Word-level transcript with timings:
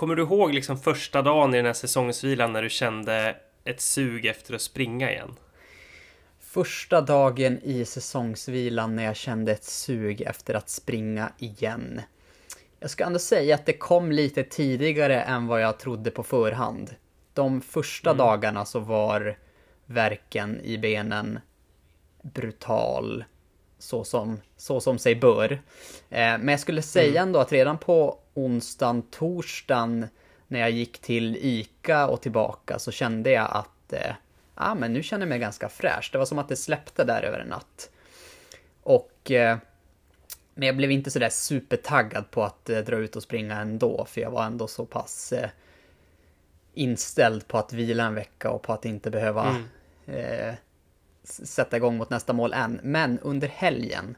kommer 0.00 0.16
du 0.16 0.22
ihåg 0.22 0.54
liksom 0.54 0.78
första 0.78 1.22
dagen 1.22 1.54
i 1.54 1.56
den 1.56 1.66
här 1.66 1.72
säsongsvilan 1.72 2.52
när 2.52 2.62
du 2.62 2.70
kände 2.70 3.36
ett 3.64 3.80
sug 3.80 4.26
efter 4.26 4.54
att 4.54 4.60
springa 4.60 5.10
igen? 5.10 5.36
Första 6.40 7.00
dagen 7.00 7.60
i 7.62 7.84
säsongsvilan 7.84 8.96
när 8.96 9.04
jag 9.04 9.16
kände 9.16 9.52
ett 9.52 9.64
sug 9.64 10.20
efter 10.20 10.54
att 10.54 10.68
springa 10.68 11.32
igen. 11.38 12.00
Jag 12.78 12.90
ska 12.90 13.04
ändå 13.04 13.18
säga 13.18 13.54
att 13.54 13.66
det 13.66 13.72
kom 13.72 14.12
lite 14.12 14.42
tidigare 14.42 15.22
än 15.22 15.46
vad 15.46 15.62
jag 15.62 15.78
trodde 15.78 16.10
på 16.10 16.22
förhand. 16.22 16.94
De 17.34 17.60
första 17.60 18.10
mm. 18.10 18.18
dagarna 18.18 18.64
så 18.64 18.80
var 18.80 19.38
verken 19.86 20.60
i 20.64 20.78
benen 20.78 21.38
brutal 22.22 23.24
så 23.78 24.04
som, 24.04 24.40
så 24.56 24.80
som 24.80 24.98
sig 24.98 25.14
bör. 25.14 25.52
Eh, 25.52 25.58
men 26.10 26.48
jag 26.48 26.60
skulle 26.60 26.82
säga 26.82 27.10
mm. 27.10 27.22
ändå 27.22 27.38
att 27.38 27.52
redan 27.52 27.78
på 27.78 28.19
onsdagen, 28.34 29.02
torsdagen 29.02 30.06
när 30.48 30.60
jag 30.60 30.70
gick 30.70 30.98
till 30.98 31.36
ICA 31.36 32.06
och 32.06 32.22
tillbaka 32.22 32.78
så 32.78 32.90
kände 32.90 33.30
jag 33.30 33.48
att 33.50 33.92
eh, 33.92 34.14
ah, 34.54 34.74
men 34.74 34.92
nu 34.92 35.02
känner 35.02 35.22
jag 35.22 35.28
mig 35.28 35.38
ganska 35.38 35.68
fräsch. 35.68 36.08
Det 36.12 36.18
var 36.18 36.26
som 36.26 36.38
att 36.38 36.48
det 36.48 36.56
släppte 36.56 37.04
där 37.04 37.22
över 37.22 37.38
en 37.38 37.48
natt. 37.48 37.90
Och 38.82 39.30
eh, 39.30 39.58
men 40.54 40.66
jag 40.66 40.76
blev 40.76 40.90
inte 40.90 41.10
sådär 41.10 41.28
supertaggad 41.28 42.30
på 42.30 42.44
att 42.44 42.70
eh, 42.70 42.78
dra 42.78 42.96
ut 42.96 43.16
och 43.16 43.22
springa 43.22 43.60
ändå, 43.60 44.04
för 44.04 44.20
jag 44.20 44.30
var 44.30 44.44
ändå 44.44 44.68
så 44.68 44.86
pass 44.86 45.32
eh, 45.32 45.50
inställd 46.74 47.48
på 47.48 47.58
att 47.58 47.72
vila 47.72 48.04
en 48.04 48.14
vecka 48.14 48.50
och 48.50 48.62
på 48.62 48.72
att 48.72 48.84
inte 48.84 49.10
behöva 49.10 49.48
mm. 49.48 49.64
eh, 50.06 50.54
sätta 51.22 51.76
igång 51.76 51.96
mot 51.96 52.10
nästa 52.10 52.32
mål 52.32 52.52
än. 52.52 52.80
Men 52.82 53.18
under 53.18 53.48
helgen 53.48 54.16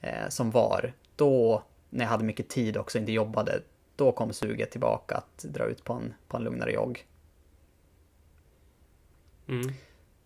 eh, 0.00 0.28
som 0.28 0.50
var, 0.50 0.92
då 1.16 1.62
när 1.94 2.04
jag 2.04 2.10
hade 2.10 2.24
mycket 2.24 2.48
tid 2.48 2.76
också, 2.76 2.98
inte 2.98 3.12
jobbade, 3.12 3.62
då 3.96 4.12
kom 4.12 4.32
suget 4.32 4.70
tillbaka 4.70 5.16
att 5.16 5.38
dra 5.38 5.64
ut 5.64 5.84
på 5.84 5.92
en, 5.92 6.14
på 6.28 6.36
en 6.36 6.42
lugnare 6.44 6.72
jogg. 6.72 7.06
Mm. 9.48 9.72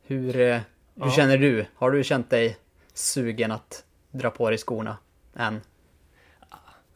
Hur, 0.03 0.41
eh, 0.41 0.61
hur 0.95 1.05
ja. 1.07 1.11
känner 1.11 1.39
du? 1.39 1.67
Har 1.75 1.91
du 1.91 2.05
känt 2.05 2.31
dig 2.31 2.57
sugen 2.95 3.53
att 3.53 3.85
dra 4.11 4.31
på 4.31 4.51
dig 4.51 4.59
skorna 4.59 4.97
än? 5.37 5.61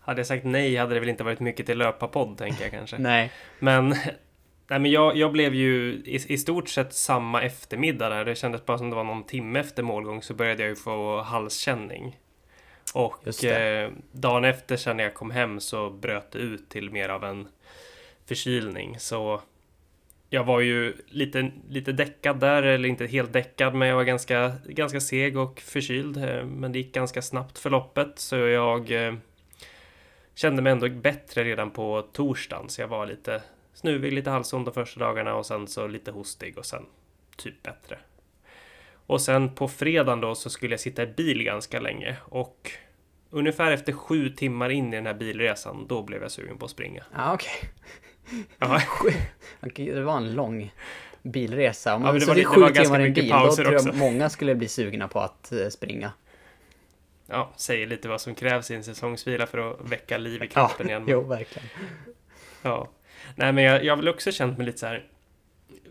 Hade 0.00 0.20
jag 0.20 0.26
sagt 0.26 0.44
nej 0.44 0.76
hade 0.76 0.94
det 0.94 1.00
väl 1.00 1.08
inte 1.08 1.24
varit 1.24 1.40
mycket 1.40 1.66
till 1.66 1.78
löparpodd 1.78 2.38
tänker 2.38 2.62
jag 2.62 2.70
kanske. 2.70 2.98
nej. 2.98 3.32
Men, 3.58 3.88
nej, 4.68 4.78
men 4.78 4.86
jag, 4.86 5.16
jag 5.16 5.32
blev 5.32 5.54
ju 5.54 5.92
i, 5.92 6.32
i, 6.34 6.38
stort 6.38 6.68
sett 6.68 6.94
samma 6.94 7.42
eftermiddag 7.42 8.08
där. 8.08 8.24
Det 8.24 8.34
kändes 8.34 8.66
bara 8.66 8.78
som 8.78 8.90
det 8.90 8.96
var 8.96 9.04
någon 9.04 9.24
timme 9.24 9.60
efter 9.60 9.82
målgång 9.82 10.22
så 10.22 10.34
började 10.34 10.62
jag 10.62 10.70
ju 10.70 10.76
få 10.76 11.22
halskänning. 11.22 12.18
Och 12.94 13.44
eh, 13.44 13.90
dagen 14.12 14.44
efter 14.44 14.76
sen 14.76 14.96
när 14.96 15.04
jag 15.04 15.14
kom 15.14 15.30
hem 15.30 15.60
så 15.60 15.90
bröt 15.90 16.30
det 16.30 16.38
ut 16.38 16.68
till 16.68 16.90
mer 16.90 17.08
av 17.08 17.24
en 17.24 17.48
förkylning. 18.26 18.98
Så 18.98 19.40
jag 20.30 20.44
var 20.44 20.60
ju 20.60 20.96
lite, 21.06 21.50
lite 21.68 21.92
däckad 21.92 22.40
där, 22.40 22.62
eller 22.62 22.88
inte 22.88 23.06
helt 23.06 23.32
däckad, 23.32 23.74
men 23.74 23.88
jag 23.88 23.96
var 23.96 24.04
ganska, 24.04 24.52
ganska 24.64 25.00
seg 25.00 25.36
och 25.36 25.60
förkyld. 25.60 26.16
Eh, 26.16 26.44
men 26.44 26.72
det 26.72 26.78
gick 26.78 26.94
ganska 26.94 27.22
snabbt 27.22 27.58
förloppet, 27.58 28.18
så 28.18 28.36
jag 28.36 29.06
eh, 29.06 29.14
kände 30.34 30.62
mig 30.62 30.72
ändå 30.72 30.88
bättre 30.88 31.44
redan 31.44 31.70
på 31.70 32.08
torsdagen. 32.12 32.68
Så 32.68 32.80
jag 32.80 32.88
var 32.88 33.06
lite 33.06 33.42
snuvig, 33.74 34.12
lite 34.12 34.30
halsond 34.30 34.66
de 34.66 34.74
första 34.74 35.00
dagarna 35.00 35.34
och 35.34 35.46
sen 35.46 35.68
så 35.68 35.86
lite 35.86 36.10
hostig 36.10 36.58
och 36.58 36.66
sen 36.66 36.86
typ 37.36 37.62
bättre. 37.62 37.98
Och 39.06 39.20
sen 39.20 39.54
på 39.54 39.68
fredagen 39.68 40.20
då 40.20 40.34
så 40.34 40.50
skulle 40.50 40.72
jag 40.72 40.80
sitta 40.80 41.02
i 41.02 41.06
bil 41.06 41.42
ganska 41.42 41.80
länge 41.80 42.16
och 42.22 42.70
ungefär 43.30 43.72
efter 43.72 43.92
sju 43.92 44.28
timmar 44.28 44.70
in 44.70 44.92
i 44.92 44.96
den 44.96 45.06
här 45.06 45.14
bilresan, 45.14 45.86
då 45.88 46.02
blev 46.02 46.22
jag 46.22 46.30
sugen 46.30 46.58
på 46.58 46.64
att 46.64 46.70
springa. 46.70 47.04
Ja, 47.14 47.34
okej. 47.34 47.52
Okay. 49.62 49.92
det 49.92 50.02
var 50.02 50.16
en 50.16 50.34
lång 50.34 50.72
bilresa. 51.22 51.94
Om 51.94 52.02
man 52.02 52.14
ja, 52.14 52.20
det 52.20 52.26
var, 52.26 52.44
sju 52.44 52.74
timmar 52.74 53.00
i 53.00 53.06
en 53.06 53.12
bil, 53.12 53.28
då 53.28 53.52
tror 53.52 53.72
jag 53.72 53.86
också. 53.86 53.92
många 53.92 54.30
skulle 54.30 54.54
bli 54.54 54.68
sugna 54.68 55.08
på 55.08 55.20
att 55.20 55.52
eh, 55.52 55.68
springa. 55.68 56.12
Ja, 57.26 57.52
säger 57.56 57.86
lite 57.86 58.08
vad 58.08 58.20
som 58.20 58.34
krävs 58.34 58.70
i 58.70 58.74
en 58.74 58.84
säsongsvila 58.84 59.46
för 59.46 59.70
att 59.70 59.90
väcka 59.90 60.18
liv 60.18 60.42
i 60.42 60.48
kroppen 60.48 60.88
ja, 60.88 60.94
igen. 60.94 61.04
Jo, 61.08 61.20
verkligen. 61.20 61.68
Ja. 62.62 62.88
Nej, 63.36 63.52
men 63.52 63.64
jag, 63.64 63.84
jag 63.84 63.92
har 63.92 63.96
väl 63.96 64.08
också 64.08 64.32
känt 64.32 64.58
mig 64.58 64.66
lite 64.66 64.78
så 64.78 64.86
här 64.86 65.06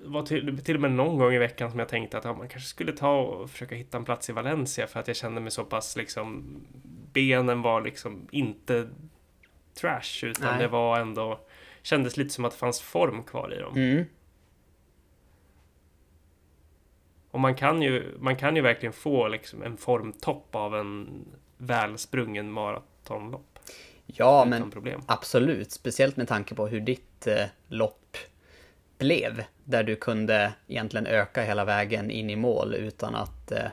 var 0.04 0.26
till, 0.26 0.64
till 0.64 0.76
och 0.76 0.82
med 0.82 0.92
någon 0.92 1.18
gång 1.18 1.34
i 1.34 1.38
veckan 1.38 1.70
som 1.72 1.80
jag 1.80 1.90
tänkte 1.90 2.18
att 2.18 2.26
ja, 2.26 2.34
man 2.34 2.48
kanske 2.48 2.70
skulle 2.70 2.92
ta 2.92 3.20
och 3.22 3.50
försöka 3.50 3.76
hitta 3.76 3.98
en 3.98 4.06
plats 4.06 4.30
i 4.30 4.34
Valencia 4.34 4.88
för 4.88 5.00
att 5.00 5.08
jag 5.08 5.18
kände 5.18 5.42
mig 5.42 5.52
så 5.52 5.64
pass 5.64 5.96
liksom 5.96 6.56
benen 7.14 7.62
var 7.62 7.82
liksom 7.82 8.28
inte 8.32 8.90
trash 9.74 10.24
utan 10.24 10.50
Nej. 10.52 10.60
det 10.60 10.68
var 10.68 11.00
ändå 11.00 11.40
kändes 11.82 12.18
lite 12.18 12.30
som 12.30 12.46
att 12.46 12.52
det 12.52 12.58
fanns 12.58 12.82
form 12.82 13.24
kvar 13.24 13.54
i 13.54 13.60
dem. 13.60 13.76
Mm. 13.76 14.06
Och 17.32 17.40
man 17.40 17.56
kan 17.56 17.82
ju, 17.82 18.18
man 18.20 18.36
kan 18.36 18.56
ju 18.56 18.62
verkligen 18.62 18.94
få 18.94 19.28
liksom 19.28 19.64
en 19.64 19.78
formtopp 19.78 20.56
av 20.56 20.76
en 20.76 21.26
välsprungen 21.58 22.52
maratonlopp. 22.52 23.60
Ja, 24.06 24.46
men 24.46 24.72
problem. 24.72 25.02
absolut. 25.06 25.72
Speciellt 25.72 26.18
med 26.18 26.28
tanke 26.28 26.56
på 26.56 26.68
hur 26.68 26.80
ditt 26.80 27.28
eh, 27.28 27.46
lopp 27.68 28.18
blev. 29.02 29.44
Där 29.64 29.84
du 29.84 29.96
kunde 29.96 30.54
egentligen 30.68 31.08
öka 31.08 31.44
hela 31.44 31.66
vägen 31.66 32.12
in 32.12 32.30
i 32.30 32.36
mål 32.36 32.74
utan 32.74 33.16
att 33.16 33.52
eh, 33.52 33.68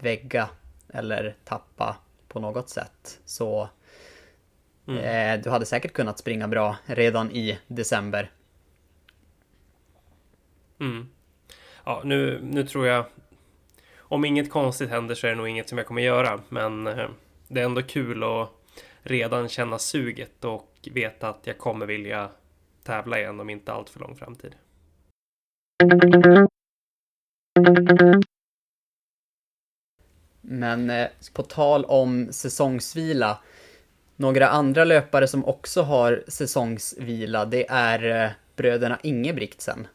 vägga 0.00 0.48
eller 0.88 1.34
tappa 1.44 1.96
på 2.28 2.40
något 2.40 2.68
sätt. 2.68 3.20
Så 3.24 3.68
Mm. 4.88 5.04
Eh, 5.04 5.42
du 5.42 5.50
hade 5.50 5.66
säkert 5.66 5.92
kunnat 5.92 6.18
springa 6.18 6.48
bra 6.48 6.76
redan 6.86 7.30
i 7.30 7.58
december. 7.66 8.30
Mm. 10.80 11.08
Ja, 11.84 12.02
nu, 12.04 12.40
nu 12.42 12.66
tror 12.66 12.86
jag... 12.86 13.04
Om 14.08 14.24
inget 14.24 14.50
konstigt 14.50 14.90
händer 14.90 15.14
så 15.14 15.26
är 15.26 15.30
det 15.30 15.36
nog 15.36 15.48
inget 15.48 15.68
som 15.68 15.78
jag 15.78 15.86
kommer 15.86 16.02
göra, 16.02 16.40
men 16.48 16.86
eh, 16.86 17.08
det 17.48 17.60
är 17.60 17.64
ändå 17.64 17.82
kul 17.82 18.24
att 18.24 18.50
redan 19.02 19.48
känna 19.48 19.78
suget 19.78 20.44
och 20.44 20.88
veta 20.92 21.28
att 21.28 21.40
jag 21.46 21.58
kommer 21.58 21.86
vilja 21.86 22.30
tävla 22.86 23.18
igen 23.18 23.40
om 23.40 23.50
inte 23.50 23.72
allt 23.72 23.90
för 23.90 24.00
lång 24.00 24.16
framtid. 24.16 24.54
Men 30.40 30.90
eh, 30.90 31.08
på 31.32 31.42
tal 31.42 31.84
om 31.84 32.32
säsongsvila 32.32 33.38
några 34.16 34.48
andra 34.48 34.84
löpare 34.84 35.28
som 35.28 35.44
också 35.44 35.82
har 35.82 36.24
säsongsvila, 36.28 37.44
det 37.44 37.66
är 37.68 38.24
eh, 38.24 38.30
bröderna 38.56 38.98
Ingebrigtsen. 39.02 39.88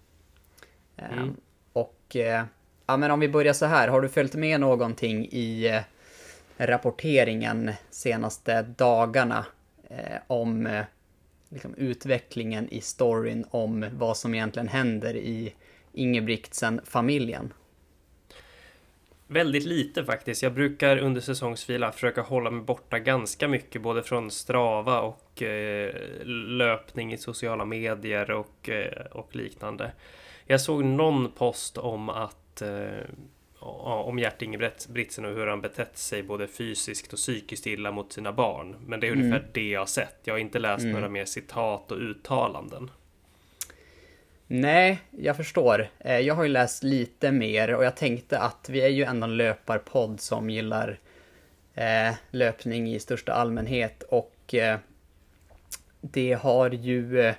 Eh, 0.98 1.14
mm. 1.14 1.36
Och 1.74 2.16
eh, 2.16 2.44
ja, 2.86 2.98
men 2.98 3.12
om 3.12 3.20
vi 3.20 3.30
börjar 3.30 3.54
så 3.54 3.66
här, 3.66 3.88
har 3.88 4.02
du 4.02 4.10
följt 4.10 4.34
med 4.34 4.60
någonting 4.60 5.26
i 5.26 5.82
rapporteringen 6.58 7.72
senaste 7.90 8.62
dagarna 8.62 9.46
om 10.28 10.84
liksom, 11.52 11.76
utvecklingen 11.76 12.70
i 12.70 12.82
storyn 12.82 13.46
om 13.52 13.86
vad 13.94 14.18
som 14.18 14.34
egentligen 14.34 14.68
händer 14.68 15.16
i 15.16 15.54
Ingebrigtsen-familjen? 15.94 17.54
Väldigt 19.28 19.66
lite 19.66 20.06
faktiskt. 20.06 20.44
Jag 20.44 20.54
brukar 20.54 20.98
under 20.98 21.22
säsongsvila 21.22 21.92
försöka 21.92 22.22
hålla 22.22 22.52
mig 22.52 22.64
borta 22.64 23.00
ganska 23.00 23.48
mycket 23.48 23.82
både 23.82 24.04
från 24.04 24.32
Strava 24.32 25.02
och 25.02 25.42
eh, 25.42 25.96
löpning 26.26 27.14
i 27.14 27.18
sociala 27.18 27.66
medier 27.66 28.32
och, 28.32 28.70
eh, 28.70 29.06
och 29.12 29.36
liknande. 29.36 29.92
Jag 30.46 30.62
såg 30.62 30.84
någon 30.86 31.32
post 31.32 31.78
om 31.78 32.10
att 32.10 32.62
eh, 32.62 33.06
om 33.62 34.20
Gert 34.20 34.42
Ingebretsen 34.42 35.26
och 35.26 35.32
hur 35.32 35.48
han 35.48 35.62
betett 35.62 35.98
sig 35.98 36.24
både 36.24 36.48
fysiskt 36.48 37.14
och 37.14 37.20
psykiskt 37.20 37.68
illa 37.68 37.92
mot 37.92 38.14
sina 38.14 38.32
barn. 38.32 38.76
Men 38.86 39.00
det 39.00 39.08
är 39.08 39.12
ungefär 39.12 39.40
mm. 39.40 39.50
det 39.52 39.70
jag 39.70 39.82
har 39.82 39.86
sett. 39.86 40.16
Jag 40.24 40.34
har 40.34 40.40
inte 40.40 40.60
läst 40.60 40.82
mm. 40.82 40.94
några 40.94 41.10
mer 41.10 41.26
citat 41.26 41.92
och 41.92 41.98
uttalanden. 41.98 42.92
Nej, 44.48 45.00
jag 45.12 45.38
förstår. 45.38 45.90
Eh, 46.00 46.20
jag 46.20 46.36
har 46.36 46.44
ju 46.44 46.50
läst 46.50 46.84
lite 46.84 47.32
mer 47.32 47.74
och 47.74 47.84
jag 47.84 47.96
tänkte 47.96 48.40
att 48.40 48.70
vi 48.70 48.82
är 48.82 48.88
ju 48.88 49.04
ändå 49.04 49.28
en 49.28 49.38
löparpodd 49.38 50.22
som 50.22 50.50
gillar 50.50 51.00
eh, 51.76 52.14
löpning 52.32 52.94
i 52.94 53.00
största 53.00 53.34
allmänhet 53.34 54.04
och 54.04 54.54
eh, 54.54 54.80
det 56.02 56.34
har 56.34 56.70
ju 56.70 57.22
eh, 57.22 57.36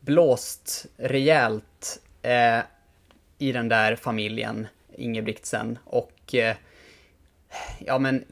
blåst 0.00 0.86
rejält 0.96 2.00
i 3.38 3.52
den 3.52 3.68
där 3.68 3.96
familjen 3.96 4.66
Ingebrigtsen 4.96 5.78
och 5.84 6.34
eh, 6.34 6.56
ja 7.78 7.98
men 7.98 8.24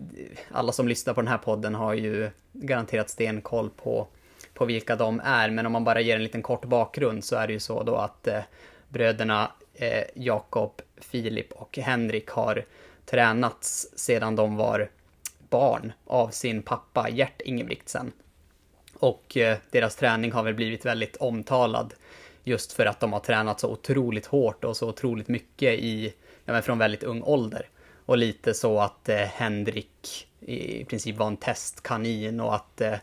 alla 0.51 0.73
som 0.73 0.89
lyssnar 0.89 1.15
på 1.15 1.21
den 1.21 1.29
här 1.29 1.39
podden 1.39 1.75
har 1.75 1.95
ju 1.95 2.31
garanterat 2.53 3.11
stenkoll 3.11 3.71
på 3.71 4.09
på 4.55 4.65
vilka 4.65 4.97
de 4.97 5.21
är, 5.25 5.51
men 5.51 5.67
om 5.67 5.73
man 5.73 5.85
bara 5.85 6.01
ger 6.01 6.17
en 6.17 6.23
liten 6.23 6.43
kort 6.43 6.65
bakgrund 6.65 7.25
så 7.25 7.37
är 7.37 7.47
det 7.47 7.53
ju 7.53 7.61
så 7.61 7.83
då 7.83 7.97
att 7.97 8.27
eh, 8.27 8.41
bröderna 8.89 9.51
eh, 9.75 10.05
Jakob, 10.15 10.83
Filip 10.97 11.53
och 11.53 11.79
Henrik 11.79 12.29
har 12.29 12.65
tränats 13.07 13.89
sedan 13.97 14.37
de 14.37 14.57
var 14.57 14.91
barn 15.49 15.93
av 16.05 16.29
sin 16.29 16.63
pappa 16.63 17.09
Gert 17.11 17.41
Ingebrigtsen. 17.41 18.13
Och 18.99 19.37
eh, 19.37 19.59
deras 19.71 19.97
träning 19.97 20.33
har 20.33 20.43
väl 20.43 20.55
blivit 20.55 20.87
väldigt 20.87 21.17
omtalad 21.17 21.95
just 22.45 22.73
för 22.73 22.87
att 22.87 23.01
de 23.01 23.13
har 23.13 23.21
tränat 23.21 23.61
så 23.61 23.71
otroligt 23.71 24.27
hårt 24.27 24.65
och 24.65 24.77
så 24.77 24.89
otroligt 24.89 25.29
mycket 25.29 25.75
i, 25.75 26.15
ja, 26.45 26.63
från 26.63 26.79
väldigt 26.79 27.03
ung 27.03 27.23
ålder. 27.23 27.69
Och 28.07 28.19
lite 28.19 28.55
så 28.55 28.81
att 28.81 29.09
eh, 29.09 29.17
Henrik 29.17 30.29
i 30.41 30.85
princip 30.85 31.17
var 31.17 31.27
en 31.27 31.37
testkanin 31.37 32.41
och 32.41 32.55
att 32.55 32.81
eh, 32.81 32.99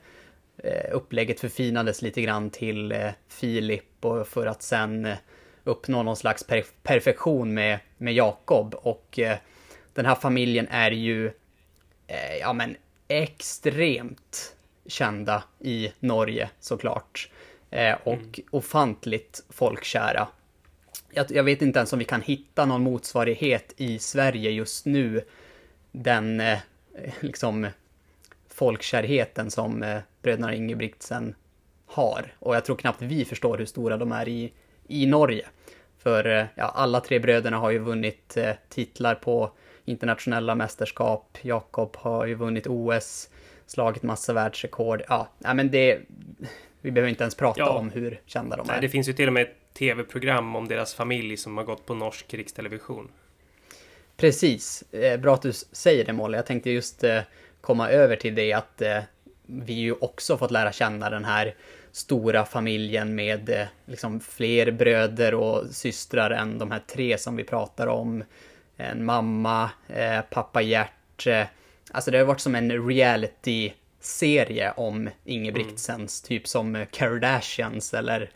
eh 0.58 0.92
upplägget 0.92 1.40
förfinades 1.40 2.02
lite 2.02 2.22
grann 2.22 2.50
till 2.50 2.92
eh, 2.92 3.10
Filip 3.28 4.06
och 4.06 4.28
för 4.28 4.48
att 4.48 4.62
sen 4.62 5.06
eh, 5.06 5.18
uppnå 5.64 6.04
någon 6.04 6.16
slags 6.16 6.44
per 6.44 6.64
perfektion 6.84 7.54
med, 7.54 7.80
med 7.98 8.14
Jakob. 8.14 8.76
Och 8.76 9.20
eh, 9.20 9.38
den 9.94 10.06
här 10.06 10.16
familjen 10.16 10.68
är 10.68 10.92
ju, 10.92 11.28
eh, 12.08 12.38
ja 12.40 12.54
men, 12.54 12.76
extremt 13.08 14.56
kända 14.86 15.44
i 15.60 15.92
Norge 16.00 16.50
såklart. 16.60 17.30
Och 18.04 18.14
mm. 18.14 18.32
ofantligt 18.52 19.44
folkkära. 19.50 20.28
Jag, 21.14 21.32
jag, 21.32 21.44
vet 21.44 21.62
inte 21.62 21.80
ens 21.80 21.94
om 21.94 22.00
vi 22.00 22.06
kan 22.06 22.22
hitta 22.22 22.66
någon 22.66 22.82
motsvarighet 22.82 23.74
i 23.78 24.00
Sverige 24.00 24.52
just 24.52 24.86
nu. 24.86 25.22
Den, 25.92 26.40
eh, 26.40 26.60
liksom, 27.20 27.68
folkkärheten 28.50 29.52
som 29.52 29.84
eh, 29.84 30.00
bröderna 30.22 30.56
Ingebrigtsen 30.56 31.36
har. 31.86 32.34
Och 32.40 32.56
jag 32.56 32.66
tror 32.66 32.76
knappt 32.76 33.02
vi 33.02 33.26
förstår 33.26 33.58
hur 33.58 33.66
stora 33.66 33.98
de 33.98 34.12
är 34.12 34.28
i, 34.28 34.54
i 34.88 35.06
Norge. 35.06 35.46
För 35.98 36.26
eh, 36.26 36.46
ja, 36.56 36.72
alla 36.76 37.00
tre 37.00 37.20
bröderna 37.20 37.58
har 37.58 37.72
ju 37.72 37.80
vunnit 37.80 38.38
eh, 38.38 38.52
titlar 38.70 39.16
på 39.16 39.52
internationella 39.86 40.56
mästerskap. 40.56 41.38
Jakob 41.42 41.98
har 41.98 42.26
ju 42.26 42.36
vunnit 42.36 42.68
OS, 42.68 43.30
slagit 43.66 44.04
massa 44.04 44.34
världsrekord. 44.34 45.04
Ja, 45.08 45.28
men 45.38 45.72
det... 45.72 46.00
Vi 46.84 46.92
behöver 46.92 47.10
inte 47.10 47.24
ens 47.24 47.36
prata 47.36 47.60
ja. 47.60 47.70
om 47.70 47.90
hur 47.90 48.22
kända 48.26 48.56
de 48.56 48.62
är. 48.62 48.72
Nej, 48.72 48.82
det 48.82 48.90
finns 48.90 49.10
ju 49.10 49.14
till 49.14 49.28
och 49.28 49.34
med 49.34 49.48
tv-program 49.74 50.56
om 50.56 50.68
deras 50.68 50.94
familj 50.94 51.38
som 51.38 51.58
har 51.58 51.64
gått 51.64 51.86
på 51.86 51.94
norsk 51.94 52.34
rikstelevision. 52.34 53.12
Precis. 54.22 54.84
Eh, 54.92 55.20
bra 55.20 55.34
att 55.34 55.42
du 55.42 55.54
säger 55.54 56.06
det, 56.06 56.14
Molly. 56.14 56.38
Jag 56.38 56.46
tänkte 56.46 56.72
just 56.72 57.04
eh, 57.04 57.22
komma 57.62 57.90
över 57.90 58.16
till 58.16 58.36
det 58.36 58.54
att 58.54 58.82
eh, 58.82 59.00
vi 59.46 59.74
ju 59.74 59.94
också 59.94 60.38
fått 60.38 60.52
lära 60.52 60.72
känna 60.72 61.10
den 61.10 61.26
här 61.26 61.56
stora 61.92 62.46
familjen 62.46 63.16
med 63.16 63.68
liksom 63.86 64.20
fler 64.20 64.72
bröder 64.72 65.34
och 65.34 65.68
systrar 65.68 66.32
än 66.32 66.58
de 66.58 66.72
här 66.72 66.82
tre 66.88 67.18
som 67.18 67.36
vi 67.36 67.44
pratar 67.44 67.88
om. 67.88 68.24
En 68.78 69.06
mamma, 69.06 69.70
pappa 70.30 70.62
Gert. 70.62 71.28
Alltså 71.92 72.12
det 72.12 72.18
har 72.18 72.26
varit 72.26 72.40
som 72.40 72.56
en 72.56 72.88
reality-serie 72.88 74.72
om 74.72 75.10
Ingebrigtsens, 75.26 76.24
mm. 76.24 76.28
typ 76.28 76.48
som 76.48 76.86
Kardashians 76.92 77.94
eller 77.94 78.30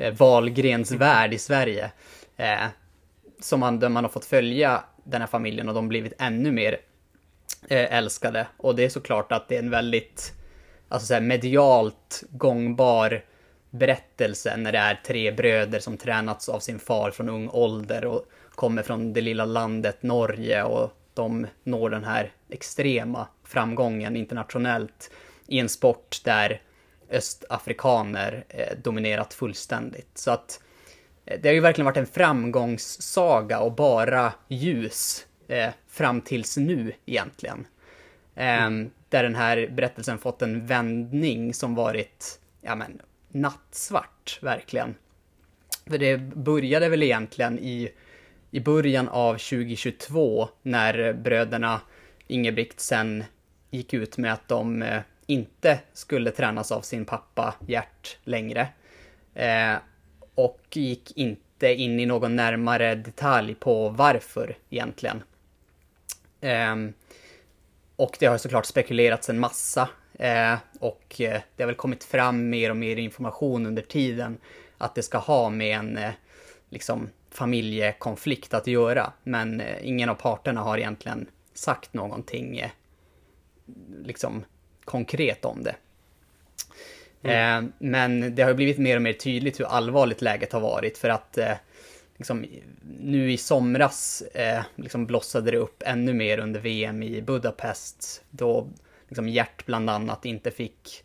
Eh, 0.00 0.14
Valgrens 0.14 0.92
värld 0.92 1.34
i 1.34 1.38
Sverige. 1.38 1.90
Eh, 2.36 2.66
som 3.40 3.60
man, 3.60 3.80
där 3.80 3.88
man 3.88 4.04
har 4.04 4.10
fått 4.10 4.24
följa 4.24 4.84
den 5.04 5.20
här 5.20 5.28
familjen 5.28 5.68
och 5.68 5.74
de 5.74 5.88
blivit 5.88 6.12
ännu 6.18 6.52
mer 6.52 6.78
eh, 7.68 7.94
älskade. 7.94 8.46
Och 8.56 8.74
det 8.76 8.84
är 8.84 8.88
såklart 8.88 9.32
att 9.32 9.48
det 9.48 9.54
är 9.54 9.62
en 9.62 9.70
väldigt 9.70 10.32
alltså 10.88 11.06
så 11.06 11.14
här 11.14 11.20
medialt 11.20 12.22
gångbar 12.30 13.24
berättelse 13.70 14.56
när 14.56 14.72
det 14.72 14.78
är 14.78 15.00
tre 15.06 15.32
bröder 15.32 15.80
som 15.80 15.96
tränats 15.96 16.48
av 16.48 16.60
sin 16.60 16.78
far 16.78 17.10
från 17.10 17.28
ung 17.28 17.48
ålder 17.48 18.04
och 18.04 18.24
kommer 18.50 18.82
från 18.82 19.12
det 19.12 19.20
lilla 19.20 19.44
landet 19.44 20.02
Norge 20.02 20.62
och 20.62 20.96
de 21.14 21.46
når 21.62 21.90
den 21.90 22.04
här 22.04 22.32
extrema 22.48 23.28
framgången 23.44 24.16
internationellt 24.16 25.10
i 25.46 25.58
en 25.58 25.68
sport 25.68 26.20
där 26.24 26.60
östafrikaner 27.10 28.44
eh, 28.48 28.78
dominerat 28.82 29.34
fullständigt. 29.34 30.18
Så 30.18 30.30
att 30.30 30.62
eh, 31.26 31.40
det 31.42 31.48
har 31.48 31.54
ju 31.54 31.60
verkligen 31.60 31.86
varit 31.86 31.96
en 31.96 32.06
framgångssaga 32.06 33.60
och 33.60 33.72
bara 33.72 34.32
ljus 34.48 35.26
eh, 35.48 35.70
fram 35.88 36.20
tills 36.20 36.56
nu 36.56 36.92
egentligen. 37.06 37.66
Mm. 38.34 38.90
Där 39.08 39.22
den 39.22 39.34
här 39.34 39.68
berättelsen 39.72 40.18
fått 40.18 40.42
en 40.42 40.66
vändning 40.66 41.54
som 41.54 41.74
varit, 41.74 42.40
ja 42.60 42.74
men, 42.74 43.00
nattsvart, 43.28 44.38
verkligen. 44.42 44.94
För 45.86 45.98
det 45.98 46.18
började 46.18 46.88
väl 46.88 47.02
egentligen 47.02 47.58
i, 47.58 47.90
i 48.50 48.60
början 48.60 49.08
av 49.08 49.32
2022 49.32 50.48
när 50.62 51.12
bröderna 51.12 51.80
Ingebrigtsen 52.26 53.24
gick 53.70 53.94
ut 53.94 54.18
med 54.18 54.32
att 54.32 54.48
de 54.48 54.82
eh, 54.82 55.00
inte 55.30 55.78
skulle 55.92 56.30
tränas 56.30 56.72
av 56.72 56.80
sin 56.80 57.04
pappa 57.04 57.54
Gert 57.66 58.18
längre. 58.24 58.68
Eh, 59.34 59.74
och 60.34 60.60
gick 60.72 61.16
inte 61.16 61.74
in 61.74 62.00
i 62.00 62.06
någon 62.06 62.36
närmare 62.36 62.94
detalj 62.94 63.54
på 63.54 63.88
varför 63.88 64.56
egentligen. 64.70 65.22
Eh, 66.40 66.76
och 67.96 68.16
det 68.20 68.26
har 68.26 68.38
såklart 68.38 68.66
spekulerats 68.66 69.28
en 69.28 69.40
massa. 69.40 69.88
Eh, 70.18 70.54
och 70.80 71.20
eh, 71.20 71.40
det 71.56 71.62
har 71.62 71.66
väl 71.66 71.74
kommit 71.74 72.04
fram 72.04 72.50
mer 72.50 72.70
och 72.70 72.76
mer 72.76 72.96
information 72.96 73.66
under 73.66 73.82
tiden 73.82 74.38
att 74.78 74.94
det 74.94 75.02
ska 75.02 75.18
ha 75.18 75.50
med 75.50 75.78
en 75.78 75.98
eh, 75.98 76.12
liksom, 76.68 77.08
familjekonflikt 77.30 78.54
att 78.54 78.66
göra. 78.66 79.12
Men 79.22 79.60
eh, 79.60 79.76
ingen 79.82 80.08
av 80.08 80.14
parterna 80.14 80.60
har 80.60 80.78
egentligen 80.78 81.26
sagt 81.54 81.94
någonting 81.94 82.58
eh, 82.58 82.70
liksom 84.04 84.44
konkret 84.90 85.44
om 85.44 85.62
det. 85.62 85.74
Mm. 87.22 87.64
Eh, 87.64 87.70
men 87.78 88.34
det 88.34 88.42
har 88.42 88.54
blivit 88.54 88.78
mer 88.78 88.96
och 88.96 89.02
mer 89.02 89.12
tydligt 89.12 89.60
hur 89.60 89.64
allvarligt 89.64 90.22
läget 90.22 90.52
har 90.52 90.60
varit 90.60 90.98
för 90.98 91.08
att 91.08 91.38
liksom, 92.20 92.46
nu 93.00 93.32
i 93.32 93.36
somras 93.36 94.22
eh, 94.34 94.62
liksom 94.76 95.06
blossade 95.06 95.50
det 95.50 95.56
upp 95.56 95.82
ännu 95.86 96.14
mer 96.14 96.38
under 96.38 96.60
VM 96.60 97.02
i 97.02 97.22
Budapest. 97.22 98.22
Då 98.30 98.68
liksom 99.08 99.28
Gert 99.28 99.66
bland 99.66 99.90
annat 99.90 100.24
inte 100.24 100.50
fick 100.50 101.04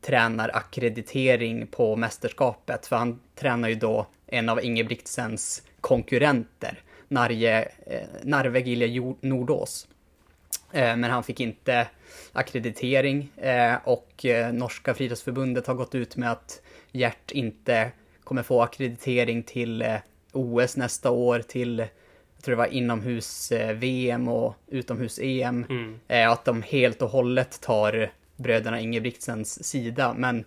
tränarackreditering 0.00 1.66
på 1.66 1.96
mästerskapet. 1.96 2.86
För 2.86 2.96
han 2.96 3.20
tränar 3.34 3.68
ju 3.68 3.74
då 3.74 4.06
en 4.26 4.48
av 4.48 4.64
Ingebrigtsens 4.64 5.62
konkurrenter, 5.80 6.82
Narje, 7.08 7.68
eh, 7.86 8.08
Narve 8.22 8.60
Gilja 8.60 9.14
Nordås. 9.20 9.88
Eh, 10.72 10.96
men 10.96 11.10
han 11.10 11.24
fick 11.24 11.40
inte 11.40 11.86
akkreditering 12.32 13.30
eh, 13.36 13.74
och 13.84 14.24
eh, 14.24 14.52
Norska 14.52 14.94
friidrottsförbundet 14.94 15.66
har 15.66 15.74
gått 15.74 15.94
ut 15.94 16.16
med 16.16 16.32
att 16.32 16.62
Gert 16.92 17.30
inte 17.30 17.90
kommer 18.24 18.42
få 18.42 18.62
akkreditering 18.62 19.42
till 19.42 19.98
OS 20.32 20.76
nästa 20.76 21.10
år 21.10 21.38
till, 21.38 21.78
jag 22.36 22.44
tror 22.44 22.52
det 22.52 22.58
var 22.58 22.66
inomhus-VM 22.66 24.28
och 24.28 24.54
utomhus-EM. 24.66 25.66
Mm. 25.68 26.30
Att 26.30 26.44
de 26.44 26.62
helt 26.62 27.02
och 27.02 27.10
hållet 27.10 27.60
tar 27.60 28.10
bröderna 28.36 28.80
Ingebrigtsens 28.80 29.64
sida. 29.64 30.14
Men 30.18 30.44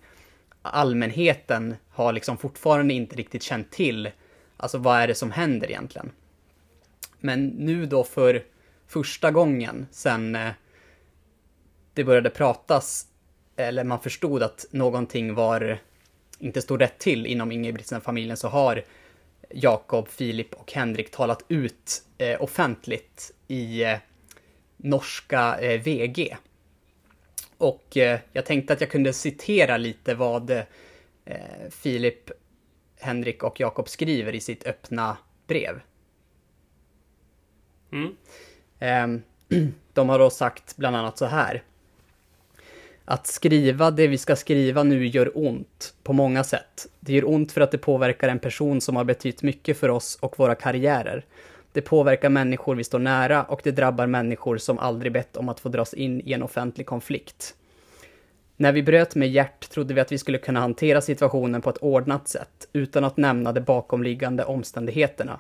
allmänheten 0.62 1.76
har 1.90 2.14
liksom 2.14 2.38
fortfarande 2.38 2.94
inte 2.94 3.16
riktigt 3.16 3.44
känt 3.44 3.72
till, 3.72 4.10
alltså 4.58 4.78
vad 4.78 5.00
är 5.00 5.08
det 5.08 5.16
som 5.16 5.32
händer 5.32 5.68
egentligen? 5.68 6.12
Men 7.20 7.46
nu 7.46 7.86
då 7.86 8.04
för 8.04 8.44
första 8.96 9.32
gången 9.32 9.88
sen 9.92 10.36
eh, 10.36 10.52
det 11.94 12.04
började 12.04 12.30
pratas, 12.30 13.08
eller 13.56 13.84
man 13.84 14.00
förstod 14.00 14.44
att 14.44 14.66
någonting 14.72 15.34
var, 15.34 15.78
inte 16.40 16.62
stod 16.62 16.82
rätt 16.82 17.00
till 17.00 17.26
inom 17.26 17.52
Ingebrigtsen-familjen, 17.52 18.38
så 18.38 18.48
har 18.48 18.84
Jakob, 19.50 20.08
Filip 20.08 20.54
och 20.54 20.72
Henrik 20.74 21.12
talat 21.12 21.46
ut 21.48 22.04
eh, 22.18 22.42
offentligt 22.42 23.32
i 23.48 23.84
eh, 23.84 23.98
norska 24.78 25.60
eh, 25.60 25.82
VG. 25.82 26.38
Och 27.58 27.98
eh, 27.98 28.20
jag 28.34 28.46
tänkte 28.46 28.74
att 28.74 28.82
jag 28.82 28.92
kunde 28.92 29.14
citera 29.14 29.78
lite 29.78 30.16
vad 30.16 30.50
eh, 30.50 30.64
Filip, 31.70 32.32
Henrik 33.00 33.44
och 33.44 33.60
Jakob 33.60 33.90
skriver 33.90 34.36
i 34.36 34.40
sitt 34.40 34.66
öppna 34.66 35.18
brev. 35.48 35.82
Mm. 37.92 38.16
Ehm, 38.80 39.22
de 39.94 40.10
har 40.10 40.20
då 40.20 40.30
sagt 40.30 40.78
bland 40.78 40.96
annat 40.96 41.18
så 41.18 41.26
här. 41.26 41.64
Att 43.06 43.28
skriva 43.28 43.92
det 43.92 44.08
vi 44.08 44.18
ska 44.18 44.36
skriva 44.36 44.84
nu 44.84 45.08
gör 45.08 45.32
ont 45.38 45.94
på 46.04 46.14
många 46.14 46.44
sätt. 46.44 46.88
Det 47.00 47.14
gör 47.14 47.30
ont 47.30 47.52
för 47.52 47.62
att 47.62 47.72
det 47.72 47.78
påverkar 47.78 48.30
en 48.30 48.40
person 48.40 48.82
som 48.82 48.96
har 48.96 49.04
betytt 49.04 49.44
mycket 49.44 49.78
för 49.78 49.90
oss 49.90 50.18
och 50.22 50.40
våra 50.40 50.56
karriärer. 50.56 51.26
Det 51.72 51.82
påverkar 51.82 52.30
människor 52.30 52.76
vi 52.76 52.84
står 52.84 53.00
nära 53.00 53.44
och 53.44 53.62
det 53.64 53.72
drabbar 53.72 54.08
människor 54.08 54.58
som 54.58 54.80
aldrig 54.80 55.12
bett 55.12 55.38
om 55.38 55.50
att 55.50 55.60
få 55.60 55.70
dras 55.70 55.94
in 55.94 56.22
i 56.26 56.34
en 56.34 56.44
offentlig 56.44 56.88
konflikt. 56.88 57.56
När 58.58 58.72
vi 58.72 58.84
bröt 58.84 59.16
med 59.16 59.32
Gert 59.32 59.70
trodde 59.70 59.94
vi 59.94 60.02
att 60.02 60.12
vi 60.12 60.18
skulle 60.18 60.38
kunna 60.38 60.60
hantera 60.60 61.02
situationen 61.02 61.62
på 61.62 61.70
ett 61.70 61.78
ordnat 61.78 62.28
sätt, 62.28 62.68
utan 62.74 63.04
att 63.04 63.18
nämna 63.18 63.52
de 63.52 63.62
bakomliggande 63.62 64.46
omständigheterna. 64.46 65.40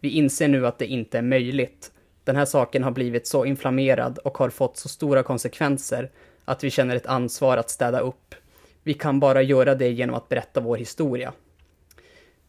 Vi 0.00 0.10
inser 0.10 0.48
nu 0.48 0.66
att 0.66 0.78
det 0.78 0.86
inte 0.86 1.18
är 1.18 1.22
möjligt. 1.22 1.92
Den 2.24 2.36
här 2.36 2.44
saken 2.44 2.82
har 2.82 2.90
blivit 2.90 3.26
så 3.26 3.44
inflammerad 3.44 4.18
och 4.18 4.38
har 4.38 4.50
fått 4.50 4.76
så 4.76 4.88
stora 4.88 5.22
konsekvenser 5.22 6.10
att 6.44 6.64
vi 6.64 6.70
känner 6.70 6.96
ett 6.96 7.06
ansvar 7.06 7.56
att 7.56 7.70
städa 7.70 8.00
upp. 8.00 8.34
Vi 8.82 8.94
kan 8.94 9.20
bara 9.20 9.42
göra 9.42 9.74
det 9.74 9.88
genom 9.88 10.14
att 10.14 10.28
berätta 10.28 10.60
vår 10.60 10.76
historia. 10.76 11.32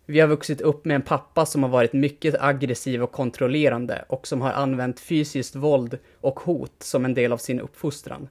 Vi 0.05 0.19
har 0.19 0.27
vuxit 0.27 0.61
upp 0.61 0.85
med 0.85 0.95
en 0.95 1.01
pappa 1.01 1.45
som 1.45 1.63
har 1.63 1.69
varit 1.69 1.93
mycket 1.93 2.35
aggressiv 2.39 3.03
och 3.03 3.11
kontrollerande 3.11 4.05
och 4.09 4.27
som 4.27 4.41
har 4.41 4.51
använt 4.51 4.99
fysiskt 4.99 5.55
våld 5.55 5.97
och 6.21 6.39
hot 6.39 6.73
som 6.79 7.05
en 7.05 7.13
del 7.13 7.33
av 7.33 7.37
sin 7.37 7.59
uppfostran. 7.59 8.27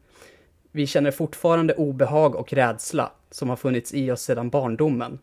Vi 0.72 0.86
känner 0.86 1.10
fortfarande 1.10 1.74
obehag 1.74 2.36
och 2.36 2.52
rädsla 2.52 3.12
som 3.30 3.48
har 3.48 3.56
funnits 3.56 3.94
i 3.94 4.10
oss 4.10 4.22
sedan 4.22 4.50
barndomen. 4.50 5.18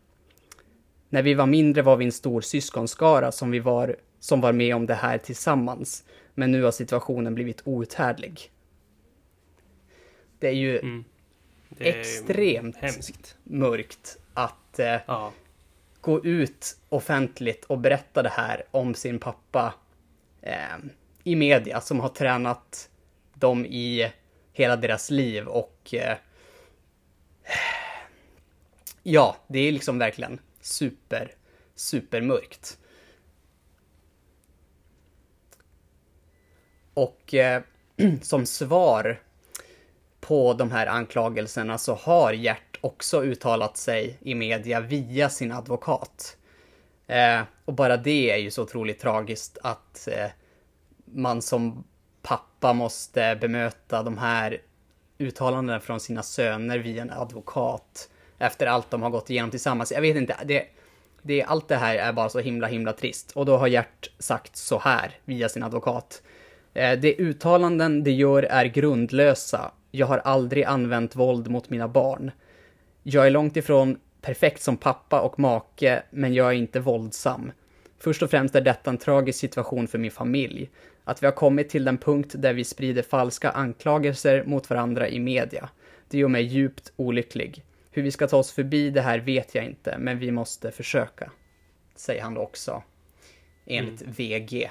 När 1.08 1.22
vi 1.22 1.34
var 1.34 1.46
mindre 1.46 1.82
var 1.82 1.96
vi 1.96 2.04
en 2.04 2.12
stor 2.12 2.40
syskonskara 2.40 3.32
som, 3.32 3.50
vi 3.50 3.58
var, 3.58 3.96
som 4.22 4.40
var 4.40 4.52
med 4.52 4.74
om 4.76 4.86
det 4.86 4.94
här 4.94 5.18
tillsammans. 5.18 6.04
Men 6.34 6.52
nu 6.52 6.62
har 6.62 6.70
situationen 6.70 7.34
blivit 7.34 7.62
outhärdlig. 7.64 8.50
Det 10.38 10.48
är 10.48 10.52
ju 10.52 10.78
mm. 10.78 11.04
det 11.68 11.90
är 11.90 12.00
extremt 12.00 12.76
hemskt. 12.76 13.36
mörkt 13.44 14.18
att 14.34 14.78
eh, 14.78 15.00
ja. 15.06 15.32
gå 16.00 16.24
ut 16.24 16.76
offentligt 16.88 17.64
och 17.64 17.78
berätta 17.78 18.22
det 18.22 18.28
här 18.28 18.64
om 18.70 18.94
sin 18.94 19.18
pappa 19.18 19.74
eh, 20.42 20.76
i 21.24 21.36
media 21.36 21.80
som 21.80 22.00
har 22.00 22.08
tränat 22.08 22.90
dem 23.34 23.66
i 23.66 24.12
hela 24.52 24.76
deras 24.76 25.10
liv 25.10 25.46
och 25.46 25.94
eh, 25.94 26.16
ja, 29.02 29.36
det 29.46 29.58
är 29.58 29.72
liksom 29.72 29.98
verkligen 29.98 30.40
super, 30.60 31.34
super 31.74 32.20
Och 36.94 37.34
eh, 37.34 37.62
som 38.22 38.46
svar 38.46 39.20
på 40.20 40.54
de 40.54 40.70
här 40.70 40.86
anklagelserna 40.86 41.78
så 41.78 41.94
har 41.94 42.32
Gert 42.32 42.78
också 42.80 43.22
uttalat 43.22 43.76
sig 43.76 44.18
i 44.20 44.34
media 44.34 44.80
via 44.80 45.30
sin 45.30 45.52
advokat. 45.52 46.36
Eh, 47.06 47.40
och 47.64 47.74
bara 47.74 47.96
det 47.96 48.30
är 48.30 48.36
ju 48.36 48.50
så 48.50 48.62
otroligt 48.62 49.00
tragiskt 49.00 49.58
att 49.62 50.08
eh, 50.08 50.30
man 51.04 51.42
som 51.42 51.84
pappa 52.22 52.72
måste 52.72 53.38
bemöta 53.40 54.02
de 54.02 54.18
här 54.18 54.60
uttalandena 55.18 55.80
från 55.80 56.00
sina 56.00 56.22
söner 56.22 56.78
via 56.78 57.02
en 57.02 57.10
advokat 57.10 58.08
efter 58.38 58.66
allt 58.66 58.90
de 58.90 59.02
har 59.02 59.10
gått 59.10 59.30
igenom 59.30 59.50
tillsammans. 59.50 59.92
Jag 59.92 60.00
vet 60.00 60.16
inte, 60.16 60.36
det, 60.44 60.66
det, 61.22 61.42
allt 61.42 61.68
det 61.68 61.76
här 61.76 61.96
är 61.96 62.12
bara 62.12 62.28
så 62.28 62.38
himla 62.38 62.66
himla 62.66 62.92
trist. 62.92 63.32
Och 63.34 63.46
då 63.46 63.56
har 63.56 63.66
Gert 63.66 64.10
sagt 64.18 64.56
så 64.56 64.78
här 64.78 65.18
via 65.24 65.48
sin 65.48 65.62
advokat. 65.62 66.22
Eh, 66.74 66.98
de 66.98 67.14
uttalanden 67.18 68.04
de 68.04 68.10
gör 68.10 68.42
är 68.42 68.64
grundlösa. 68.64 69.72
Jag 69.90 70.06
har 70.06 70.18
aldrig 70.18 70.64
använt 70.64 71.16
våld 71.16 71.50
mot 71.50 71.70
mina 71.70 71.88
barn. 71.88 72.30
Jag 73.02 73.26
är 73.26 73.30
långt 73.30 73.56
ifrån 73.56 73.98
perfekt 74.20 74.62
som 74.62 74.76
pappa 74.76 75.20
och 75.20 75.38
make, 75.38 76.02
men 76.10 76.34
jag 76.34 76.48
är 76.48 76.52
inte 76.52 76.80
våldsam. 76.80 77.52
Först 77.98 78.22
och 78.22 78.30
främst 78.30 78.54
är 78.54 78.60
detta 78.60 78.90
en 78.90 78.98
tragisk 78.98 79.38
situation 79.38 79.88
för 79.88 79.98
min 79.98 80.10
familj. 80.10 80.70
Att 81.04 81.22
vi 81.22 81.26
har 81.26 81.32
kommit 81.32 81.68
till 81.68 81.84
den 81.84 81.98
punkt 81.98 82.34
där 82.38 82.54
vi 82.54 82.64
sprider 82.64 83.02
falska 83.02 83.50
anklagelser 83.50 84.44
mot 84.44 84.70
varandra 84.70 85.08
i 85.08 85.20
media. 85.20 85.68
Det 86.08 86.18
gör 86.18 86.28
mig 86.28 86.42
djupt 86.42 86.92
olycklig. 86.96 87.64
Hur 87.90 88.02
vi 88.02 88.10
ska 88.10 88.26
ta 88.26 88.36
oss 88.36 88.52
förbi 88.52 88.90
det 88.90 89.00
här 89.00 89.18
vet 89.18 89.54
jag 89.54 89.64
inte, 89.64 89.98
men 89.98 90.18
vi 90.18 90.30
måste 90.30 90.70
försöka. 90.70 91.30
Säger 91.94 92.22
han 92.22 92.36
också. 92.36 92.82
Enligt 93.66 94.02
mm. 94.02 94.12
VG. 94.12 94.70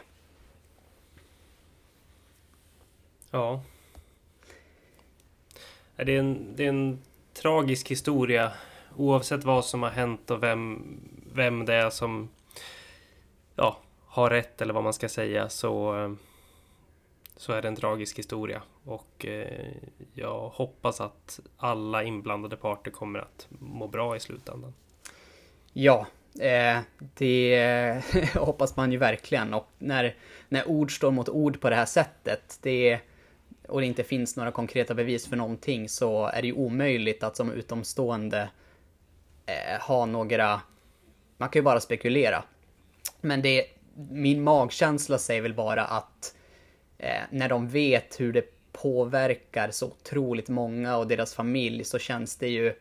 Ja. 3.32 3.62
Det 5.96 6.16
är, 6.16 6.20
en, 6.20 6.56
det 6.56 6.66
är 6.66 6.70
en 6.70 7.02
tragisk 7.34 7.92
historia. 7.92 8.52
Oavsett 8.96 9.44
vad 9.44 9.66
som 9.66 9.84
har 9.84 9.90
hänt 9.90 10.32
och 10.32 10.44
vem, 10.44 10.84
vem 11.34 11.66
det 11.66 11.74
är 11.74 11.90
som 11.90 12.30
ja, 13.56 13.78
har 14.06 14.30
rätt 14.30 14.62
eller 14.62 14.74
vad 14.74 14.84
man 14.84 14.94
ska 14.94 15.10
säga 15.10 15.50
så, 15.50 16.16
så 17.36 17.54
är 17.54 17.62
det 17.62 17.68
en 17.68 17.76
tragisk 17.76 18.20
historia. 18.20 18.62
Och 18.86 19.26
eh, 19.26 19.72
jag 20.14 20.50
hoppas 20.50 21.02
att 21.02 21.40
alla 21.58 22.04
inblandade 22.04 22.58
parter 22.58 22.92
kommer 22.92 23.20
att 23.20 23.48
må 23.50 23.88
bra 23.88 24.16
i 24.16 24.20
slutändan. 24.20 24.74
Ja, 25.74 26.08
eh, 26.40 26.80
det 26.98 28.04
hoppas 28.36 28.76
man 28.76 28.92
ju 28.92 28.98
verkligen. 28.98 29.54
Och 29.54 29.68
när, 29.78 30.16
när 30.50 30.68
ord 30.68 30.96
står 30.96 31.12
mot 31.12 31.30
ord 31.30 31.62
på 31.62 31.70
det 31.70 31.76
här 31.76 31.86
sättet, 31.86 32.60
det, 32.62 33.00
och 33.72 33.82
det 33.82 33.88
inte 33.88 34.04
finns 34.04 34.36
några 34.36 34.52
konkreta 34.52 34.94
bevis 34.94 35.28
för 35.28 35.36
någonting, 35.36 35.90
så 35.90 36.26
är 36.26 36.42
det 36.42 36.48
ju 36.48 36.54
omöjligt 36.54 37.24
att 37.24 37.36
som 37.36 37.52
utomstående 37.52 38.50
eh, 39.46 39.82
ha 39.82 40.06
några... 40.06 40.62
Man 41.38 41.50
kan 41.50 41.60
ju 41.60 41.64
bara 41.64 41.80
spekulera. 41.80 42.44
Men 43.22 43.42
det, 43.42 43.66
min 44.10 44.44
magkänsla 44.44 45.18
säger 45.18 45.42
väl 45.42 45.54
bara 45.54 45.84
att 45.84 46.36
eh, 46.98 47.22
när 47.30 47.50
de 47.50 47.68
vet 47.68 48.20
hur 48.20 48.34
det 48.34 48.46
påverkar 48.72 49.72
så 49.72 49.88
otroligt 49.88 50.50
många 50.50 50.98
och 50.98 51.08
deras 51.08 51.34
familj 51.34 51.84
så 51.84 52.00
känns 52.00 52.36
det 52.38 52.50
ju 52.50 52.74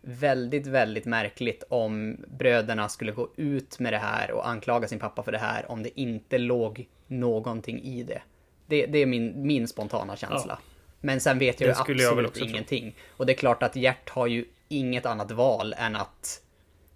väldigt, 0.00 0.66
väldigt 0.66 1.04
märkligt 1.04 1.64
om 1.68 2.16
bröderna 2.28 2.88
skulle 2.88 3.12
gå 3.12 3.28
ut 3.36 3.78
med 3.78 3.92
det 3.92 3.98
här 3.98 4.30
och 4.30 4.48
anklaga 4.48 4.88
sin 4.88 4.98
pappa 4.98 5.22
för 5.22 5.32
det 5.32 5.38
här 5.38 5.70
om 5.70 5.82
det 5.82 6.00
inte 6.00 6.38
låg 6.38 6.88
någonting 7.06 7.82
i 7.82 8.02
det. 8.02 8.22
Det, 8.68 8.86
det 8.86 8.98
är 8.98 9.06
min, 9.06 9.46
min 9.46 9.68
spontana 9.68 10.16
känsla. 10.16 10.58
Ja. 10.62 10.74
Men 11.00 11.20
sen 11.20 11.38
vet 11.38 11.60
jag 11.60 11.68
ju 11.68 11.74
absolut 11.74 12.36
jag 12.36 12.48
ingenting. 12.48 12.92
Tro. 12.92 13.00
Och 13.16 13.26
det 13.26 13.32
är 13.32 13.36
klart 13.36 13.62
att 13.62 13.76
Gert 13.76 14.08
har 14.08 14.26
ju 14.26 14.44
inget 14.68 15.06
annat 15.06 15.30
val 15.30 15.74
än 15.78 15.96
att 15.96 16.42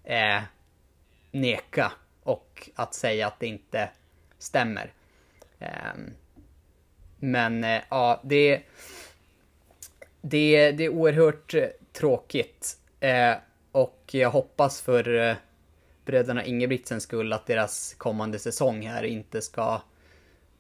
eh, 0.04 0.42
neka 1.30 1.92
och 2.22 2.70
att 2.74 2.94
säga 2.94 3.26
att 3.26 3.40
det 3.40 3.46
inte 3.46 3.88
stämmer. 4.38 4.92
Um, 5.58 6.10
men 7.18 7.64
eh, 7.64 7.82
ja, 7.88 8.20
det, 8.24 8.62
det, 10.20 10.72
det 10.72 10.84
är 10.84 10.88
oerhört 10.88 11.54
eh, 11.54 11.68
tråkigt. 11.92 12.78
Eh, 13.00 13.34
och 13.72 14.00
jag 14.12 14.30
hoppas 14.30 14.80
för 14.80 15.36
bröderna 16.04 16.44
Ingebrigtsens 16.44 17.02
skull 17.02 17.32
att 17.32 17.46
deras 17.46 17.94
kommande 17.94 18.38
säsong 18.38 18.86
här 18.86 19.02
inte 19.02 19.42
ska 19.42 19.82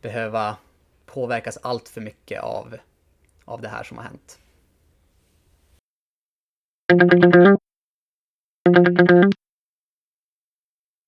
behöva 0.00 0.56
påverkas 1.12 1.58
allt 1.62 1.88
för 1.88 2.00
mycket 2.00 2.42
av, 2.42 2.76
av 3.44 3.62
det 3.62 3.68
här 3.68 3.82
som 3.82 3.96
har 3.96 4.04
hänt. 4.04 4.38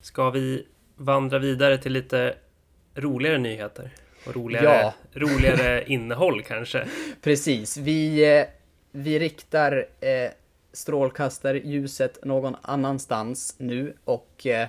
Ska 0.02 0.30
vi 0.30 0.66
vandra 0.96 1.38
vidare 1.38 1.78
till 1.78 1.92
lite 1.92 2.37
roligare 2.94 3.38
nyheter? 3.38 3.90
Och 4.26 4.34
roligare, 4.34 4.64
ja. 4.64 4.94
roligare 5.12 5.84
innehåll 5.87 6.42
kanske. 6.42 6.87
Precis. 7.20 7.76
Vi, 7.76 8.37
eh, 8.38 8.46
vi 8.90 9.18
riktar 9.18 9.88
eh, 10.00 10.30
strålkastarljuset 10.73 12.25
någon 12.25 12.56
annanstans 12.62 13.54
nu 13.58 13.96
och 14.04 14.46
eh, 14.46 14.68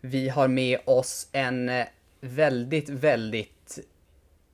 vi 0.00 0.28
har 0.28 0.48
med 0.48 0.78
oss 0.84 1.28
en 1.32 1.68
eh, 1.68 1.86
väldigt, 2.20 2.88
väldigt 2.88 3.55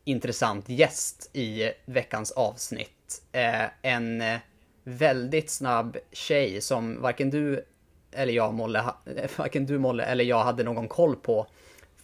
intressant 0.04 0.68
gäst 0.68 1.30
i 1.32 1.70
veckans 1.84 2.30
avsnitt. 2.30 3.22
Eh, 3.32 3.64
en 3.82 4.20
eh, 4.20 4.38
väldigt 4.84 5.50
snabb 5.50 5.96
tjej 6.12 6.60
som 6.60 7.02
varken 7.02 7.30
du 7.30 7.64
eller 8.12 8.32
jag, 8.32 8.54
Molle, 8.54 8.84
varken 9.36 9.66
du 9.66 9.78
Molle 9.78 10.04
eller 10.04 10.24
jag 10.24 10.44
hade 10.44 10.64
någon 10.64 10.88
koll 10.88 11.16
på 11.16 11.46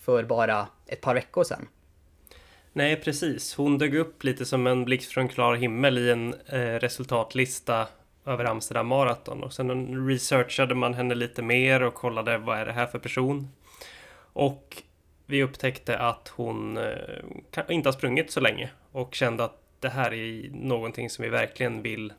för 0.00 0.24
bara 0.24 0.66
ett 0.86 1.00
par 1.00 1.14
veckor 1.14 1.44
sedan. 1.44 1.68
Nej, 2.72 2.96
precis. 2.96 3.54
Hon 3.54 3.78
dök 3.78 3.94
upp 3.94 4.24
lite 4.24 4.44
som 4.44 4.66
en 4.66 4.84
blixt 4.84 5.12
från 5.12 5.28
klar 5.28 5.54
himmel 5.54 5.98
i 5.98 6.10
en 6.10 6.34
eh, 6.46 6.58
resultatlista 6.58 7.86
över 8.26 8.44
Amsterdam 8.44 8.86
Marathon 8.86 9.42
och 9.42 9.52
sen 9.52 10.06
researchade 10.08 10.74
man 10.74 10.94
henne 10.94 11.14
lite 11.14 11.42
mer 11.42 11.82
och 11.82 11.94
kollade 11.94 12.38
vad 12.38 12.58
är 12.58 12.66
det 12.66 12.72
här 12.72 12.86
för 12.86 12.98
person. 12.98 13.48
Och 14.32 14.82
vi 15.30 15.42
upptäckte 15.42 15.98
att 15.98 16.28
hon 16.28 16.76
eh, 16.76 17.64
inte 17.68 17.88
har 17.88 17.92
sprungit 17.92 18.30
så 18.30 18.40
länge 18.40 18.70
och 18.92 19.14
kände 19.14 19.44
att 19.44 19.62
det 19.80 19.88
här 19.88 20.14
är 20.14 20.50
någonting 20.50 21.10
som 21.10 21.22
vi 21.22 21.28
verkligen 21.28 21.82
vill 21.82 22.12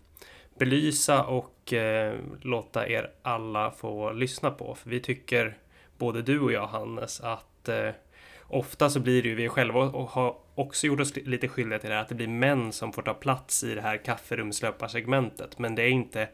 belysa 0.58 1.24
och 1.24 1.74
eh, 1.74 2.16
låta 2.42 2.88
er 2.88 3.12
alla 3.22 3.72
få 3.72 4.12
lyssna 4.12 4.52
på. 4.52 4.76
För 4.76 4.90
vi 4.90 5.00
tycker, 5.00 5.58
både 5.98 6.22
du 6.22 6.40
och 6.40 6.52
jag 6.52 6.68
Hannes, 6.68 7.22
att 7.22 7.70
eh, 7.70 7.90
ofta 8.44 8.90
så 8.90 9.00
blir 9.00 9.24
det 9.24 9.30
ju 9.30 9.36
vi 9.36 9.50
själva 9.50 9.80
och 9.80 10.10
har 10.10 10.36
också 10.56 10.88
gjort 10.88 11.00
oss 11.00 11.16
lite 11.16 11.48
skyldiga 11.48 11.80
till 11.80 11.90
det 11.90 11.96
här, 11.96 12.02
att 12.02 12.10
det 12.10 12.16
blir 12.16 12.28
män 12.28 12.72
som 12.72 12.94
får 12.94 13.02
ta 13.02 13.14
plats 13.14 13.64
i 13.64 13.76
det 13.76 13.82
här 13.82 13.98
kafferumslöparsegmentet. 13.98 15.60
Men 15.60 15.76
det 15.76 15.84
är 15.84 15.90
inte 15.90 16.30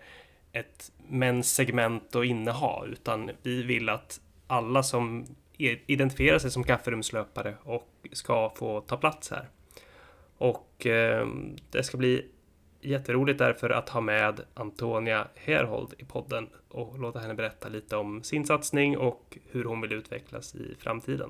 ett 0.52 0.92
mäns 1.08 1.54
segment 1.54 2.16
att 2.16 2.26
inneha, 2.26 2.86
utan 2.86 3.32
vi 3.42 3.64
vill 3.64 3.90
att 3.90 4.22
alla 4.48 4.84
som 4.84 5.26
identifierar 5.58 6.40
sig 6.40 6.52
som 6.52 6.64
kafferumslöpare 6.64 7.56
och 7.64 7.90
ska 8.12 8.54
få 8.56 8.82
ta 8.82 8.98
plats 8.98 9.32
här. 9.32 9.50
Och 10.38 10.86
eh, 10.86 11.28
det 11.72 11.84
ska 11.84 11.98
bli 11.98 12.26
jätteroligt 12.82 13.40
därför 13.40 13.70
att 13.70 13.90
ha 13.90 14.02
med 14.02 14.42
Antonia 14.54 15.28
Herhold 15.36 15.94
i 15.98 16.06
podden 16.06 16.50
och 16.70 17.00
låta 17.00 17.20
henne 17.20 17.34
berätta 17.34 17.70
lite 17.70 17.96
om 17.96 18.24
sin 18.24 18.46
satsning 18.46 18.98
och 18.98 19.38
hur 19.52 19.64
hon 19.64 19.82
vill 19.82 19.94
utvecklas 19.94 20.56
i 20.56 20.76
framtiden. 20.80 21.30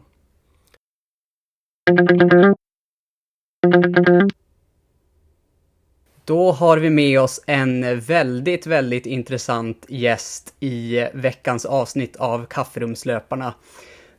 Då 6.25 6.51
har 6.51 6.77
vi 6.77 6.89
med 6.89 7.21
oss 7.21 7.43
en 7.47 7.99
väldigt, 7.99 8.67
väldigt 8.67 9.05
intressant 9.05 9.85
gäst 9.89 10.55
i 10.59 11.07
veckans 11.13 11.65
avsnitt 11.65 12.15
av 12.15 12.45
Kafferumslöparna. 12.45 13.53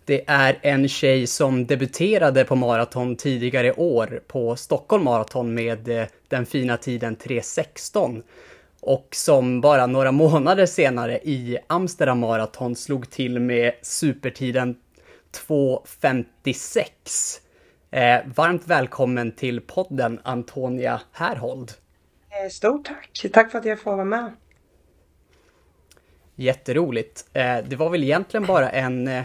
Det 0.06 0.24
är 0.26 0.58
en 0.62 0.88
tjej 0.88 1.26
som 1.26 1.66
debuterade 1.66 2.44
på 2.44 2.56
maraton 2.56 3.16
tidigare 3.16 3.72
år 3.72 4.22
på 4.26 4.56
Stockholm 4.56 5.04
Marathon 5.04 5.54
med 5.54 5.88
eh, 5.88 6.06
den 6.28 6.46
fina 6.46 6.76
tiden 6.76 7.16
3.16 7.16 8.22
och 8.80 9.08
som 9.10 9.60
bara 9.60 9.86
några 9.86 10.12
månader 10.22 10.66
senare 10.66 11.18
i 11.18 11.58
Amsterdam 11.66 12.18
Marathon 12.18 12.76
slog 12.76 13.10
till 13.10 13.40
med 13.40 13.72
supertiden 13.82 14.76
2.56. 15.48 17.40
Eh, 17.90 18.20
varmt 18.34 18.66
välkommen 18.66 19.32
till 19.32 19.60
podden 19.60 20.20
Antonia 20.24 21.00
Härhold. 21.12 21.72
Eh, 22.30 22.48
stort 22.50 22.86
tack! 22.86 23.32
Tack 23.32 23.50
för 23.50 23.58
att 23.58 23.64
jag 23.64 23.80
får 23.80 23.92
vara 23.92 24.04
med. 24.04 24.32
Jätteroligt. 26.36 27.26
Eh, 27.32 27.58
det 27.68 27.76
var 27.76 27.90
väl 27.90 28.04
egentligen 28.04 28.46
bara 28.46 28.70
en 28.70 29.08
eh, 29.08 29.22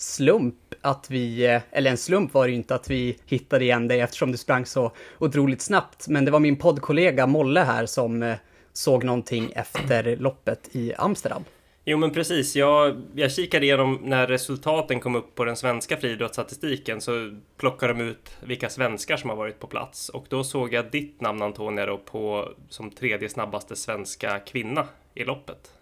slump 0.00 0.56
att 0.80 1.10
vi, 1.10 1.46
eh, 1.46 1.62
eller 1.70 1.90
en 1.90 1.96
slump 1.96 2.34
var 2.34 2.44
det 2.44 2.50
ju 2.50 2.56
inte 2.56 2.74
att 2.74 2.90
vi 2.90 3.18
hittade 3.26 3.64
igen 3.64 3.88
dig 3.88 4.00
eftersom 4.00 4.32
du 4.32 4.38
sprang 4.38 4.66
så 4.66 4.92
otroligt 5.18 5.62
snabbt. 5.62 6.08
Men 6.08 6.24
det 6.24 6.30
var 6.30 6.40
min 6.40 6.56
poddkollega 6.56 7.26
Molle 7.26 7.60
här 7.60 7.86
som 7.86 8.22
eh, 8.22 8.36
såg 8.72 9.04
någonting 9.04 9.52
efter 9.54 10.16
loppet 10.16 10.68
i 10.72 10.94
Amsterdam. 10.94 11.44
Jo 11.84 11.98
men 11.98 12.10
precis, 12.10 12.56
jag, 12.56 13.02
jag 13.14 13.32
kikade 13.32 13.66
igenom 13.66 13.98
när 14.02 14.26
resultaten 14.26 15.00
kom 15.00 15.14
upp 15.14 15.34
på 15.34 15.44
den 15.44 15.56
svenska 15.56 15.96
friidrottsstatistiken 15.96 17.00
så 17.00 17.38
plockade 17.56 17.92
de 17.92 18.00
ut 18.00 18.36
vilka 18.40 18.68
svenskar 18.68 19.16
som 19.16 19.30
har 19.30 19.36
varit 19.36 19.58
på 19.58 19.66
plats 19.66 20.08
och 20.08 20.26
då 20.28 20.44
såg 20.44 20.72
jag 20.72 20.90
ditt 20.90 21.20
namn 21.20 21.42
Antonia 21.42 21.86
då 21.86 21.98
på 21.98 22.48
som 22.68 22.90
tredje 22.90 23.28
snabbaste 23.28 23.76
svenska 23.76 24.38
kvinna 24.38 24.86
i 25.14 25.24
loppet. 25.24 25.79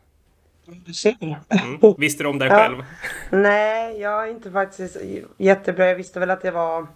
Mm. 1.21 1.95
Visste 1.99 2.23
du 2.23 2.29
om 2.29 2.39
dig 2.39 2.51
själv? 2.51 2.85
Nej, 3.31 4.01
jag 4.01 4.29
är 4.29 4.31
inte 4.31 4.51
faktiskt 4.51 4.97
jättebra. 5.37 5.87
Jag 5.87 5.97
visste 5.97 6.21
väl 6.21 6.31
att 6.31 6.43
det 6.43 6.51
var 6.51 6.87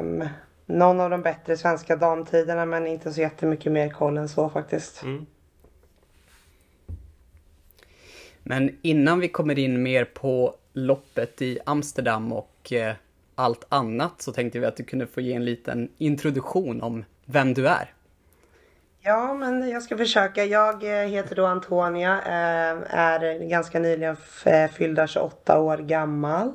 um, 0.00 0.28
någon 0.66 1.00
av 1.00 1.10
de 1.10 1.22
bättre 1.22 1.56
svenska 1.56 1.96
damtiderna 1.96 2.66
men 2.66 2.86
inte 2.86 3.12
så 3.12 3.20
jättemycket 3.20 3.72
mer 3.72 3.90
koll 3.90 4.16
än 4.16 4.28
så 4.28 4.50
faktiskt. 4.50 5.02
Mm. 5.02 5.26
Men 8.42 8.78
innan 8.82 9.20
vi 9.20 9.28
kommer 9.28 9.58
in 9.58 9.82
mer 9.82 10.04
på 10.04 10.54
loppet 10.72 11.42
i 11.42 11.58
Amsterdam 11.66 12.32
och 12.32 12.72
eh, 12.72 12.94
allt 13.34 13.66
annat 13.68 14.22
så 14.22 14.32
tänkte 14.32 14.58
vi 14.58 14.66
att 14.66 14.76
du 14.76 14.84
kunde 14.84 15.06
få 15.06 15.20
ge 15.20 15.32
en 15.32 15.44
liten 15.44 15.88
introduktion 15.98 16.82
om 16.82 17.04
vem 17.24 17.54
du 17.54 17.68
är. 17.68 17.92
Ja, 19.04 19.34
men 19.34 19.70
jag 19.70 19.82
ska 19.82 19.96
försöka. 19.96 20.44
Jag 20.44 20.84
eh, 20.84 21.08
heter 21.08 21.36
då 21.36 21.46
Antonia, 21.46 22.20
eh, 22.26 22.98
är 22.98 23.48
ganska 23.48 23.78
nyligen 23.78 24.16
fyllda 24.72 25.06
28 25.06 25.60
år 25.60 25.78
gammal, 25.78 26.52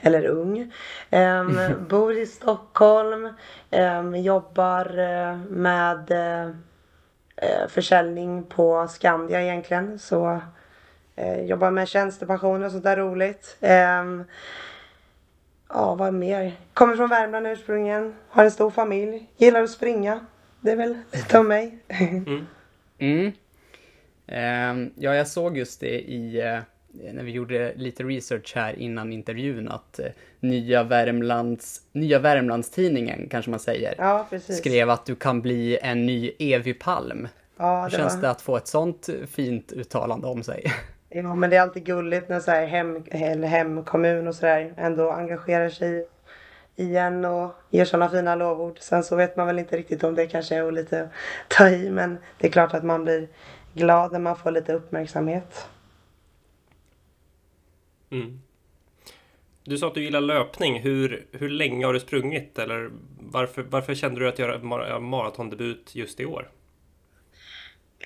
eller 0.00 0.26
ung. 0.26 0.72
Ehm, 1.10 1.58
bor 1.88 2.18
i 2.18 2.26
Stockholm, 2.26 3.28
ehm, 3.70 4.14
jobbar 4.14 4.84
med 5.50 6.12
försäljning 7.68 8.44
på 8.44 8.88
Skandia 8.88 9.42
egentligen. 9.42 9.98
Så 9.98 10.40
Eh, 11.20 11.44
jobbar 11.44 11.70
med 11.70 11.88
tjänstepensioner 11.88 12.66
och 12.66 12.72
sånt 12.72 12.84
där 12.84 12.96
roligt. 12.96 13.56
Eh, 13.60 14.04
ja, 15.68 15.94
vad 15.94 16.14
mer? 16.14 16.52
Kommer 16.74 16.96
från 16.96 17.08
Värmland 17.08 17.46
ursprungligen. 17.46 18.14
Har 18.28 18.44
en 18.44 18.50
stor 18.50 18.70
familj. 18.70 19.30
Gillar 19.36 19.62
att 19.62 19.70
springa. 19.70 20.26
Det 20.60 20.70
är 20.70 20.76
väl 20.76 20.96
lite 21.12 21.38
om 21.38 21.48
mig. 21.48 21.78
mm. 21.88 22.46
Mm. 22.98 23.32
Eh, 24.26 24.90
ja, 24.94 25.14
jag 25.14 25.28
såg 25.28 25.58
just 25.58 25.80
det 25.80 26.00
i 26.00 26.40
eh, 26.40 26.58
när 27.12 27.22
vi 27.22 27.30
gjorde 27.30 27.72
lite 27.76 28.04
research 28.04 28.52
här 28.56 28.78
innan 28.78 29.12
intervjun 29.12 29.68
att 29.68 29.98
eh, 29.98 30.06
nya, 30.40 30.82
Värmlands, 30.82 31.80
nya 31.92 32.18
Värmlandstidningen, 32.18 33.28
kanske 33.30 33.50
man 33.50 33.60
säger, 33.60 33.94
ja, 33.98 34.28
skrev 34.38 34.90
att 34.90 35.06
du 35.06 35.14
kan 35.14 35.42
bli 35.42 35.78
en 35.82 36.06
ny 36.06 36.32
Evy 36.38 36.74
Palm. 36.74 37.28
Ja, 37.56 37.82
Hur 37.82 37.90
känns 37.90 38.14
var... 38.14 38.22
det 38.22 38.30
att 38.30 38.42
få 38.42 38.56
ett 38.56 38.66
sånt 38.66 39.08
fint 39.30 39.72
uttalande 39.72 40.26
om 40.26 40.42
sig? 40.42 40.64
Ja, 41.08 41.34
men 41.34 41.50
det 41.50 41.56
är 41.56 41.60
alltid 41.60 41.84
gulligt 41.84 42.28
när 42.28 42.40
så 42.40 42.50
här 42.50 42.66
hem, 42.66 43.04
eller 43.10 43.48
hemkommun 43.48 44.28
och 44.28 44.34
sådär 44.34 44.74
ändå 44.76 45.10
engagerar 45.10 45.68
sig 45.68 46.06
igen 46.80 47.24
och 47.24 47.52
ger 47.70 47.84
sådana 47.84 48.10
fina 48.10 48.34
lovord. 48.34 48.78
Sen 48.80 49.04
så 49.04 49.16
vet 49.16 49.36
man 49.36 49.46
väl 49.46 49.58
inte 49.58 49.76
riktigt 49.76 50.04
om 50.04 50.14
det 50.14 50.26
kanske 50.26 50.56
är 50.56 50.68
att 50.68 50.74
lite 50.74 51.08
ta 51.48 51.68
i, 51.68 51.90
men 51.90 52.18
det 52.38 52.46
är 52.46 52.52
klart 52.52 52.74
att 52.74 52.84
man 52.84 53.04
blir 53.04 53.28
glad 53.74 54.12
när 54.12 54.18
man 54.18 54.36
får 54.36 54.50
lite 54.50 54.72
uppmärksamhet. 54.72 55.68
Mm. 58.10 58.40
Du 59.64 59.78
sa 59.78 59.86
att 59.86 59.94
du 59.94 60.02
gillar 60.02 60.20
löpning. 60.20 60.80
Hur, 60.80 61.26
hur 61.32 61.48
länge 61.48 61.86
har 61.86 61.92
du 61.92 62.00
sprungit? 62.00 62.58
Eller 62.58 62.90
varför, 63.20 63.62
varför 63.62 63.94
kände 63.94 64.20
du 64.20 64.28
att 64.28 64.38
göra 64.38 64.98
maratondebut 65.00 65.94
just 65.94 66.20
i 66.20 66.26
år? 66.26 66.50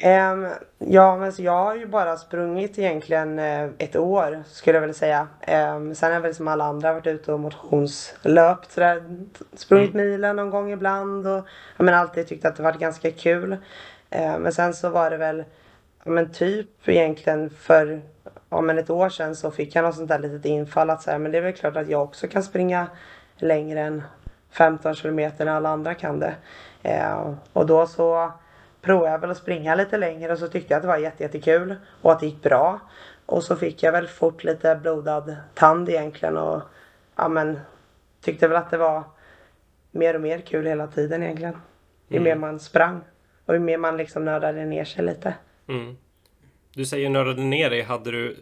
Um, 0.03 0.49
ja, 0.79 1.17
men 1.17 1.33
så 1.33 1.43
jag 1.43 1.65
har 1.65 1.77
ju 1.77 1.87
bara 1.87 2.17
sprungit 2.17 2.79
egentligen 2.79 3.39
uh, 3.39 3.71
ett 3.79 3.97
år 3.97 4.45
skulle 4.47 4.77
jag 4.77 4.81
vilja 4.81 4.95
säga. 4.95 5.29
Um, 5.77 5.95
sen 5.95 6.09
har 6.09 6.15
jag 6.15 6.21
väl 6.21 6.35
som 6.35 6.49
alla 6.49 6.65
andra 6.65 6.93
varit 6.93 7.07
ute 7.07 7.33
och 7.33 7.41
motionslöpt 7.41 8.73
sådär. 8.73 9.03
Sprungit 9.53 9.95
mm. 9.95 10.07
milen 10.07 10.37
någon 10.37 10.51
gång 10.51 10.73
ibland 10.73 11.27
och 11.27 11.47
jag 11.77 11.85
men, 11.85 11.95
alltid 11.95 12.29
tyckt 12.29 12.45
att 12.45 12.57
det 12.57 12.63
varit 12.63 12.79
ganska 12.79 13.11
kul. 13.11 13.53
Uh, 13.53 14.39
men 14.39 14.53
sen 14.53 14.75
så 14.75 14.91
var 14.91 15.11
det 15.11 15.17
väl, 15.17 15.45
men 16.05 16.33
typ 16.33 16.89
egentligen 16.89 17.51
för 17.51 18.03
ja, 18.51 18.61
men 18.61 18.79
ett 18.79 18.91
år 18.91 19.09
sedan 19.09 19.37
så 19.37 19.51
fick 19.51 19.75
jag 19.75 19.85
något 19.85 19.95
sånt 19.95 20.09
där 20.09 20.19
litet 20.19 20.45
infall 20.45 20.91
att 20.91 21.03
säga 21.03 21.19
men 21.19 21.33
det 21.33 21.39
är 21.39 21.43
väl 21.43 21.53
klart 21.53 21.77
att 21.77 21.89
jag 21.89 22.03
också 22.03 22.29
kan 22.29 22.43
springa 22.43 22.87
längre 23.37 23.81
än 23.81 24.03
15 24.51 24.95
kilometer 24.95 25.45
när 25.45 25.53
alla 25.53 25.69
andra 25.69 25.95
kan 25.95 26.21
det. 26.21 26.35
Uh, 26.85 27.35
och 27.53 27.67
då 27.67 27.87
så 27.87 28.33
provade 28.85 29.11
jag 29.11 29.19
väl 29.19 29.31
att 29.31 29.37
springa 29.37 29.75
lite 29.75 29.99
längre 29.99 30.33
och 30.33 30.39
så 30.39 30.49
tyckte 30.49 30.73
jag 30.73 30.77
att 30.77 30.83
det 30.83 30.89
var 30.89 30.97
jättekul 30.97 31.75
och 32.03 32.13
att 32.13 32.21
det 32.21 32.27
gick 32.27 32.43
bra. 32.43 32.81
Och 33.27 33.43
så 33.43 33.57
fick 33.57 33.83
jag 33.83 33.93
väl 33.93 34.07
fort 34.07 34.45
lite 34.45 34.79
blodad 34.83 35.37
tand 35.55 35.89
egentligen 35.89 36.37
och 36.37 36.63
ja 37.17 37.29
men 37.29 37.59
tyckte 38.21 38.49
väl 38.49 38.57
att 38.57 38.71
det 38.71 38.79
var 38.79 39.05
mer 39.91 40.15
och 40.15 40.21
mer 40.21 40.39
kul 40.39 40.67
hela 40.67 40.87
tiden 40.87 41.23
egentligen. 41.23 41.57
Ju 42.09 42.17
mm. 42.17 42.25
mer 42.25 42.37
man 42.37 42.61
sprang 42.61 43.01
och 43.47 43.55
ju 43.55 43.61
mer 43.61 43.79
man 43.79 43.97
liksom 43.97 44.25
nördade 44.25 44.65
ner 44.65 44.85
sig 44.85 45.05
lite. 45.05 45.35
Mm. 45.69 45.97
Du 46.75 46.85
säger 46.87 47.11
nördade 47.11 47.43
ner 47.43 47.71
dig. 47.71 47.83
Hade 47.83 48.11
du, 48.11 48.37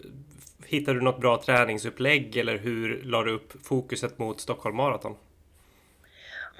hittade 0.66 0.98
du 0.98 1.04
något 1.04 1.20
bra 1.20 1.42
träningsupplägg 1.44 2.36
eller 2.36 2.58
hur 2.58 3.02
la 3.02 3.22
du 3.22 3.32
upp 3.32 3.66
fokuset 3.66 4.18
mot 4.18 4.40
Stockholm 4.40 4.76
Marathon? 4.76 5.14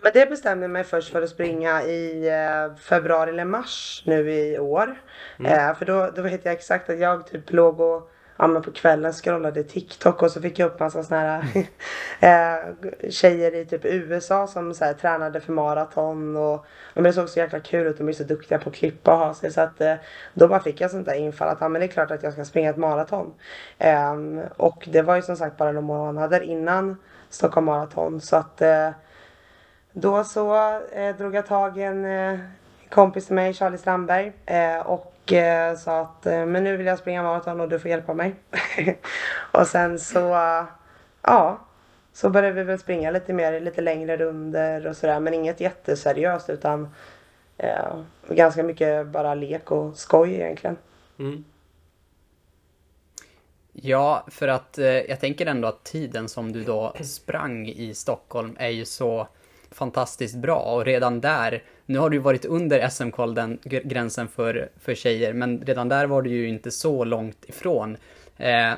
Men 0.03 0.13
det 0.15 0.27
bestämde 0.27 0.65
jag 0.65 0.71
mig 0.71 0.85
först 0.85 1.13
för 1.13 1.23
att 1.23 1.31
springa 1.31 1.83
i 1.83 2.29
eh, 2.29 2.77
februari 2.77 3.31
eller 3.31 3.45
mars 3.45 4.03
nu 4.07 4.33
i 4.33 4.59
år. 4.59 5.01
Mm. 5.39 5.53
Eh, 5.53 5.75
för 5.75 5.85
då, 5.85 6.11
då 6.17 6.23
vet 6.23 6.45
jag 6.45 6.55
exakt 6.55 6.91
att 6.91 6.99
jag 6.99 7.27
typ 7.27 7.53
låg 7.53 7.81
och 7.81 8.11
ja, 8.37 8.47
men 8.47 8.63
på 8.63 8.73
kvällen 8.73 9.13
scrollade 9.13 9.65
TikTok 9.65 10.23
och 10.23 10.31
så 10.31 10.41
fick 10.41 10.59
jag 10.59 10.67
upp 10.67 10.81
massa 10.81 11.03
såna 11.03 11.21
här 11.21 11.43
eh, 12.61 13.11
tjejer 13.11 13.55
i 13.55 13.65
typ 13.67 13.85
USA 13.85 14.47
som 14.47 14.75
så 14.75 14.85
här, 14.85 14.93
tränade 14.93 15.41
för 15.41 15.53
maraton 15.53 16.37
och, 16.37 16.67
och 16.95 17.03
det 17.03 17.13
såg 17.13 17.29
så 17.29 17.39
jäkla 17.39 17.61
kul 17.61 17.87
ut. 17.87 17.99
De 17.99 18.09
är 18.09 18.13
så 18.13 18.25
duktiga 18.25 18.59
på 18.59 18.69
att 18.69 18.75
klippa 18.75 19.13
och 19.13 19.19
ha 19.19 19.35
sig 19.35 19.53
så 19.53 19.61
att 19.61 19.81
eh, 19.81 19.95
då 20.35 20.49
bara 20.49 20.61
fick 20.61 20.81
jag 20.81 20.91
sånt 20.91 21.07
där 21.07 21.15
infall 21.15 21.49
att 21.49 21.61
ja, 21.61 21.69
men 21.69 21.81
det 21.81 21.87
är 21.87 21.89
klart 21.89 22.11
att 22.11 22.23
jag 22.23 22.33
ska 22.33 22.45
springa 22.45 22.71
ett 22.71 22.77
maraton. 22.77 23.35
Eh, 23.79 24.15
och 24.57 24.89
det 24.93 25.03
var 25.03 25.17
ju 25.17 25.23
som 25.23 25.37
sagt 25.37 25.57
bara 25.57 25.73
några 25.73 25.87
månader 25.87 26.41
innan 26.41 26.97
Stockholm 27.29 27.67
Marathon 27.67 28.21
så 28.21 28.37
att 28.37 28.63
eh, 28.63 28.91
då 29.93 30.25
så 30.25 30.57
eh, 30.93 31.17
drog 31.17 31.35
jag 31.35 31.47
tag 31.47 31.79
i 31.79 31.83
en 31.83 32.05
eh, 32.05 32.39
kompis 32.91 33.27
till 33.27 33.35
mig, 33.35 33.55
Charlie 33.55 33.79
Strandberg, 33.79 34.33
eh, 34.47 34.79
och 34.79 35.33
eh, 35.33 35.77
sa 35.77 36.01
att 36.01 36.27
eh, 36.27 36.47
men 36.47 36.65
nu 36.65 36.77
vill 36.77 36.87
jag 36.87 36.99
springa 36.99 37.23
maraton 37.23 37.61
och 37.61 37.69
du 37.69 37.79
får 37.79 37.91
hjälpa 37.91 38.15
mig. 38.15 38.35
och 39.53 39.67
sen 39.67 39.99
så, 39.99 40.19
ja, 41.23 41.59
så 42.13 42.31
började 42.31 42.55
vi 42.55 42.63
väl 42.63 42.79
springa 42.79 43.11
lite 43.11 43.33
mer, 43.33 43.61
lite 43.61 43.81
längre 43.81 44.17
runder 44.17 44.87
och 44.87 44.97
sådär, 44.97 45.21
men 45.21 45.35
inget 45.35 45.61
jätteseriöst 45.61 46.51
utan 46.51 46.89
eh, 47.59 48.01
ganska 48.29 48.63
mycket 48.63 49.07
bara 49.07 49.35
lek 49.35 49.71
och 49.71 49.97
skoj 49.97 50.35
egentligen. 50.35 50.77
Mm. 51.19 51.45
Ja, 53.73 54.27
för 54.29 54.49
att 54.49 54.79
eh, 54.79 54.87
jag 54.87 55.21
tänker 55.21 55.47
ändå 55.47 55.69
att 55.69 55.85
tiden 55.85 56.29
som 56.29 56.53
du 56.53 56.65
då 56.65 56.95
sprang 57.03 57.69
i 57.69 57.95
Stockholm 57.95 58.57
är 58.59 58.69
ju 58.69 58.85
så 58.85 59.29
fantastiskt 59.73 60.37
bra 60.37 60.59
och 60.59 60.85
redan 60.85 61.21
där, 61.21 61.63
nu 61.87 61.99
har 61.99 62.11
du 62.11 62.17
ju 62.17 62.23
varit 62.23 62.45
under 62.45 62.89
SM-kolden, 62.89 63.59
gränsen 63.63 64.29
för, 64.29 64.71
för 64.81 64.95
tjejer, 64.95 65.33
men 65.33 65.61
redan 65.61 65.89
där 65.89 66.07
var 66.07 66.23
du 66.23 66.31
ju 66.31 66.49
inte 66.49 66.71
så 66.71 67.05
långt 67.05 67.45
ifrån. 67.45 67.97
Eh, 68.37 68.73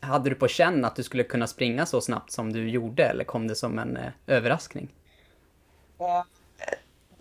hade 0.00 0.30
du 0.30 0.34
på 0.36 0.48
känn 0.48 0.84
att 0.84 0.96
du 0.96 1.02
skulle 1.02 1.22
kunna 1.22 1.46
springa 1.46 1.86
så 1.86 2.00
snabbt 2.00 2.32
som 2.32 2.52
du 2.52 2.70
gjorde 2.70 3.04
eller 3.04 3.24
kom 3.24 3.48
det 3.48 3.54
som 3.54 3.78
en 3.78 3.96
eh, 3.96 4.12
överraskning? 4.26 4.88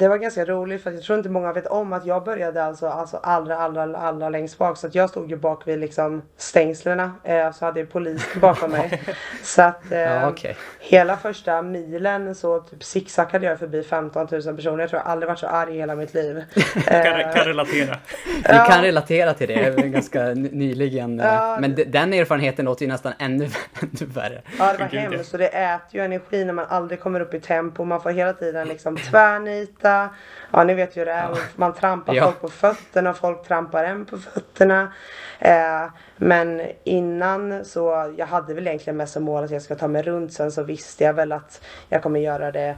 Det 0.01 0.07
var 0.07 0.17
ganska 0.17 0.45
roligt 0.45 0.83
för 0.83 0.91
jag 0.91 1.01
tror 1.01 1.17
inte 1.17 1.29
många 1.29 1.53
vet 1.53 1.67
om 1.67 1.93
att 1.93 2.05
jag 2.05 2.23
började 2.23 2.63
alltså, 2.63 2.87
alltså 2.87 3.17
allra, 3.17 3.57
allra, 3.57 3.97
allra 3.97 4.29
längst 4.29 4.57
bak. 4.57 4.77
Så 4.77 4.87
att 4.87 4.95
jag 4.95 5.09
stod 5.09 5.29
ju 5.29 5.37
bak 5.37 5.67
vid 5.67 5.79
liksom 5.79 6.21
stängslerna. 6.37 7.13
Eh, 7.23 7.51
så 7.51 7.65
hade 7.65 7.79
jag 7.79 7.91
polis 7.91 8.27
bakom 8.41 8.71
mig. 8.71 9.01
så 9.43 9.61
att 9.61 9.91
eh, 9.91 9.99
ja, 9.99 10.29
okay. 10.29 10.53
hela 10.79 11.17
första 11.17 11.61
milen 11.61 12.35
så 12.35 12.59
typ 12.59 12.83
zigzackade 12.83 13.45
jag 13.45 13.59
förbi 13.59 13.83
15 13.83 14.27
000 14.31 14.41
personer. 14.55 14.79
Jag 14.79 14.89
tror 14.89 15.01
jag 15.05 15.11
aldrig 15.11 15.27
varit 15.27 15.39
så 15.39 15.47
arg 15.47 15.75
i 15.75 15.77
hela 15.77 15.95
mitt 15.95 16.13
liv. 16.13 16.43
kan, 16.85 17.33
kan 17.33 17.45
relatera. 17.45 17.97
Vi 18.37 18.57
kan 18.67 18.81
relatera 18.81 19.33
till 19.33 19.47
det 19.47 19.87
ganska 19.87 20.23
nyligen. 20.33 21.19
Ja, 21.19 21.57
men 21.59 21.75
den 21.87 22.13
erfarenheten 22.13 22.65
låter 22.65 22.85
ju 22.85 22.91
nästan 22.91 23.13
ännu, 23.19 23.43
ännu 23.81 24.05
värre. 24.13 24.41
Ja, 24.59 24.73
det 24.73 24.79
var 24.79 24.87
hemskt. 24.87 25.33
Och 25.33 25.39
det 25.39 25.47
äter 25.47 25.99
ju 25.99 26.05
energi 26.05 26.45
när 26.45 26.53
man 26.53 26.65
aldrig 26.69 26.99
kommer 26.99 27.19
upp 27.19 27.33
i 27.33 27.39
tempo. 27.39 27.83
Man 27.83 28.01
får 28.01 28.09
hela 28.09 28.33
tiden 28.33 28.67
liksom 28.67 28.97
tvärnita 28.97 29.90
fötterna. 29.91 30.09
Ja, 30.51 30.63
ni 30.63 30.73
vet 30.73 30.97
ju 30.97 31.05
det 31.05 31.11
är. 31.11 31.29
Man 31.55 31.73
trampar 31.73 32.13
ja. 32.13 32.25
folk 32.25 32.41
på 32.41 32.47
fötterna 32.47 33.09
och 33.09 33.17
folk 33.17 33.47
trampar 33.47 33.83
en 33.83 34.05
på 34.05 34.17
fötterna. 34.17 34.93
Eh, 35.39 35.85
men 36.17 36.61
innan 36.83 37.65
så, 37.65 38.13
jag 38.17 38.25
hade 38.25 38.53
väl 38.53 38.67
egentligen 38.67 38.97
mest 38.97 39.13
som 39.13 39.23
mål 39.23 39.43
att 39.43 39.51
jag 39.51 39.61
ska 39.61 39.75
ta 39.75 39.87
mig 39.87 40.03
runt. 40.03 40.33
Sen 40.33 40.51
så 40.51 40.63
visste 40.63 41.03
jag 41.03 41.13
väl 41.13 41.31
att 41.31 41.61
jag 41.89 42.03
kommer 42.03 42.19
göra 42.19 42.51
det 42.51 42.77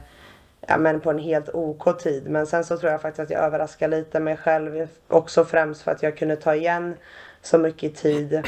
ja, 0.66 0.78
men 0.78 1.00
på 1.00 1.10
en 1.10 1.18
helt 1.18 1.48
OK 1.54 1.98
tid. 1.98 2.30
Men 2.30 2.46
sen 2.46 2.64
så 2.64 2.78
tror 2.78 2.92
jag 2.92 3.02
faktiskt 3.02 3.20
att 3.20 3.30
jag 3.30 3.44
överraskar 3.44 3.88
lite 3.88 4.20
mig 4.20 4.36
själv. 4.36 4.88
Också 5.08 5.44
främst 5.44 5.82
för 5.82 5.90
att 5.90 6.02
jag 6.02 6.16
kunde 6.16 6.36
ta 6.36 6.54
igen 6.54 6.96
så 7.42 7.58
mycket 7.58 7.96
tid 7.96 8.42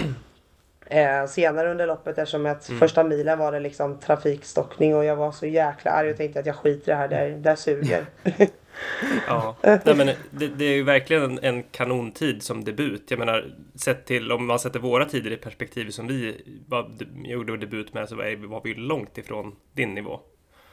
eh, 0.86 1.26
senare 1.26 1.70
under 1.70 1.86
loppet 1.86 2.18
eftersom 2.18 2.46
att 2.46 2.68
mm. 2.68 2.78
första 2.80 3.04
milen 3.04 3.38
var 3.38 3.52
det 3.52 3.60
liksom 3.60 3.98
trafikstockning 3.98 4.96
och 4.96 5.04
jag 5.04 5.16
var 5.16 5.32
så 5.32 5.46
jäkla 5.46 5.90
arg 5.90 6.10
och 6.10 6.16
tänkte 6.16 6.40
att 6.40 6.46
jag 6.46 6.56
skiter 6.56 6.92
i 6.92 6.94
det 6.94 6.94
här, 6.94 7.08
det, 7.08 7.36
det 7.36 7.56
suger. 7.56 8.06
ja, 9.26 9.56
Nej, 9.62 9.94
men 9.96 10.06
det, 10.30 10.48
det, 10.48 10.64
är 10.64 10.74
ju 10.74 10.82
verkligen 10.82 11.22
en, 11.22 11.38
en, 11.42 11.62
kanontid 11.62 12.42
som 12.42 12.64
debut. 12.64 13.10
Jag 13.10 13.18
menar, 13.18 13.54
sett 13.74 14.04
till 14.04 14.32
om 14.32 14.46
man 14.46 14.58
sätter 14.58 14.80
våra 14.80 15.04
tider 15.04 15.30
i 15.30 15.36
perspektiv 15.36 15.90
som 15.90 16.06
vi 16.06 16.44
var, 16.68 16.90
gjorde 17.24 17.56
debut 17.56 17.94
med 17.94 18.08
så 18.08 18.16
var 18.16 18.64
vi 18.64 18.74
långt 18.74 19.18
ifrån 19.18 19.56
din 19.72 19.94
nivå. 19.94 20.20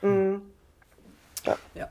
Mm. 0.01 0.51
Ja. 1.45 1.55
Ja, 1.73 1.85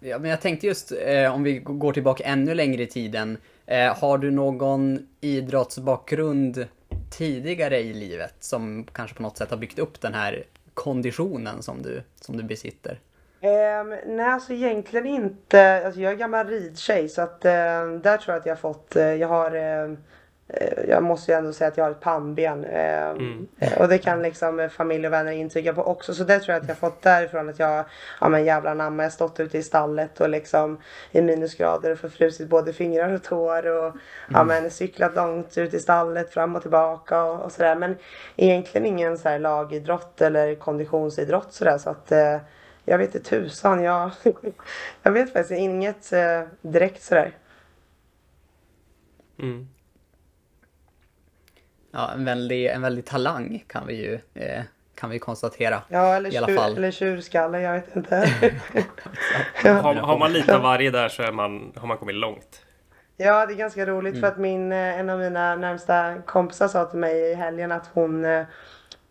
ja, 0.00 0.18
men 0.18 0.30
jag 0.30 0.40
tänkte 0.40 0.66
just 0.66 0.92
eh, 0.92 1.34
om 1.34 1.42
vi 1.42 1.58
går 1.58 1.92
tillbaka 1.92 2.24
ännu 2.24 2.54
längre 2.54 2.82
i 2.82 2.86
tiden. 2.86 3.38
Eh, 3.66 3.96
har 3.98 4.18
du 4.18 4.30
någon 4.30 5.06
idrottsbakgrund 5.20 6.66
tidigare 7.10 7.78
i 7.78 7.92
livet 7.92 8.34
som 8.40 8.86
kanske 8.92 9.16
på 9.16 9.22
något 9.22 9.36
sätt 9.36 9.50
har 9.50 9.56
byggt 9.56 9.78
upp 9.78 10.00
den 10.00 10.14
här 10.14 10.44
konditionen 10.74 11.62
som 11.62 11.82
du, 11.82 12.02
som 12.20 12.36
du 12.36 12.42
besitter? 12.42 13.00
Um, 13.40 13.96
nej, 14.06 14.26
alltså 14.26 14.52
egentligen 14.52 15.06
inte. 15.06 15.86
Alltså, 15.86 16.00
jag 16.00 16.12
är 16.12 16.16
gammal 16.16 16.46
ridtjej 16.46 17.08
så 17.08 17.22
att 17.22 17.44
uh, 17.44 18.00
där 18.00 18.16
tror 18.16 18.34
jag 18.34 18.36
att 18.36 18.46
jag 18.46 18.54
har 18.54 18.60
fått, 18.60 18.96
uh, 18.96 19.02
jag 19.02 19.28
har 19.28 19.56
uh, 19.56 19.96
jag 20.88 21.02
måste 21.02 21.32
ju 21.32 21.38
ändå 21.38 21.52
säga 21.52 21.68
att 21.68 21.76
jag 21.76 21.84
har 21.84 21.90
ett 21.90 22.00
pannben. 22.00 22.64
Mm. 22.64 23.46
Och 23.78 23.88
det 23.88 23.98
kan 23.98 24.22
liksom 24.22 24.68
familj 24.72 25.06
och 25.06 25.12
vänner 25.12 25.32
intyga 25.32 25.74
på 25.74 25.82
också. 25.82 26.14
Så 26.14 26.24
det 26.24 26.40
tror 26.40 26.52
jag 26.52 26.62
att 26.62 26.68
jag 26.68 26.74
har 26.74 26.90
fått 26.90 27.02
därifrån 27.02 27.48
att 27.48 27.58
jag, 27.58 27.84
ja 28.20 28.28
men 28.28 28.44
jävla 28.44 28.74
namn, 28.74 28.98
jag 28.98 29.04
har 29.04 29.10
stått 29.10 29.40
ute 29.40 29.58
i 29.58 29.62
stallet 29.62 30.20
och 30.20 30.28
liksom 30.28 30.78
i 31.10 31.22
minusgrader 31.22 31.92
och 31.92 31.98
förfrusit 31.98 32.48
både 32.48 32.72
fingrar 32.72 33.12
och 33.12 33.22
tår 33.22 33.66
och 33.66 33.84
mm. 33.84 33.98
ja 34.28 34.44
men 34.44 34.70
cyklat 34.70 35.14
långt 35.14 35.58
ut 35.58 35.74
i 35.74 35.80
stallet 35.80 36.30
fram 36.30 36.56
och 36.56 36.62
tillbaka 36.62 37.22
och, 37.22 37.40
och 37.40 37.52
sådär. 37.52 37.74
Men 37.74 37.96
egentligen 38.36 38.86
ingen 38.86 39.18
så 39.18 39.28
här 39.28 39.38
lagidrott 39.38 40.20
eller 40.20 40.54
konditionsidrott 40.54 41.52
sådär 41.52 41.78
så 41.78 41.90
att 41.90 42.12
jag 42.84 42.98
vet 42.98 43.14
inte 43.14 43.30
tusan. 43.30 43.82
Jag, 43.82 44.10
jag 45.02 45.12
vet 45.12 45.32
faktiskt 45.32 45.60
inget 45.60 46.12
eh, 46.12 46.42
direkt 46.60 47.02
sådär. 47.02 47.32
Mm. 49.38 49.68
Ja, 51.90 52.12
en 52.12 52.24
väldig, 52.24 52.66
en 52.66 52.82
väldig 52.82 53.04
talang 53.04 53.64
kan 53.66 53.86
vi 53.86 53.94
ju 53.94 54.14
eh, 54.34 54.62
kan 54.94 55.10
vi 55.10 55.18
konstatera. 55.18 55.82
Ja, 55.88 56.14
eller, 56.14 56.30
tjur, 56.30 56.76
eller 56.76 56.90
tjurskalle, 56.90 57.60
jag 57.60 57.72
vet 57.72 57.96
inte. 57.96 58.16
har, 59.62 59.94
har, 59.94 60.18
man 60.18 60.32
lite 60.32 60.56
av 60.56 60.62
varje 60.62 60.90
där 60.90 61.08
så 61.08 61.22
är 61.22 61.32
man, 61.32 61.72
har 61.76 61.88
man 61.88 61.98
kommit 61.98 62.14
långt. 62.14 62.62
Ja, 63.16 63.46
det 63.46 63.52
är 63.52 63.56
ganska 63.56 63.86
roligt 63.86 64.14
mm. 64.14 64.20
för 64.20 64.28
att 64.28 64.38
min, 64.38 64.72
eh, 64.72 64.98
en 64.98 65.10
av 65.10 65.18
mina 65.18 65.56
närmsta 65.56 66.22
kompisar 66.26 66.68
sa 66.68 66.84
till 66.84 66.98
mig 66.98 67.30
i 67.30 67.34
helgen 67.34 67.72
att 67.72 67.90
hon 67.92 68.24
Eh, 68.24 68.44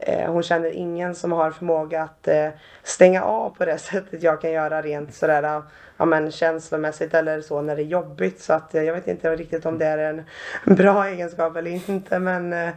hon 0.05 0.43
känner 0.43 0.69
ingen 0.69 1.15
som 1.15 1.31
har 1.31 1.51
förmåga 1.51 2.03
att 2.03 2.27
eh, 2.27 2.49
stänga 2.83 3.23
av 3.23 3.49
på 3.49 3.65
det 3.65 3.77
sättet 3.77 4.23
jag 4.23 4.41
kan 4.41 4.51
göra 4.51 4.81
rent 4.81 5.15
sådär 5.15 5.63
ja, 5.97 6.05
men 6.05 6.31
känslomässigt 6.31 7.13
eller 7.13 7.41
så 7.41 7.61
när 7.61 7.75
det 7.75 7.81
är 7.81 7.85
jobbigt. 7.85 8.41
Så 8.41 8.53
att 8.53 8.75
eh, 8.75 8.83
jag 8.83 8.93
vet 8.93 9.07
inte 9.07 9.35
riktigt 9.35 9.65
om 9.65 9.77
det 9.77 9.85
är 9.85 9.97
en 9.97 10.23
bra 10.75 11.07
egenskap 11.07 11.55
eller 11.55 11.89
inte 11.89 12.19
men 12.19 12.53
eh, 12.53 12.69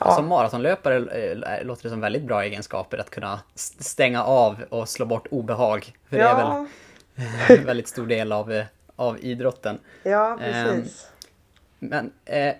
Ja. 0.00 0.14
Som 0.14 0.26
maratonlöpare 0.26 0.96
eh, 0.96 1.64
låter 1.66 1.82
det 1.82 1.90
som 1.90 2.00
väldigt 2.00 2.22
bra 2.22 2.44
egenskaper 2.44 2.98
att 2.98 3.10
kunna 3.10 3.40
stänga 3.54 4.24
av 4.24 4.64
och 4.68 4.88
slå 4.88 5.06
bort 5.06 5.26
obehag. 5.30 5.96
För 6.08 6.16
ja. 6.16 6.24
det 6.24 6.30
är 6.30 7.46
väl 7.48 7.58
en 7.58 7.66
väldigt 7.66 7.88
stor 7.88 8.06
del 8.06 8.32
av, 8.32 8.62
av 8.96 9.18
idrotten. 9.20 9.78
Ja, 10.02 10.38
precis. 10.40 11.10
Men 11.78 12.12
eh, 12.24 12.54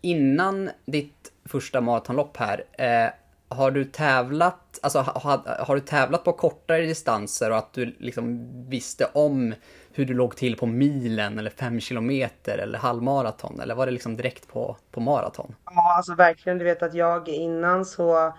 innan 0.00 0.70
ditt 0.84 1.27
första 1.48 1.80
maratonlopp 1.80 2.36
här. 2.36 2.64
Eh, 2.72 3.10
har 3.48 3.70
du 3.70 3.84
tävlat, 3.84 4.78
alltså 4.82 4.98
har, 4.98 5.64
har, 5.64 5.74
du 5.74 5.80
tävlat 5.80 6.24
på 6.24 6.32
kortare 6.32 6.80
distanser 6.80 7.50
och 7.50 7.56
att 7.56 7.72
du 7.72 7.96
liksom 7.98 8.48
visste 8.68 9.08
om 9.12 9.54
hur 9.92 10.04
du 10.04 10.14
låg 10.14 10.36
till 10.36 10.56
på 10.56 10.66
milen 10.66 11.38
eller 11.38 11.50
fem 11.50 11.80
kilometer 11.80 12.58
eller 12.58 12.78
halvmaraton? 12.78 13.60
Eller 13.60 13.74
var 13.74 13.86
det 13.86 13.92
liksom 13.92 14.16
direkt 14.16 14.48
på, 14.48 14.76
på 14.90 15.00
maraton? 15.00 15.54
Ja, 15.64 15.96
alltså 15.96 16.14
verkligen. 16.14 16.58
Du 16.58 16.64
vet 16.64 16.82
att 16.82 16.94
jag 16.94 17.28
innan 17.28 17.84
så 17.84 18.32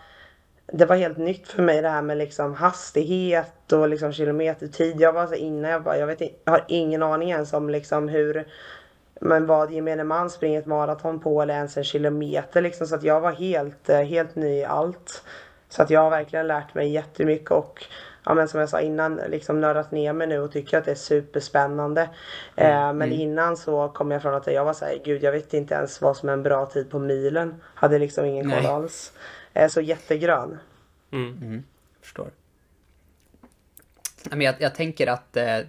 det 0.73 0.85
var 0.85 0.95
helt 0.95 1.17
nytt 1.17 1.47
för 1.47 1.63
mig 1.63 1.81
det 1.81 1.89
här 1.89 2.01
med 2.01 2.17
liksom 2.17 2.53
hastighet 2.53 3.73
och 3.73 3.89
liksom 3.89 4.13
kilometertid. 4.13 5.01
Jag 5.01 5.13
var 5.13 5.27
så 5.27 5.35
innan 5.35 5.71
jag 5.71 5.83
bara, 5.83 5.97
jag 5.97 6.07
vet 6.07 6.21
jag 6.21 6.51
har 6.51 6.65
ingen 6.67 7.03
aning 7.03 7.31
ens 7.31 7.53
om 7.53 7.69
liksom 7.69 8.09
hur 8.09 8.47
men 9.19 9.45
vad 9.45 9.71
gemene 9.71 10.03
man 10.03 10.29
springer 10.29 10.59
ett 10.59 10.65
maraton 10.65 11.19
på 11.19 11.41
eller 11.41 11.53
ens 11.53 11.77
en 11.77 11.83
kilometer 11.83 12.61
liksom. 12.61 12.87
Så 12.87 12.95
att 12.95 13.03
jag 13.03 13.21
var 13.21 13.31
helt, 13.31 13.89
eh, 13.89 14.01
helt 14.01 14.35
ny 14.35 14.59
i 14.59 14.65
allt. 14.65 15.23
Så 15.69 15.81
att 15.81 15.89
jag 15.89 16.01
har 16.01 16.09
verkligen 16.09 16.47
lärt 16.47 16.73
mig 16.73 16.89
jättemycket 16.89 17.51
och 17.51 17.85
ja, 18.25 18.33
men 18.33 18.47
som 18.47 18.59
jag 18.59 18.69
sa 18.69 18.81
innan 18.81 19.15
liksom 19.15 19.61
nördat 19.61 19.91
ner 19.91 20.13
mig 20.13 20.27
nu 20.27 20.39
och 20.39 20.51
tycker 20.51 20.77
att 20.77 20.85
det 20.85 20.91
är 20.91 20.95
superspännande. 20.95 22.01
Eh, 22.55 22.65
mm. 22.65 22.77
Eh, 22.77 22.93
men 22.93 23.07
mm. 23.07 23.19
innan 23.19 23.57
så 23.57 23.89
kom 23.89 24.11
jag 24.11 24.21
från 24.21 24.35
att 24.35 24.47
jag 24.47 24.65
var 24.65 24.73
såhär, 24.73 25.01
gud 25.05 25.23
jag 25.23 25.31
vet 25.31 25.53
inte 25.53 25.73
ens 25.73 26.01
vad 26.01 26.17
som 26.17 26.29
är 26.29 26.33
en 26.33 26.43
bra 26.43 26.65
tid 26.65 26.91
på 26.91 26.99
milen. 26.99 27.61
Hade 27.63 27.99
liksom 27.99 28.25
ingen 28.25 28.51
koll 28.51 28.65
alls. 28.65 29.13
Eh, 29.53 29.67
så 29.67 29.81
jättegrön. 29.81 30.59
Mm. 31.11 31.37
Mm. 31.41 31.63
Förstår. 32.01 32.27
Men 34.29 34.41
jag, 34.41 34.55
jag 34.59 34.75
tänker 34.75 35.07
att, 35.07 35.37
eh, 35.37 35.59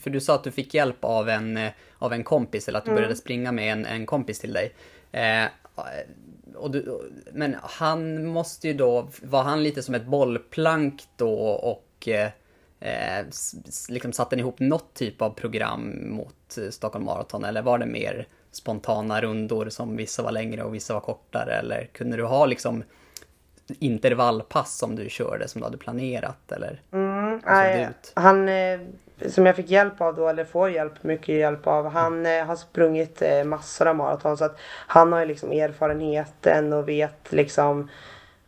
för 0.00 0.10
du 0.10 0.20
sa 0.20 0.34
att 0.34 0.44
du 0.44 0.50
fick 0.50 0.74
hjälp 0.74 1.04
av 1.04 1.28
en, 1.28 1.56
eh, 1.56 1.72
av 1.98 2.12
en 2.12 2.24
kompis, 2.24 2.68
eller 2.68 2.78
att 2.78 2.84
du 2.84 2.90
mm. 2.90 2.96
började 2.96 3.16
springa 3.16 3.52
med 3.52 3.72
en, 3.72 3.86
en 3.86 4.06
kompis 4.06 4.40
till 4.40 4.52
dig. 4.52 4.74
Eh, 5.12 5.44
du, 6.70 7.10
men 7.32 7.56
han 7.62 8.26
måste 8.26 8.68
ju 8.68 8.74
då, 8.74 9.08
var 9.22 9.42
han 9.42 9.62
lite 9.62 9.82
som 9.82 9.94
ett 9.94 10.06
bollplank 10.06 11.02
då 11.16 11.34
och 11.48 12.08
eh, 12.08 12.30
liksom 13.88 14.12
satte 14.12 14.36
ni 14.36 14.42
ihop 14.42 14.60
något 14.60 14.94
typ 14.94 15.22
av 15.22 15.30
program 15.30 16.10
mot 16.10 16.58
Stockholm 16.70 17.04
Marathon 17.04 17.44
eller 17.44 17.62
var 17.62 17.78
det 17.78 17.86
mer 17.86 18.26
spontana 18.50 19.20
rundor 19.20 19.68
som 19.68 19.96
vissa 19.96 20.22
var 20.22 20.32
längre 20.32 20.62
och 20.62 20.74
vissa 20.74 20.94
var 20.94 21.00
kortare 21.00 21.52
eller 21.52 21.88
kunde 21.92 22.16
du 22.16 22.24
ha 22.24 22.46
liksom 22.46 22.84
intervallpass 23.78 24.78
som 24.78 24.96
du 24.96 25.08
körde 25.08 25.48
som 25.48 25.60
du 25.60 25.64
hade 25.64 25.78
planerat 25.78 26.52
eller? 26.52 26.82
Mm, 26.92 27.07
nej, 27.46 27.88
han 28.14 28.48
eh, 28.48 28.80
som 29.26 29.46
jag 29.46 29.56
fick 29.56 29.70
hjälp 29.70 30.00
av 30.00 30.14
då 30.14 30.28
eller 30.28 30.44
får 30.44 30.70
hjälp, 30.70 31.02
mycket 31.02 31.34
hjälp 31.34 31.66
av. 31.66 31.88
Han 31.88 32.26
eh, 32.26 32.44
har 32.44 32.56
sprungit 32.56 33.22
eh, 33.22 33.44
massor 33.44 33.86
av 33.86 33.96
maraton 33.96 34.36
så 34.36 34.44
att 34.44 34.58
han 34.86 35.12
har 35.12 35.20
ju 35.20 35.26
liksom 35.26 35.52
erfarenheten 35.52 36.72
och 36.72 36.88
vet 36.88 37.32
liksom 37.32 37.88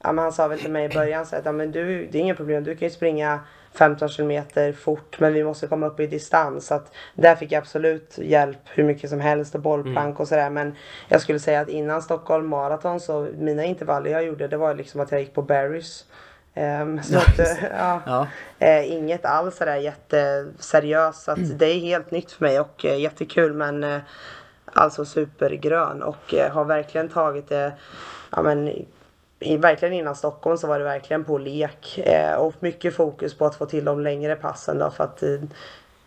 Ja, 0.03 0.13
men 0.13 0.23
han 0.23 0.33
sa 0.33 0.49
väl 0.49 0.59
till 0.59 0.71
mig 0.71 0.85
i 0.85 0.89
början 0.95 1.27
så 1.27 1.37
att 1.37 1.45
ja, 1.45 1.53
men 1.53 1.73
du, 1.73 2.07
det 2.07 2.19
är 2.19 2.23
inga 2.23 2.35
problem, 2.35 2.65
du 2.65 2.77
kan 2.77 2.89
ju 2.89 2.95
springa 2.95 3.41
15 3.73 4.09
kilometer 4.09 4.73
fort 4.73 5.21
men 5.21 5.33
vi 5.33 5.45
måste 5.45 5.67
komma 5.67 5.87
upp 5.87 6.01
i 6.01 6.07
distans. 6.07 6.67
Så 6.67 6.75
att 6.75 6.95
där 7.15 7.35
fick 7.35 7.53
jag 7.53 7.59
absolut 7.59 8.19
hjälp 8.19 8.59
hur 8.65 8.85
mycket 8.85 9.11
som 9.11 9.21
helst 9.21 9.55
och 9.55 9.61
bollplank 9.61 10.07
mm. 10.07 10.17
och 10.17 10.29
sådär. 10.29 10.51
Men 10.51 10.77
jag 11.09 11.21
skulle 11.21 11.39
säga 11.39 11.61
att 11.61 11.69
innan 11.69 12.03
Stockholm 12.03 12.47
Marathon 12.47 13.01
så 13.01 13.29
mina 13.39 13.65
intervaller 13.65 14.11
jag 14.11 14.25
gjorde 14.25 14.49
det 14.49 14.57
var 14.57 14.75
liksom 14.75 15.01
att 15.01 15.11
jag 15.11 15.21
gick 15.21 15.35
på 15.35 15.43
Barry's. 15.43 16.05
Um, 16.55 17.03
så 17.03 17.19
att, 17.19 17.39
ja, 17.73 18.03
ja. 18.07 18.27
Uh, 18.63 18.93
inget 18.93 19.25
alls 19.25 19.57
sådär 19.57 19.77
jätteseriöst. 19.77 21.23
Så 21.23 21.31
att 21.31 21.59
det 21.59 21.67
är 21.67 21.81
helt 21.81 22.11
nytt 22.11 22.33
för 22.33 22.45
mig 22.45 22.61
och 22.61 22.85
uh, 22.85 23.01
jättekul 23.01 23.53
men 23.53 23.85
uh, 23.85 24.01
alltså 24.65 25.05
supergrön 25.05 26.03
och 26.03 26.35
har 26.51 26.65
verkligen 26.65 27.09
tagit 27.09 27.49
det 27.49 27.73
ja, 28.31 28.43
men, 28.43 28.69
i, 29.39 29.57
verkligen 29.57 29.95
innan 29.95 30.17
Stockholm 30.17 30.59
så 30.59 30.67
var 30.67 30.79
det 30.79 30.85
verkligen 30.85 31.25
på 31.25 31.39
lek 31.39 32.01
och 32.39 32.55
mycket 32.61 32.95
fokus 32.95 33.39
på 33.39 33.47
att 33.47 33.55
få 33.55 33.67
till 33.67 33.85
de 33.85 34.01
längre 34.01 34.37
passen 34.37 34.79
då 34.79 34.91
för 34.91 35.05
att 35.05 35.23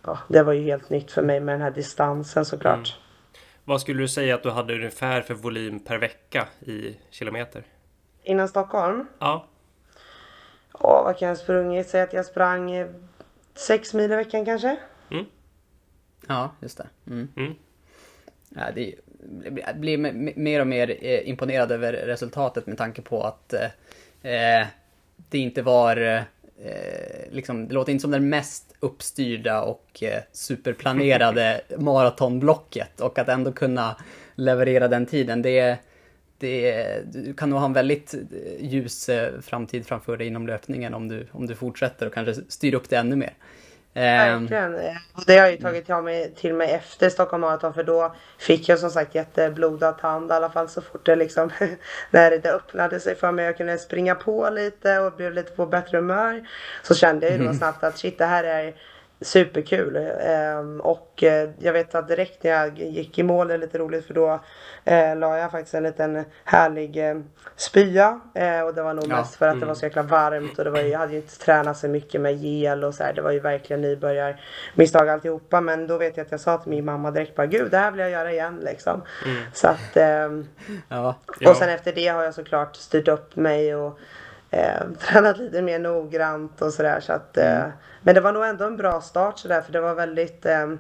ja, 0.06 0.18
det 0.28 0.44
var 0.44 0.54
ju 0.54 0.64
helt 0.64 0.90
nytt 0.90 1.12
för 1.12 1.22
mig 1.22 1.40
med 1.40 1.54
den 1.54 1.62
här 1.62 1.72
distansen 1.72 2.46
såklart. 2.46 2.76
Mm. 2.76 3.04
Vad 3.64 3.82
skulle 3.82 4.02
du 4.02 4.08
säga 4.08 4.36
att 4.36 4.44
du 4.44 4.50
hade 4.50 4.76
ungefär 4.76 5.22
för 5.22 5.34
volym 5.34 5.80
per 5.80 5.98
vecka 5.98 6.48
i 6.60 7.00
kilometer? 7.10 7.64
Innan 8.24 8.48
Stockholm? 8.48 9.06
Ja. 9.20 9.48
Åh, 10.74 11.04
vad 11.04 11.18
kan 11.18 11.28
jag 11.28 11.36
ha 11.36 11.44
sprungit? 11.44 11.88
Säg 11.90 12.02
att 12.02 12.14
jag 12.14 12.26
sprang 12.26 12.86
sex 13.56 13.94
mil 13.94 14.12
i 14.12 14.16
veckan 14.16 14.46
kanske? 14.46 14.78
Mm. 15.12 15.26
Ja, 16.28 16.52
just 16.60 16.78
det. 16.78 16.88
Mm. 17.08 17.28
Mm. 17.36 17.54
Ja, 18.50 18.64
det 18.76 18.96
blir 19.76 19.98
mer 20.38 20.60
och 20.60 20.68
mer 20.68 20.98
eh, 21.02 21.30
imponerad 21.30 21.72
över 21.72 21.94
resultatet 21.94 22.68
med 22.68 22.78
tanke 22.78 23.02
på 23.02 23.24
att 23.24 23.54
eh, 24.22 24.68
det 25.30 25.38
inte 25.38 25.62
var 25.62 25.98
eh, 25.98 27.32
liksom, 27.32 27.68
det 27.68 27.74
låter 27.74 27.92
inte 27.92 28.02
som 28.02 28.12
den 28.12 28.30
mest 28.30 28.76
uppstyrda 28.80 29.62
och 29.62 30.04
eh, 30.04 30.22
superplanerade 30.32 31.62
maratonblocket 31.78 33.02
och 33.02 33.20
att 33.20 33.30
ändå 33.30 33.52
kunna 33.52 33.96
leverera 34.36 34.88
den 34.88 35.06
tiden. 35.06 35.42
Det, 35.42 35.78
det, 36.44 37.02
du 37.06 37.34
kan 37.34 37.50
nog 37.50 37.60
ha 37.60 37.66
en 37.66 37.74
väldigt 37.74 38.14
eh, 38.14 38.20
ljus 38.60 39.10
eh, 39.10 39.42
framtid 39.42 39.88
framför 39.88 40.18
dig 40.18 40.28
inom 40.28 40.48
löpningen 40.48 40.94
om 40.94 41.08
du, 41.08 41.28
om 41.32 41.48
du 41.48 41.56
fortsätter 41.56 42.06
och 42.08 42.14
kanske 42.14 42.42
styr 42.50 42.74
upp 42.74 42.90
det 42.90 42.96
ännu 42.96 43.16
mer. 43.16 43.34
Verkligen. 43.94 44.72
Det 45.28 45.38
har 45.38 45.46
jag 45.46 45.52
ju 45.52 45.58
tagit 45.58 45.86
till 45.86 45.96
mig, 45.96 46.34
till 46.36 46.54
mig 46.54 46.72
efter 46.72 47.10
Stockholm 47.10 47.42
Marathon 47.42 47.74
för 47.74 47.84
då 47.84 48.16
fick 48.40 48.70
jag 48.70 48.80
som 48.80 48.90
sagt 48.90 49.16
jätteblodad 49.16 49.98
tand 49.98 50.32
i 50.32 50.34
alla 50.34 50.50
fall 50.50 50.70
så 50.70 50.82
fort 50.82 51.06
det 51.06 51.16
liksom 51.16 51.50
när 52.12 52.32
det 52.32 52.52
öppnade 52.52 53.00
sig 53.00 53.16
för 53.16 53.32
mig. 53.32 53.46
Jag 53.46 53.58
kunde 53.58 53.78
springa 53.78 54.16
på 54.16 54.50
lite 54.50 55.00
och 55.00 55.14
blev 55.14 55.34
lite 55.34 55.52
på 55.52 55.66
bättre 55.66 55.98
humör. 55.98 56.48
Så 56.84 56.96
kände 56.96 57.26
jag 57.26 57.34
ju 57.34 57.38
då 57.38 57.44
mm. 57.44 57.58
snabbt 57.58 57.84
att 57.84 57.98
shit 57.98 58.18
det 58.18 58.26
här 58.26 58.44
är 58.44 58.74
superkul. 59.22 59.96
Ehm, 60.22 60.82
och 60.82 61.24
eh, 61.24 61.50
jag 61.60 61.74
vet 61.74 61.96
att 61.96 62.08
direkt 62.08 62.44
när 62.44 62.52
jag 62.52 62.80
gick 62.80 63.20
i 63.20 63.24
mål, 63.24 63.48
det 63.48 63.54
är 63.54 63.58
lite 63.58 63.78
roligt 63.78 64.06
för 64.06 64.14
då 64.14 64.40
eh, 64.86 65.16
la 65.16 65.38
jag 65.38 65.52
faktiskt 65.52 65.74
en 65.74 65.84
liten 65.84 66.26
härlig 66.44 67.10
eh, 67.10 67.16
spya. 67.56 68.20
Och 68.66 68.74
det 68.74 68.82
var 68.82 68.94
nog 68.94 69.06
ja. 69.10 69.18
mest 69.18 69.36
för 69.36 69.46
att 69.46 69.52
mm. 69.52 69.60
det 69.60 69.66
var 69.66 69.76
så 69.76 69.86
jäkla 69.86 70.02
varmt 70.02 70.58
och 70.60 70.64
det 70.64 70.70
var, 70.70 70.80
jag 70.80 71.00
hade 71.00 71.12
ju 71.12 71.18
inte 71.18 71.40
tränat 71.40 71.78
så 71.78 71.88
mycket 71.88 72.22
med 72.22 72.36
gel 72.36 72.84
och 72.84 72.94
så 72.94 73.04
här. 73.04 73.14
Det 73.14 73.22
var 73.22 73.32
ju 73.32 73.40
verkligen 73.40 73.82
nybörjarmisstag 73.82 75.10
alltihopa. 75.10 75.62
Men 75.62 75.88
då 75.88 75.98
vet 75.98 76.18
jag 76.18 76.26
att 76.26 76.32
jag 76.32 76.40
sa 76.40 76.58
till 76.58 76.70
min 76.70 76.86
mamma 76.86 77.12
direkt 77.12 77.36
bara 77.36 77.48
gud 77.48 77.72
det 77.72 77.78
här 77.78 77.92
vill 77.92 78.00
jag 78.00 78.10
göra 78.10 78.32
igen 78.32 78.60
liksom. 78.64 79.02
Mm. 79.26 79.44
Så 79.54 79.68
att 79.68 79.98
ehm, 79.98 80.48
ja. 80.90 81.16
Och 81.48 81.56
sen 81.56 81.70
efter 81.70 81.94
det 81.94 82.08
har 82.08 82.24
jag 82.24 82.34
såklart 82.34 82.76
styrt 82.76 83.08
upp 83.08 83.36
mig 83.36 83.76
och 83.76 84.00
eh, 84.54 84.92
tränat 85.00 85.38
lite 85.38 85.62
mer 85.62 85.80
noggrant 85.80 86.62
och 86.62 86.74
sådär. 86.74 87.00
Så 87.00 87.14
att, 87.14 87.38
eh, 87.38 87.62
mm. 87.62 87.72
Men 88.02 88.16
det 88.16 88.22
var 88.22 88.34
nog 88.34 88.46
ändå 88.46 88.66
en 88.66 88.78
bra 88.78 89.02
start 89.02 89.40
sådär 89.40 89.62
för 89.62 89.72
det 89.72 89.82
var 89.82 89.96
väldigt 89.96 90.46
eh, 90.46 90.72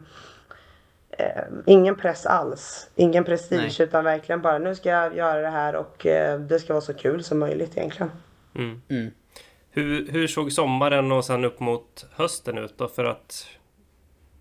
eh, 1.10 1.44
ingen 1.66 1.96
press 1.96 2.26
alls. 2.26 2.90
Ingen 2.96 3.24
prestige 3.24 3.76
Nej. 3.80 3.88
utan 3.88 4.04
verkligen 4.04 4.42
bara 4.42 4.58
nu 4.58 4.76
ska 4.76 4.90
jag 4.90 5.18
göra 5.18 5.42
det 5.42 5.50
här 5.50 5.76
och 5.76 6.06
eh, 6.06 6.40
det 6.40 6.60
ska 6.60 6.74
vara 6.74 6.82
så 6.82 6.94
kul 6.94 7.24
som 7.24 7.40
möjligt 7.40 7.78
egentligen. 7.78 8.12
Mm. 8.56 8.82
Mm. 8.90 9.12
Hur, 9.72 10.12
hur 10.12 10.28
såg 10.28 10.52
sommaren 10.52 11.12
och 11.12 11.26
sen 11.26 11.46
upp 11.46 11.60
mot 11.60 12.06
hösten 12.16 12.58
ut 12.58 12.78
då? 12.78 12.88
För 12.88 13.06
att 13.06 13.48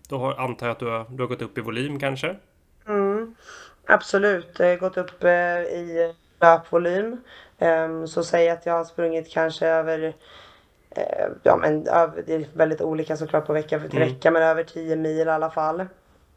då 0.09 0.17
har, 0.17 0.35
antar 0.35 0.67
jag 0.67 0.71
att 0.71 0.79
du 0.79 0.85
har, 0.85 1.05
du 1.09 1.23
har 1.23 1.27
gått 1.27 1.41
upp 1.41 1.57
i 1.57 1.61
volym 1.61 1.99
kanske? 1.99 2.35
Mm, 2.87 3.35
absolut, 3.87 4.59
jag 4.59 4.69
har 4.69 4.77
gått 4.77 4.97
upp 4.97 5.23
eh, 5.23 5.29
i 5.59 6.13
löpvolym. 6.41 7.17
Um, 7.59 8.07
så 8.07 8.23
säg 8.23 8.49
att 8.49 8.65
jag 8.65 8.73
har 8.73 8.83
sprungit 8.83 9.31
kanske 9.31 9.67
över 9.67 9.99
uh, 10.97 11.27
Ja 11.43 11.57
men 11.57 11.87
över, 11.87 12.23
det 12.25 12.33
är 12.33 12.45
väldigt 12.53 12.81
olika 12.81 13.17
såklart 13.17 13.45
på 13.47 13.53
vecka 13.53 13.79
för 13.79 13.87
till 13.87 14.01
mm. 14.01 14.13
vecka 14.13 14.31
men 14.31 14.43
över 14.43 14.63
10 14.63 14.95
mil 14.95 15.27
i 15.27 15.31
alla 15.31 15.49
fall. 15.49 15.85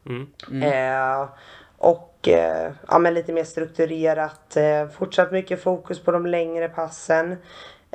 Mm. 0.05 0.27
Uh, 0.63 1.29
och 1.77 2.27
uh, 2.27 2.71
ja, 2.87 2.99
men 2.99 3.13
lite 3.13 3.33
mer 3.33 3.43
strukturerat. 3.43 4.57
fortsatt 4.97 5.31
mycket 5.31 5.63
fokus 5.63 5.99
på 5.99 6.11
de 6.11 6.25
längre 6.25 6.69
passen. 6.69 7.37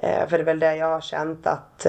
för 0.00 0.30
det 0.30 0.38
är 0.38 0.44
väl 0.44 0.58
det 0.58 0.76
jag 0.76 0.86
har 0.86 1.00
känt 1.00 1.46
att 1.46 1.86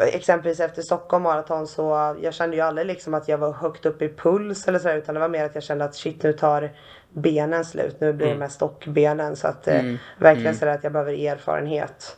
Exempelvis 0.00 0.60
efter 0.60 0.82
Stockholm 0.82 1.22
Marathon 1.22 1.66
så 1.66 2.16
jag 2.20 2.34
kände 2.34 2.56
ju 2.56 2.62
aldrig 2.62 2.86
liksom 2.86 3.14
att 3.14 3.28
jag 3.28 3.38
var 3.38 3.52
högt 3.52 3.86
upp 3.86 4.02
i 4.02 4.08
puls 4.08 4.68
eller 4.68 4.78
så 4.78 4.90
utan 4.90 5.14
det 5.14 5.20
var 5.20 5.28
mer 5.28 5.44
att 5.44 5.54
jag 5.54 5.64
kände 5.64 5.84
att 5.84 5.94
shit 5.94 6.22
nu 6.22 6.32
tar 6.32 6.72
benen 7.12 7.64
slut. 7.64 8.00
Nu 8.00 8.12
blir 8.12 8.26
det 8.26 8.32
mm. 8.32 8.38
mest 8.38 8.54
stockbenen 8.54 9.36
så 9.36 9.48
att 9.48 9.68
eh, 9.68 9.80
mm. 9.80 9.98
verkligen 10.18 10.46
mm. 10.46 10.58
sådär 10.58 10.74
att 10.74 10.84
jag 10.84 10.92
behöver 10.92 11.12
erfarenhet. 11.12 12.16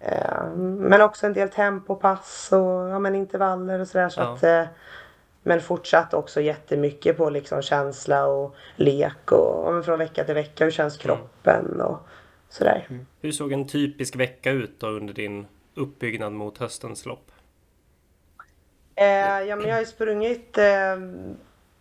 Eh, 0.00 0.46
men 0.56 1.00
också 1.00 1.26
en 1.26 1.32
del 1.32 1.48
tempopass 1.48 2.48
och 2.52 2.88
ja, 2.88 2.98
men 2.98 3.14
intervaller 3.14 3.80
och 3.80 3.88
sådär 3.88 4.08
så 4.08 4.20
ja. 4.20 4.34
att 4.34 4.42
eh, 4.42 4.64
men 5.42 5.60
fortsatt 5.60 6.14
också 6.14 6.40
jättemycket 6.40 7.16
på 7.16 7.30
liksom 7.30 7.62
känsla 7.62 8.26
och 8.26 8.56
lek 8.76 9.32
och 9.32 9.84
från 9.84 9.98
vecka 9.98 10.24
till 10.24 10.34
vecka. 10.34 10.64
Hur 10.64 10.70
känns 10.70 10.96
kroppen 10.96 11.80
och 11.80 11.98
sådär. 12.48 12.86
Mm. 12.90 13.06
Hur 13.20 13.32
såg 13.32 13.52
en 13.52 13.68
typisk 13.68 14.16
vecka 14.16 14.50
ut 14.50 14.80
då 14.80 14.86
under 14.86 15.14
din 15.14 15.46
uppbyggnad 15.74 16.32
mot 16.32 16.58
höstens 16.58 17.06
lopp? 17.06 17.30
Eh, 18.94 19.40
ja 19.42 19.56
men 19.56 19.66
jag 19.66 19.74
har 19.74 19.80
ju 19.80 19.86
sprungit 19.86 20.58
eh, 20.58 20.96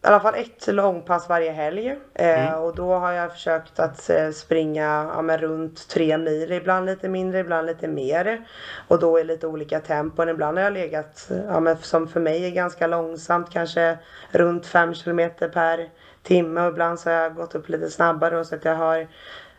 i 0.06 0.08
alla 0.08 0.20
fall 0.20 0.36
ett 0.36 0.68
långpass 0.68 1.30
varje 1.30 1.52
helg. 1.52 1.88
Eh, 2.14 2.48
mm. 2.48 2.64
Och 2.64 2.76
då 2.76 2.94
har 2.94 3.12
jag 3.12 3.32
försökt 3.32 3.80
att 3.80 4.10
eh, 4.10 4.30
springa 4.30 5.12
ja, 5.28 5.38
runt 5.38 5.88
tre 5.88 6.18
mil. 6.18 6.52
Ibland 6.52 6.86
lite 6.86 7.10
mindre, 7.10 7.40
ibland 7.40 7.68
lite 7.68 7.88
mer. 7.88 8.48
Och 8.88 9.00
då 9.00 9.20
i 9.20 9.24
lite 9.24 9.48
olika 9.48 9.80
tempon. 9.80 10.30
Ibland 10.30 10.58
har 10.58 10.64
jag 10.64 10.74
legat, 10.74 11.30
ja, 11.48 11.76
som 11.76 12.08
för 12.08 12.20
mig 12.20 12.46
är 12.46 12.52
ganska 12.52 12.88
långsamt, 12.88 13.50
kanske 13.50 13.98
runt 14.32 14.66
fem 14.66 14.94
kilometer 14.94 15.50
per 15.50 15.90
timme. 16.24 16.62
Och 16.62 16.72
ibland 16.72 17.00
så 17.00 17.10
har 17.10 17.18
jag 17.18 17.36
gått 17.36 17.56
upp 17.56 17.70
lite 17.70 17.90
snabbare 17.90 18.46
så 18.46 18.56
att 18.56 18.66
jag 18.66 18.76
har 18.76 19.08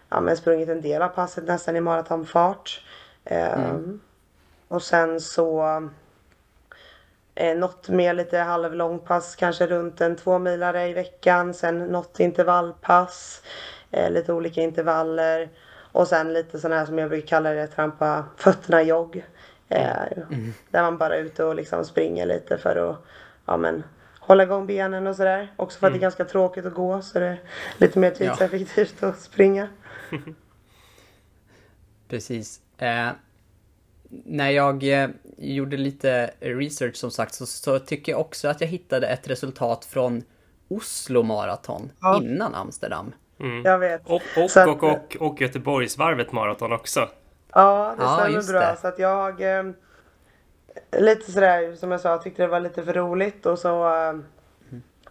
ja, 0.08 0.36
sprungit 0.36 0.68
en 0.68 0.80
del 0.80 1.02
av 1.02 1.08
passet 1.08 1.44
nästan 1.44 1.76
i 1.76 1.80
maratonfart. 1.80 2.84
Eh, 3.24 3.70
mm. 3.70 4.00
Och 4.68 4.82
sen 4.82 5.20
så 5.20 5.62
Eh, 7.38 7.56
något 7.56 7.88
mer 7.88 8.14
lite 8.14 8.38
halvlångpass, 8.38 9.36
kanske 9.36 9.66
runt 9.66 10.00
en 10.00 10.16
två 10.16 10.38
milare 10.38 10.88
i 10.88 10.92
veckan. 10.92 11.54
Sen 11.54 11.78
något 11.78 12.20
intervallpass, 12.20 13.42
eh, 13.90 14.10
lite 14.10 14.32
olika 14.32 14.62
intervaller. 14.62 15.48
Och 15.92 16.08
sen 16.08 16.32
lite 16.32 16.58
sån 16.58 16.72
här 16.72 16.86
som 16.86 16.98
jag 16.98 17.08
brukar 17.08 17.26
kalla 17.26 17.50
det, 17.50 17.66
trampa 17.66 18.24
fötterna 18.36 18.82
jogg. 18.82 19.24
Eh, 19.68 20.12
mm. 20.30 20.54
Där 20.70 20.82
man 20.82 20.98
bara 20.98 21.16
är 21.16 21.20
ute 21.20 21.44
och 21.44 21.54
liksom 21.54 21.84
springer 21.84 22.26
lite 22.26 22.58
för 22.58 22.90
att 22.90 22.96
ja, 23.46 23.56
men, 23.56 23.84
hålla 24.20 24.42
igång 24.42 24.66
benen 24.66 25.06
och 25.06 25.16
sådär. 25.16 25.52
Också 25.56 25.78
för 25.78 25.86
att 25.86 25.90
mm. 25.90 26.00
det 26.00 26.04
är 26.04 26.06
mm. 26.06 26.16
ganska 26.16 26.24
tråkigt 26.24 26.66
att 26.66 26.74
gå 26.74 27.02
så 27.02 27.18
det 27.18 27.26
är 27.26 27.40
lite 27.78 27.98
mer 27.98 28.10
tidseffektivt 28.10 28.94
ja. 29.00 29.08
att 29.08 29.20
springa. 29.20 29.68
Precis. 32.08 32.60
Eh, 32.78 33.08
när 34.24 34.50
jag 34.50 35.02
eh, 35.02 35.08
gjorde 35.38 35.76
lite 35.76 36.30
research 36.40 36.96
som 36.96 37.10
sagt 37.10 37.34
så, 37.34 37.46
så, 37.46 37.78
tycker 37.78 38.12
jag 38.12 38.20
också 38.20 38.48
att 38.48 38.60
jag 38.60 38.68
hittade 38.68 39.06
ett 39.06 39.28
resultat 39.28 39.84
från 39.84 40.22
Oslo 40.68 41.22
Marathon 41.22 41.90
ja. 42.00 42.20
innan 42.22 42.54
Amsterdam. 42.54 43.12
Mm. 43.40 43.62
Jag 43.64 43.78
vet. 43.78 44.06
Och, 44.06 44.22
och, 44.36 44.56
att, 44.56 44.68
och, 44.68 44.82
och, 44.82 45.16
och 45.20 45.40
Göteborgsvarvet 45.40 46.32
Marathon 46.32 46.72
också. 46.72 47.08
Ja, 47.52 47.94
det 47.98 48.08
stämmer 48.08 48.40
ja, 48.40 48.52
bra. 48.52 48.70
Det. 48.70 48.76
Så 48.80 48.88
att 48.88 48.98
jag 48.98 49.58
eh, 49.58 49.64
lite 50.98 51.32
sådär 51.32 51.74
som 51.74 51.90
jag 51.90 52.00
sa, 52.00 52.18
tyckte 52.18 52.42
det 52.42 52.48
var 52.48 52.60
lite 52.60 52.82
för 52.82 52.92
roligt 52.92 53.46
och 53.46 53.58
så 53.58 53.94
eh, 53.94 54.14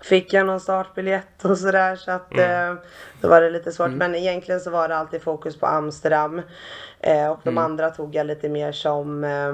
fick 0.01 0.33
jag 0.33 0.45
någon 0.45 0.59
startbiljett 0.59 1.45
och 1.45 1.57
sådär 1.57 1.95
så 1.95 2.11
att 2.11 2.33
mm. 2.33 2.71
eh, 2.71 2.77
då 3.21 3.29
var 3.29 3.41
det 3.41 3.49
lite 3.49 3.71
svårt. 3.71 3.87
Mm. 3.87 3.97
Men 3.97 4.15
egentligen 4.15 4.61
så 4.61 4.71
var 4.71 4.87
det 4.87 4.97
alltid 4.97 5.21
fokus 5.21 5.59
på 5.59 5.65
Amsterdam. 5.65 6.41
Eh, 6.99 7.27
och 7.27 7.39
de 7.43 7.49
mm. 7.49 7.63
andra 7.63 7.89
tog 7.89 8.15
jag 8.15 8.25
lite 8.25 8.49
mer 8.49 8.71
som 8.71 9.23
eh, 9.23 9.53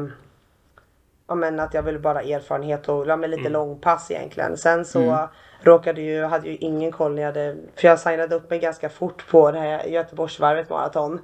ja, 1.27 1.35
men 1.35 1.59
att 1.59 1.73
jag 1.73 1.83
ville 1.83 1.99
bara 1.99 2.21
erfarenhet 2.21 2.89
och 2.89 3.07
ja, 3.07 3.15
men 3.15 3.29
lite 3.29 3.41
mm. 3.41 3.53
långpass 3.53 4.11
egentligen. 4.11 4.57
Sen 4.57 4.85
så 4.85 5.01
mm. 5.01 5.27
råkade 5.61 6.01
ju, 6.01 6.23
hade 6.23 6.49
ju 6.49 6.55
ingen 6.55 6.91
koll 6.91 7.15
när 7.15 7.21
jag 7.21 7.29
hade, 7.29 7.55
för 7.75 7.87
jag 7.87 7.99
signade 7.99 8.35
upp 8.35 8.49
mig 8.49 8.59
ganska 8.59 8.89
fort 8.89 9.27
på 9.31 9.51
det 9.51 9.59
här 9.59 9.85
Göteborgsvarvet 9.85 10.69
maraton. 10.69 11.21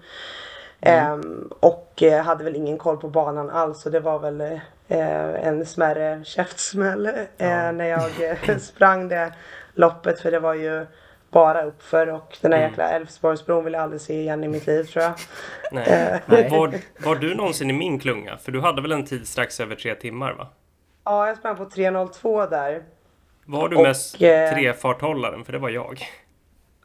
Mm. 0.81 1.13
Um, 1.13 1.53
och 1.59 2.03
hade 2.23 2.43
väl 2.43 2.55
ingen 2.55 2.77
koll 2.77 2.97
på 2.97 3.09
banan 3.09 3.49
alls 3.49 3.81
så 3.81 3.89
det 3.89 3.99
var 3.99 4.19
väl 4.19 4.59
en 4.87 5.65
smärre 5.65 6.23
käftsmäll 6.23 7.07
uh, 7.07 7.13
ja. 7.37 7.71
när 7.71 7.85
jag 7.85 8.61
sprang 8.61 9.07
det 9.07 9.33
loppet 9.73 10.21
för 10.21 10.31
det 10.31 10.39
var 10.39 10.53
ju 10.53 10.85
bara 11.31 11.63
uppför 11.63 12.07
och 12.07 12.37
den 12.41 12.51
där 12.51 12.57
mm. 12.57 12.69
jäkla 12.69 12.89
Älvsborgsbron 12.89 13.63
vill 13.63 13.73
jag 13.73 13.83
aldrig 13.83 14.01
se 14.01 14.21
igen 14.21 14.43
i 14.43 14.47
mitt 14.47 14.67
liv 14.67 14.83
tror 14.83 15.03
jag. 15.03 15.13
Nej. 15.71 16.21
Nej. 16.25 16.49
Var, 16.51 16.73
var 17.05 17.15
du 17.15 17.35
någonsin 17.35 17.69
i 17.69 17.73
min 17.73 17.99
klunga? 17.99 18.37
För 18.37 18.51
du 18.51 18.61
hade 18.61 18.81
väl 18.81 18.91
en 18.91 19.05
tid 19.05 19.27
strax 19.27 19.59
över 19.59 19.75
tre 19.75 19.95
timmar 19.95 20.33
va? 20.33 20.47
Ja, 21.03 21.27
jag 21.27 21.37
sprang 21.37 21.55
på 21.55 21.65
3.02 21.65 22.49
där. 22.49 22.83
Var 23.45 23.69
du 23.69 23.75
och, 23.75 23.83
mest 23.83 24.21
eh, 24.21 24.53
trefarthållaren? 24.53 25.45
För 25.45 25.53
det 25.53 25.59
var 25.59 25.69
jag. 25.69 26.01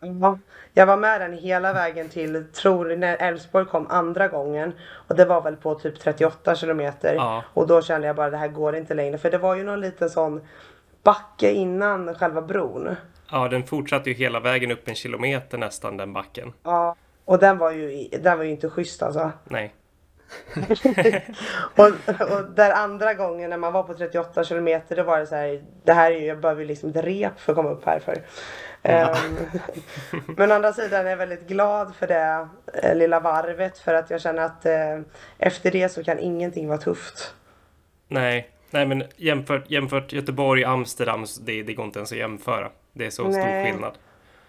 Ja, 0.03 0.39
jag 0.75 0.87
var 0.87 0.97
med 0.97 1.21
den 1.21 1.33
hela 1.33 1.73
vägen 1.73 2.09
till, 2.09 2.45
tror 2.53 2.97
när 2.97 3.17
Älvsborg 3.17 3.67
kom 3.67 3.87
andra 3.91 4.29
gången. 4.29 4.73
Och 5.09 5.17
det 5.17 5.25
var 5.25 5.43
väl 5.43 5.57
på 5.57 5.75
typ 5.75 6.01
38 6.01 6.55
kilometer. 6.55 7.15
Ja. 7.15 7.45
Och 7.55 7.67
då 7.67 7.83
kände 7.83 8.07
jag 8.07 8.17
bara 8.17 8.31
det 8.31 8.37
här 8.37 8.49
går 8.49 8.77
inte 8.77 8.95
längre. 8.95 9.19
För 9.19 9.31
det 9.31 9.39
var 9.39 9.57
ju 9.57 9.65
någon 9.65 9.81
liten 9.81 10.11
sån 10.11 10.41
backe 11.03 11.53
innan 11.53 12.15
själva 12.15 12.43
bron. 12.43 12.97
Ja, 13.31 13.49
den 13.49 13.63
fortsatte 13.63 14.11
ju 14.11 14.17
hela 14.17 14.41
vägen 14.41 14.71
upp 14.71 14.89
en 14.89 14.95
kilometer 14.95 15.59
nästan 15.59 15.97
den 15.97 16.13
backen. 16.13 16.53
Ja, 16.63 16.97
och 17.25 17.39
den 17.39 17.59
var 17.59 17.73
ju, 17.73 18.09
den 18.23 18.39
var 18.39 18.45
ju 18.45 18.51
inte 18.51 18.71
schysst 18.71 19.03
alltså. 19.03 19.31
Nej. 19.45 19.75
och, 21.77 21.87
och 22.33 22.51
där 22.55 22.71
andra 22.71 23.15
gången 23.15 23.51
när 23.51 23.57
man 23.57 23.73
var 23.73 23.83
på 23.83 23.95
38 23.95 24.45
kilometer 24.45 24.97
då 24.97 25.03
var 25.03 25.19
det 25.19 25.27
så 25.27 25.37
här, 25.37 25.63
det 25.85 25.93
här 25.93 26.11
är 26.11 26.17
ju, 26.17 26.27
jag 26.27 26.41
behöver 26.41 26.65
liksom 26.65 26.91
ett 26.91 26.97
rep 26.97 27.41
för 27.41 27.53
att 27.53 27.57
komma 27.57 27.71
upp 27.71 27.85
härför. 27.87 28.23
Um, 28.85 29.51
men 30.37 30.53
å 30.53 30.55
andra 30.55 30.73
sidan 30.73 31.07
är 31.07 31.11
jag 31.11 31.17
väldigt 31.17 31.49
glad 31.49 31.95
för 31.95 32.07
det 32.07 32.49
eh, 32.83 32.95
lilla 32.95 33.21
varvet 33.21 33.79
för 33.79 33.95
att 33.95 34.11
jag 34.11 34.21
känner 34.21 34.43
att 34.43 34.67
eh, 34.67 35.01
efter 35.39 35.71
det 35.71 35.89
så 35.89 36.05
kan 36.05 36.19
ingenting 36.19 36.69
vara 36.69 36.79
tufft. 36.79 37.35
Nej, 38.09 38.51
nej 38.71 38.87
men 38.87 39.05
jämfört, 39.17 39.71
jämfört 39.71 40.13
Göteborg, 40.13 40.65
Amsterdam, 40.65 41.27
det, 41.41 41.63
det 41.63 41.75
går 41.75 41.85
inte 41.85 41.99
ens 41.99 42.13
att 42.13 42.19
jämföra. 42.19 42.71
Det 42.93 43.07
är 43.07 43.11
så 43.11 43.23
nej. 43.23 43.33
stor 43.33 43.65
skillnad. 43.65 43.99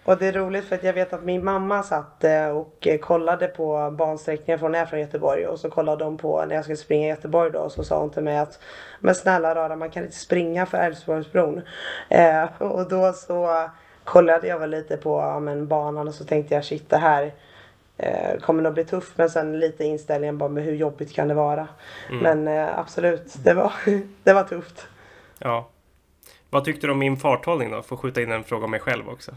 Och 0.06 0.18
det 0.18 0.28
är 0.28 0.34
roligt 0.34 0.66
för 0.66 0.76
att 0.76 0.84
jag 0.84 0.94
vet 0.94 1.14
att 1.14 1.24
min 1.24 1.46
mamma 1.46 1.84
satt 1.84 2.24
eh, 2.24 2.48
och 2.48 2.88
eh, 2.88 2.98
kollade 2.98 3.48
på 3.48 3.92
bansträckningen 3.98 4.60
från 4.60 4.76
är 4.76 4.86
från 4.86 5.00
Göteborg 5.00 5.48
och 5.48 5.60
så 5.60 5.70
kollade 5.70 6.04
de 6.04 6.18
på 6.18 6.46
när 6.46 6.56
jag 6.56 6.64
skulle 6.64 6.78
springa 6.78 7.06
i 7.06 7.10
Göteborg 7.10 7.52
då 7.52 7.60
och 7.60 7.72
så 7.72 7.84
sa 7.84 8.00
hon 8.00 8.10
till 8.10 8.24
mig 8.24 8.38
att 8.38 8.60
Men 9.00 9.16
snälla 9.16 9.56
rara 9.56 9.76
man 9.76 9.90
kan 9.90 10.04
inte 10.04 10.16
springa 10.16 10.66
för 10.66 10.78
Älvsborgsbron. 10.78 11.62
Eh, 12.10 12.62
och 12.62 12.90
då 12.90 13.14
så 13.14 13.70
kollade 14.04 14.48
jag 14.48 14.60
väl 14.60 14.70
lite 14.70 14.98
på 14.98 15.20
ja, 15.20 15.40
men, 15.40 15.68
banan 15.68 16.08
och 16.08 16.14
så 16.14 16.26
tänkte 16.26 16.56
jag 16.56 16.66
shit 16.66 16.90
det 16.90 16.98
här 16.98 17.34
eh, 17.98 18.40
kommer 18.42 18.64
nog 18.64 18.74
bli 18.74 18.86
tufft 18.86 19.18
men 19.18 19.30
sen 19.30 19.60
lite 19.60 19.84
inställningen 19.84 20.38
bara 20.38 20.50
med 20.50 20.64
hur 20.64 20.76
jobbigt 20.76 21.14
kan 21.14 21.28
det 21.28 21.34
vara. 21.34 21.68
Mm. 22.10 22.24
Men 22.24 22.58
eh, 22.58 22.80
absolut, 22.80 23.34
det 23.44 23.54
var, 23.54 23.74
det 24.24 24.34
var 24.34 24.44
tufft. 24.44 24.88
Ja. 25.40 25.70
Vad 26.50 26.66
tyckte 26.66 26.88
du 26.88 26.92
om 26.92 27.00
min 27.00 27.18
farthållning 27.18 27.72
då? 27.72 27.82
Får 27.82 27.98
skjuta 27.98 28.22
in 28.22 28.32
en 28.32 28.44
fråga 28.44 28.66
om 28.66 28.72
mig 28.72 28.80
själv 28.80 29.10
också. 29.10 29.32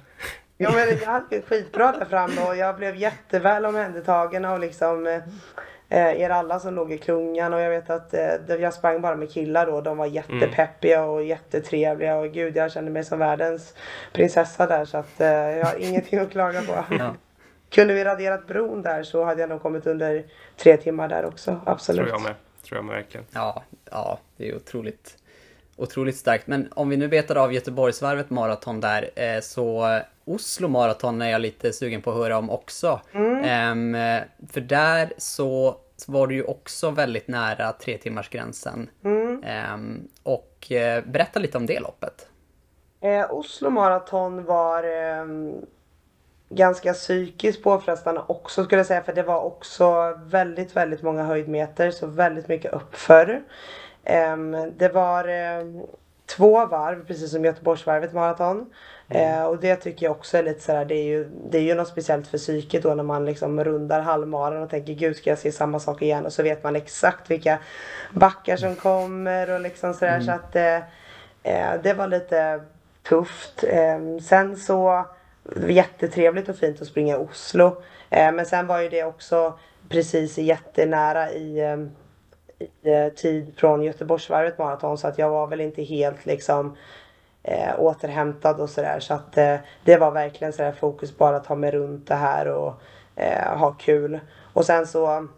Ja 0.58 0.72
men 0.72 0.88
jag 0.88 1.06
hade 1.06 1.42
skitbra 1.42 1.92
där 1.92 2.04
framme 2.04 2.48
och 2.48 2.56
jag 2.56 2.76
blev 2.76 2.96
jätteväl 2.96 3.66
omhändertagen 3.66 4.44
av 4.44 4.60
liksom 4.60 5.06
eh, 5.06 5.22
eh, 5.88 6.20
er 6.20 6.30
alla 6.30 6.60
som 6.60 6.74
låg 6.74 6.92
i 6.92 6.98
klungan 6.98 7.54
och 7.54 7.60
jag 7.60 7.70
vet 7.70 7.90
att 7.90 8.14
eh, 8.14 8.56
jag 8.60 8.74
sprang 8.74 9.00
bara 9.00 9.16
med 9.16 9.32
killar 9.32 9.66
då. 9.66 9.80
De 9.80 9.96
var 9.96 10.06
jättepeppiga 10.06 11.04
och 11.04 11.24
jättetrevliga 11.24 12.16
och 12.16 12.32
gud 12.32 12.56
jag 12.56 12.72
kände 12.72 12.90
mig 12.90 13.04
som 13.04 13.18
världens 13.18 13.74
prinsessa 14.12 14.66
där 14.66 14.84
så 14.84 14.98
att 14.98 15.20
eh, 15.20 15.28
jag 15.28 15.66
har 15.66 15.78
ingenting 15.78 16.18
att 16.18 16.30
klaga 16.30 16.62
på. 16.62 16.84
Ja. 16.98 17.14
Kunde 17.70 17.94
vi 17.94 18.04
raderat 18.04 18.46
bron 18.46 18.82
där 18.82 19.02
så 19.02 19.24
hade 19.24 19.40
jag 19.40 19.50
nog 19.50 19.62
kommit 19.62 19.86
under 19.86 20.24
tre 20.56 20.76
timmar 20.76 21.08
där 21.08 21.24
också, 21.24 21.60
absolut. 21.66 22.00
Tror 22.00 22.08
jag 22.08 22.22
med, 22.22 22.34
tror 22.62 22.78
jag 22.78 22.84
med 22.84 22.94
verkligen. 22.94 23.26
Ja, 23.30 23.62
ja 23.90 24.18
det 24.36 24.48
är 24.48 24.56
otroligt 24.56 25.16
otroligt 25.76 26.16
starkt. 26.16 26.46
Men 26.46 26.68
om 26.74 26.88
vi 26.88 26.96
nu 26.96 27.08
betar 27.08 27.36
av 27.36 27.52
Göteborgsvarvet 27.52 28.30
maraton 28.30 28.80
där, 28.80 29.10
eh, 29.14 29.40
så 29.40 29.98
Oslo 30.24 30.68
maraton 30.68 31.22
är 31.22 31.30
jag 31.30 31.40
lite 31.40 31.72
sugen 31.72 32.02
på 32.02 32.10
att 32.10 32.16
höra 32.16 32.38
om 32.38 32.50
också. 32.50 33.00
Mm. 33.12 33.94
Um, 33.94 34.22
för 34.48 34.60
där 34.60 35.12
så 35.18 35.76
var 36.06 36.26
du 36.26 36.34
ju 36.34 36.42
också 36.42 36.90
väldigt 36.90 37.28
nära 37.28 37.72
tre 37.72 37.98
timmars 37.98 38.28
gränsen. 38.28 38.90
Mm. 39.04 39.44
Um, 39.74 40.08
och 40.22 40.70
uh, 40.70 41.10
berätta 41.10 41.40
lite 41.40 41.58
om 41.58 41.66
det 41.66 41.80
loppet. 41.80 42.28
Eh, 43.00 43.32
Oslo 43.32 43.70
maraton 43.70 44.44
var 44.44 44.82
eh, 44.82 45.26
ganska 46.48 46.92
psykiskt 46.92 47.62
påfrestande 47.62 48.22
också 48.26 48.64
skulle 48.64 48.78
jag 48.78 48.86
säga 48.86 49.02
för 49.02 49.12
det 49.12 49.22
var 49.22 49.40
också 49.40 50.18
väldigt, 50.24 50.76
väldigt 50.76 51.02
många 51.02 51.22
höjdmeter 51.22 51.90
så 51.90 52.06
väldigt 52.06 52.48
mycket 52.48 52.72
uppför. 52.72 53.42
Eh, 54.06 54.36
det 54.76 54.88
var 54.88 55.28
ehm, 55.28 55.80
två 56.26 56.66
varv 56.66 57.06
precis 57.06 57.30
som 57.30 57.44
Göteborgsvarvet 57.44 58.12
maraton. 58.12 58.70
Mm. 59.08 59.40
Eh, 59.40 59.44
och 59.44 59.60
det 59.60 59.76
tycker 59.76 60.06
jag 60.06 60.12
också 60.12 60.38
är 60.38 60.42
lite 60.42 60.60
sådär, 60.60 60.84
det 60.84 60.94
är 60.94 61.04
ju, 61.04 61.28
det 61.50 61.58
är 61.58 61.62
ju 61.62 61.74
något 61.74 61.88
speciellt 61.88 62.26
för 62.26 62.38
psyket 62.38 62.82
då 62.82 62.94
när 62.94 63.02
man 63.02 63.24
liksom 63.24 63.64
rundar 63.64 64.00
halvmaran 64.00 64.62
och 64.62 64.70
tänker 64.70 64.92
gud 64.92 65.16
ska 65.16 65.30
jag 65.30 65.38
se 65.38 65.52
samma 65.52 65.80
sak 65.80 66.02
igen 66.02 66.26
och 66.26 66.32
så 66.32 66.42
vet 66.42 66.64
man 66.64 66.76
exakt 66.76 67.30
vilka 67.30 67.58
backar 68.10 68.56
som 68.56 68.76
kommer 68.76 69.50
och 69.50 69.60
liksom 69.60 69.94
sådär 69.94 70.20
mm. 70.20 70.26
så 70.26 70.32
att 70.32 70.56
eh, 70.56 70.76
eh, 71.42 71.80
det 71.82 71.94
var 71.94 72.06
lite 72.06 72.60
tufft. 73.02 73.64
Eh, 73.64 73.98
sen 74.22 74.56
så 74.56 75.06
jättetrevligt 75.68 76.48
och 76.48 76.56
fint 76.56 76.82
att 76.82 76.88
springa 76.88 77.14
i 77.14 77.18
Oslo. 77.18 77.82
Eh, 78.10 78.32
men 78.32 78.46
sen 78.46 78.66
var 78.66 78.80
ju 78.80 78.88
det 78.88 79.04
också 79.04 79.58
precis 79.88 80.38
jättenära 80.38 81.30
i 81.32 81.76
i 82.58 82.90
eh, 82.90 83.12
tid 83.12 83.54
från 83.56 83.82
Göteborgsvarvet 83.82 84.58
maraton 84.58 84.98
så 84.98 85.08
att 85.08 85.18
jag 85.18 85.30
var 85.30 85.46
väl 85.46 85.60
inte 85.60 85.82
helt 85.82 86.26
liksom 86.26 86.76
eh, 87.42 87.74
återhämtad 87.78 88.60
och 88.60 88.70
sådär. 88.70 89.00
Så 89.00 89.14
att 89.14 89.38
eh, 89.38 89.56
det 89.84 89.96
var 89.96 90.10
verkligen 90.10 90.52
sådär 90.52 90.72
fokus 90.72 91.18
bara 91.18 91.36
att 91.36 91.44
ta 91.44 91.54
mig 91.54 91.70
runt 91.70 92.08
det 92.08 92.14
här 92.14 92.48
och 92.48 92.74
eh, 93.16 93.58
ha 93.58 93.72
kul. 93.72 94.20
Och 94.52 94.64
sen 94.64 94.86
så 94.86 95.28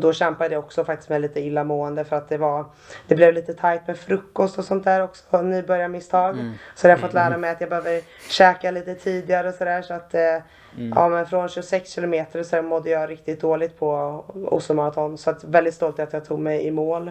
då 0.00 0.12
kämpade 0.12 0.54
jag 0.54 0.64
också 0.64 0.84
faktiskt 0.84 1.08
med 1.08 1.20
lite 1.20 1.40
illamående 1.40 2.04
för 2.04 2.16
att 2.16 2.28
det 2.28 2.38
var 2.38 2.64
Det 3.06 3.14
blev 3.14 3.34
lite 3.34 3.54
tajt 3.54 3.86
med 3.86 3.98
frukost 3.98 4.58
och 4.58 4.64
sånt 4.64 4.84
där 4.84 5.02
också, 5.02 5.42
nybörjarmisstag. 5.42 6.34
Mm. 6.34 6.52
Så 6.74 6.86
jag 6.86 6.96
har 6.96 7.00
fått 7.00 7.14
lära 7.14 7.26
mm. 7.26 7.40
mig 7.40 7.50
att 7.50 7.60
jag 7.60 7.70
behöver 7.70 8.00
käka 8.30 8.70
lite 8.70 8.94
tidigare 8.94 9.48
och 9.48 9.54
sådär 9.54 9.82
så 9.82 9.94
att 9.94 10.14
eh, 10.14 10.20
mm. 10.20 10.92
Ja 10.94 11.08
men 11.08 11.26
från 11.26 11.48
26 11.48 11.90
kilometer 11.90 12.42
så 12.42 12.62
mådde 12.62 12.90
jag 12.90 13.10
riktigt 13.10 13.40
dåligt 13.40 13.78
på 13.78 14.24
Oslo 14.50 14.74
Marathon. 14.74 15.18
Så 15.18 15.30
att 15.30 15.44
väldigt 15.44 15.74
stolt 15.74 15.98
att 15.98 16.12
jag 16.12 16.24
tog 16.24 16.38
mig 16.40 16.66
i 16.66 16.70
mål. 16.70 17.10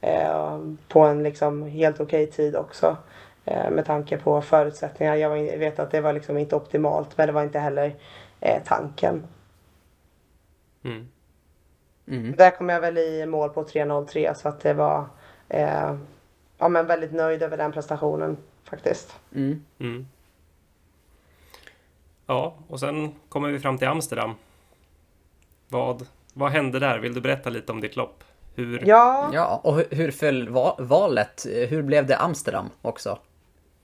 Eh, 0.00 0.58
på 0.88 1.00
en 1.00 1.22
liksom 1.22 1.62
helt 1.62 2.00
okej 2.00 2.24
okay 2.24 2.32
tid 2.32 2.56
också. 2.56 2.96
Eh, 3.44 3.70
med 3.70 3.84
tanke 3.84 4.16
på 4.16 4.42
förutsättningar. 4.42 5.14
Jag 5.14 5.58
vet 5.58 5.78
att 5.78 5.90
det 5.90 6.00
var 6.00 6.12
liksom 6.12 6.38
inte 6.38 6.56
optimalt 6.56 7.18
men 7.18 7.26
det 7.26 7.32
var 7.32 7.42
inte 7.42 7.58
heller 7.58 7.94
eh, 8.40 8.62
tanken. 8.64 9.26
Mm. 10.84 11.08
Mm. 12.06 12.36
Där 12.36 12.50
kom 12.50 12.68
jag 12.68 12.80
väl 12.80 12.98
i 12.98 13.26
mål 13.26 13.50
på 13.50 13.64
3.03 13.64 14.34
så 14.34 14.48
att 14.48 14.60
det 14.60 14.74
var 14.74 15.06
eh, 15.48 15.96
ja, 16.58 16.68
men 16.68 16.86
väldigt 16.86 17.12
nöjd 17.12 17.42
över 17.42 17.56
den 17.56 17.72
prestationen 17.72 18.36
faktiskt. 18.64 19.16
Mm. 19.34 19.64
Mm. 19.78 20.06
Ja, 22.26 22.54
och 22.68 22.80
sen 22.80 23.14
kommer 23.28 23.48
vi 23.48 23.58
fram 23.58 23.78
till 23.78 23.88
Amsterdam. 23.88 24.34
Vad, 25.68 26.06
vad 26.34 26.50
hände 26.50 26.78
där? 26.78 26.98
Vill 26.98 27.14
du 27.14 27.20
berätta 27.20 27.50
lite 27.50 27.72
om 27.72 27.80
ditt 27.80 27.96
lopp? 27.96 28.24
Hur... 28.54 28.82
Ja. 28.86 29.30
ja, 29.32 29.60
och 29.64 29.76
hur, 29.76 29.86
hur 29.90 30.10
föll 30.10 30.48
valet? 30.78 31.46
Hur 31.68 31.82
blev 31.82 32.06
det 32.06 32.16
Amsterdam 32.16 32.70
också? 32.82 33.18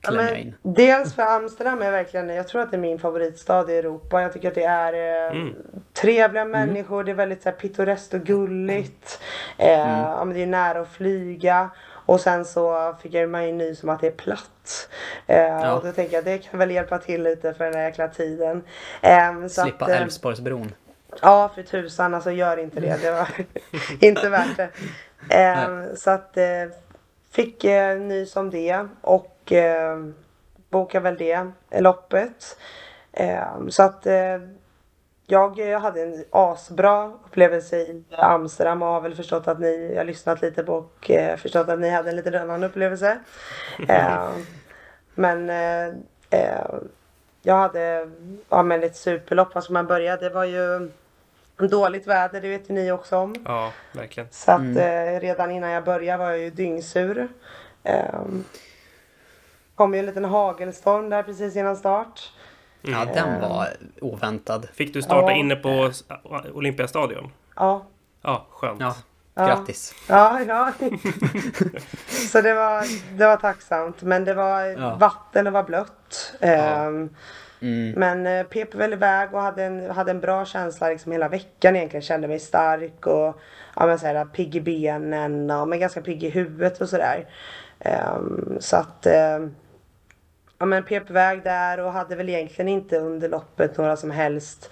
Ja, 0.03 0.11
men, 0.11 0.55
dels 0.63 1.15
för 1.15 1.23
Amsterdam 1.23 1.83
är 1.83 1.91
verkligen, 1.91 2.29
jag 2.29 2.49
tror 2.49 2.63
att 2.63 2.71
det 2.71 2.77
är 2.77 2.81
min 2.81 2.99
favoritstad 2.99 3.71
i 3.71 3.77
Europa. 3.77 4.23
Jag 4.23 4.33
tycker 4.33 4.49
att 4.49 4.55
det 4.55 4.65
är 4.65 4.93
eh, 4.93 5.37
mm. 5.37 5.55
trevliga 5.93 6.43
mm. 6.43 6.51
människor, 6.51 7.05
det 7.05 7.11
är 7.11 7.15
väldigt 7.15 7.43
så 7.43 7.49
här, 7.49 7.57
pittoreskt 7.57 8.15
och 8.15 8.21
gulligt. 8.21 9.21
Eh, 9.59 9.89
mm. 9.89 10.01
ja, 10.01 10.25
men 10.25 10.37
det 10.37 10.43
är 10.43 10.47
nära 10.47 10.81
att 10.81 10.89
flyga. 10.89 11.71
Och 12.07 12.21
sen 12.21 12.45
så 12.45 12.95
fick 13.03 13.15
jag 13.15 13.31
mig 13.31 13.53
nys 13.53 13.83
om 13.83 13.89
att 13.89 14.01
det 14.01 14.07
är 14.07 14.11
platt. 14.11 14.89
Eh, 15.27 15.39
ja. 15.39 15.73
Och 15.73 15.85
då 15.85 15.93
tänker 15.93 16.15
jag 16.15 16.25
det 16.25 16.39
kan 16.39 16.59
väl 16.59 16.71
hjälpa 16.71 16.99
till 16.99 17.23
lite 17.23 17.55
för 17.55 17.65
den 17.65 17.75
här 17.75 17.85
jäkla 17.85 18.09
tiden. 18.09 18.63
Eh, 19.03 19.47
Slippa 19.49 19.91
eh, 19.91 20.03
Älvsborgsbron. 20.03 20.73
Ja 21.23 21.51
för 21.55 21.63
tusan 21.63 22.15
alltså 22.15 22.31
gör 22.31 22.57
inte 22.57 22.81
det. 22.81 23.03
Det 23.03 23.11
var 23.11 23.29
inte 24.01 24.29
värt 24.29 24.57
det. 24.57 24.71
Eh, 25.37 25.95
så 25.97 26.11
att 26.11 26.37
eh, 26.37 26.45
fick 27.31 27.65
eh, 27.65 27.99
nys 27.99 28.37
om 28.37 28.51
det 28.51 28.87
och 29.01 29.30
eh, 29.53 29.98
bokade 30.70 31.03
väl 31.03 31.16
det 31.16 31.80
loppet. 31.80 32.57
Eh, 33.12 33.66
så 33.68 33.82
att 33.82 34.07
eh, 34.07 34.38
jag 35.30 35.80
hade 35.80 36.03
en 36.03 36.24
asbra 36.30 37.12
upplevelse 37.26 37.76
i 37.76 38.05
Amsterdam 38.11 38.82
och 38.82 38.88
har 38.88 39.01
väl 39.01 39.14
förstått 39.14 39.48
att 39.48 39.61
ni, 39.61 39.90
jag 39.90 40.01
har 40.01 40.05
lyssnat 40.05 40.42
lite 40.42 40.62
på 40.62 40.74
och 40.74 41.11
eh, 41.11 41.36
förstått 41.36 41.68
att 41.68 41.80
ni 41.80 41.90
hade 41.90 42.11
en 42.11 42.16
lite 42.16 42.40
annan 42.40 42.64
upplevelse. 42.64 43.18
Eh, 43.88 44.30
men 45.14 45.51
eh, 45.51 45.86
eh, 46.30 46.74
jag 47.42 47.55
hade 47.55 48.11
ja, 48.48 48.62
men 48.62 48.82
ett 48.82 48.96
superlopp, 48.96 49.55
vad 49.55 49.64
ska 49.64 49.72
man 49.72 49.86
börja? 49.86 50.16
Det 50.16 50.30
var 50.30 50.44
ju 50.44 50.90
dåligt 51.70 52.07
väder, 52.07 52.40
det 52.40 52.48
vet 52.48 52.70
ju 52.70 52.74
ni 52.74 52.92
också 52.92 53.16
om. 53.16 53.34
Ja, 53.44 53.72
verkligen. 53.92 54.28
Så 54.30 54.53
att 54.53 54.61
mm. 54.61 55.20
redan 55.20 55.51
innan 55.51 55.70
jag 55.70 55.84
började 55.84 56.18
var 56.18 56.30
jag 56.30 56.38
ju 56.38 56.51
dyngsur. 56.51 57.28
Kom 59.81 59.95
ju 59.95 60.01
en 60.01 60.07
liten 60.07 60.24
hagelstorm 60.24 61.11
där 61.11 61.22
precis 61.22 61.57
innan 61.57 61.76
start. 61.76 62.33
Ja, 62.83 63.07
den 63.14 63.41
var 63.41 63.68
oväntad. 64.01 64.68
Fick 64.74 64.95
du 64.95 65.03
starta 65.03 65.31
Ja. 65.31 65.37
inne 65.37 65.57
på 65.57 65.91
Olympiastadion? 66.55 67.33
Ja. 67.57 67.87
Ja, 68.22 68.47
skönt. 68.51 68.81
Ja, 68.81 68.95
Ja. 69.35 69.47
grattis. 69.47 69.95
Ja, 70.09 70.41
ja. 70.49 70.72
så 72.33 72.41
det 72.41 72.55
var, 72.55 72.85
det 73.18 73.26
var 73.26 73.37
tacksamt. 73.37 74.03
Men 74.03 74.24
det 74.24 74.35
var 74.35 74.61
Ja. 74.64 74.97
vatten 75.01 75.47
och 75.47 75.53
var 75.53 75.62
blött. 75.62 76.35
Ehm, 76.41 77.09
Mm. 77.62 77.91
Men 77.91 78.26
eh, 78.26 78.47
pep 78.47 78.74
väl 78.74 78.93
iväg 78.93 79.35
och 79.35 79.41
hade 79.43 79.64
en, 79.64 79.91
hade 79.91 80.11
en 80.11 80.20
bra 80.20 80.45
känsla 80.45 80.89
liksom 80.89 81.12
hela 81.12 81.28
veckan 81.28 81.76
egentligen. 81.76 82.03
Kände 82.03 82.28
mig 82.28 82.39
stark 82.39 83.07
och 83.07 83.41
ja, 83.76 83.87
men 83.87 83.99
så 83.99 84.07
här, 84.07 84.24
pigg 84.24 84.57
i 84.57 84.61
benen 84.61 85.51
och 85.51 85.68
men 85.68 85.81
ganska 85.81 86.01
pigg 86.01 86.24
i 86.24 86.31
huvudet 86.31 86.81
och 86.81 86.89
sådär. 86.89 87.28
Ehm, 87.81 88.57
så 88.61 88.76
att 88.76 89.07
ehm, 89.07 89.55
ja, 90.61 90.67
men 90.67 90.85
pep 90.85 91.11
iväg 91.11 91.43
där 91.45 91.81
och 91.81 91.93
hade 91.93 92.17
väl 92.17 92.29
egentligen 92.29 92.69
inte 92.69 92.99
under 92.99 93.29
loppet 93.29 93.79
några 93.79 93.97
som 93.97 94.11
helst 94.11 94.71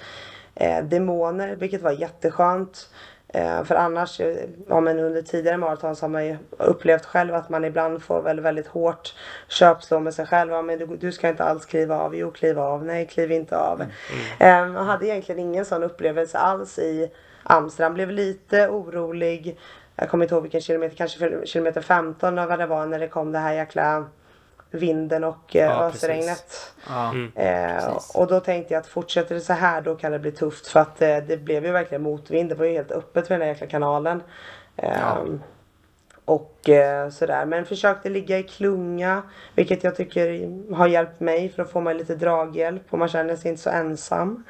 eh, 0.55 0.84
demoner, 0.84 1.57
vilket 1.57 1.82
var 1.82 1.91
jätteskönt. 1.93 2.91
Eh, 3.28 3.64
för 3.64 3.74
annars, 3.74 4.20
eh, 4.20 4.36
ja, 4.68 4.80
men 4.80 4.99
under 4.99 5.22
tidigare 5.22 5.57
maraton 5.57 5.97
så 5.97 6.05
har 6.05 6.11
man 6.11 6.26
ju 6.26 6.36
upplevt 6.51 7.05
själv 7.05 7.34
att 7.34 7.49
man 7.49 7.64
ibland 7.64 8.03
får 8.03 8.22
väl 8.22 8.41
väldigt 8.41 8.66
hårt 8.66 9.14
köpslå 9.49 10.01
med 10.01 10.14
sig 10.14 10.26
själv. 10.26 10.53
Ja, 10.53 10.62
men 10.62 10.78
du, 10.78 10.86
du 10.86 11.12
ska 11.12 11.28
inte 11.28 11.45
alls 11.45 11.66
kliva 11.66 11.99
av. 11.99 12.16
Jo, 12.16 12.30
kliva 12.30 12.62
av. 12.62 12.84
Nej, 12.84 13.07
kliv 13.07 13.32
inte 13.32 13.57
av. 13.59 13.80
Eh, 14.39 14.49
jag 14.49 14.84
hade 14.84 15.07
egentligen 15.07 15.39
ingen 15.39 15.64
sån 15.64 15.82
upplevelse 15.82 16.39
alls 16.39 16.78
i 16.78 17.11
Amsterdam. 17.43 17.95
Blev 17.95 18.11
lite 18.11 18.68
orolig. 18.68 19.59
Jag 19.97 20.09
kommer 20.09 20.24
inte 20.24 20.34
ihåg 20.34 20.43
vilken 20.43 20.61
kilometer, 20.61 20.97
kanske 20.97 21.47
kilometer 21.47 21.80
15 21.80 22.39
eller 22.39 22.49
vad 22.49 22.59
det 22.59 22.66
var 22.66 22.86
när 22.86 22.99
det 22.99 23.09
kom 23.09 23.32
det 23.32 23.39
här 23.39 23.53
jäkla 23.53 24.05
vinden 24.70 25.24
och 25.24 25.56
eh, 25.56 25.64
Ja, 25.64 25.84
ösregnet. 25.88 26.72
Ja. 26.88 27.14
Eh, 27.34 27.84
Precis. 27.84 28.14
och 28.14 28.26
då 28.26 28.40
tänkte 28.40 28.74
jag 28.74 28.80
att 28.80 28.86
fortsätter 28.86 29.34
det 29.34 29.40
så 29.40 29.52
här 29.52 29.80
då 29.80 29.94
kan 29.96 30.12
det 30.12 30.18
bli 30.18 30.32
tufft 30.32 30.66
för 30.66 30.80
att 30.80 31.02
eh, 31.02 31.16
det 31.16 31.36
blev 31.36 31.66
ju 31.66 31.72
verkligen 31.72 32.02
motvind. 32.02 32.48
Det 32.48 32.54
var 32.54 32.64
ju 32.64 32.72
helt 32.72 32.90
öppet 32.92 33.26
för 33.26 33.34
den 33.34 33.40
här 33.42 33.48
jäkla 33.48 33.66
kanalen. 33.66 34.22
Eh, 34.76 34.98
Ja. 35.00 35.18
Och 36.24 36.68
eh, 36.68 37.10
sådär. 37.10 37.44
Men 37.46 37.64
försökte 37.66 38.08
ligga 38.08 38.38
i 38.38 38.42
klunga. 38.42 39.22
Vilket 39.54 39.84
jag 39.84 39.96
tycker 39.96 40.48
har 40.74 40.86
hjälpt 40.86 41.20
mig 41.20 41.48
för 41.48 41.62
att 41.62 41.70
få 41.70 41.80
mig 41.80 41.94
lite 41.94 42.14
draghjälp. 42.14 42.82
Och 42.90 42.98
man 42.98 43.08
känner 43.08 43.36
sig 43.36 43.50
inte 43.50 43.62
så 43.62 43.70
ensam. 43.70 44.44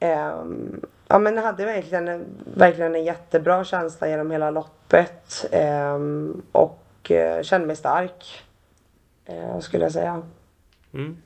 Ehm, 0.00 0.80
ja 1.08 1.18
men 1.18 1.38
hade 1.38 1.64
verkligen, 1.64 2.24
verkligen 2.54 2.94
en 2.94 3.04
jättebra 3.04 3.64
känsla 3.64 4.08
genom 4.08 4.30
hela 4.30 4.50
loppet. 4.50 5.46
Ehm, 5.52 6.42
och 6.52 7.10
eh, 7.10 7.42
kände 7.42 7.66
mig 7.66 7.76
stark. 7.76 8.44
Eh, 9.26 9.60
skulle 9.60 9.84
jag 9.84 9.92
säga. 9.92 10.22
Mm. 10.94 11.16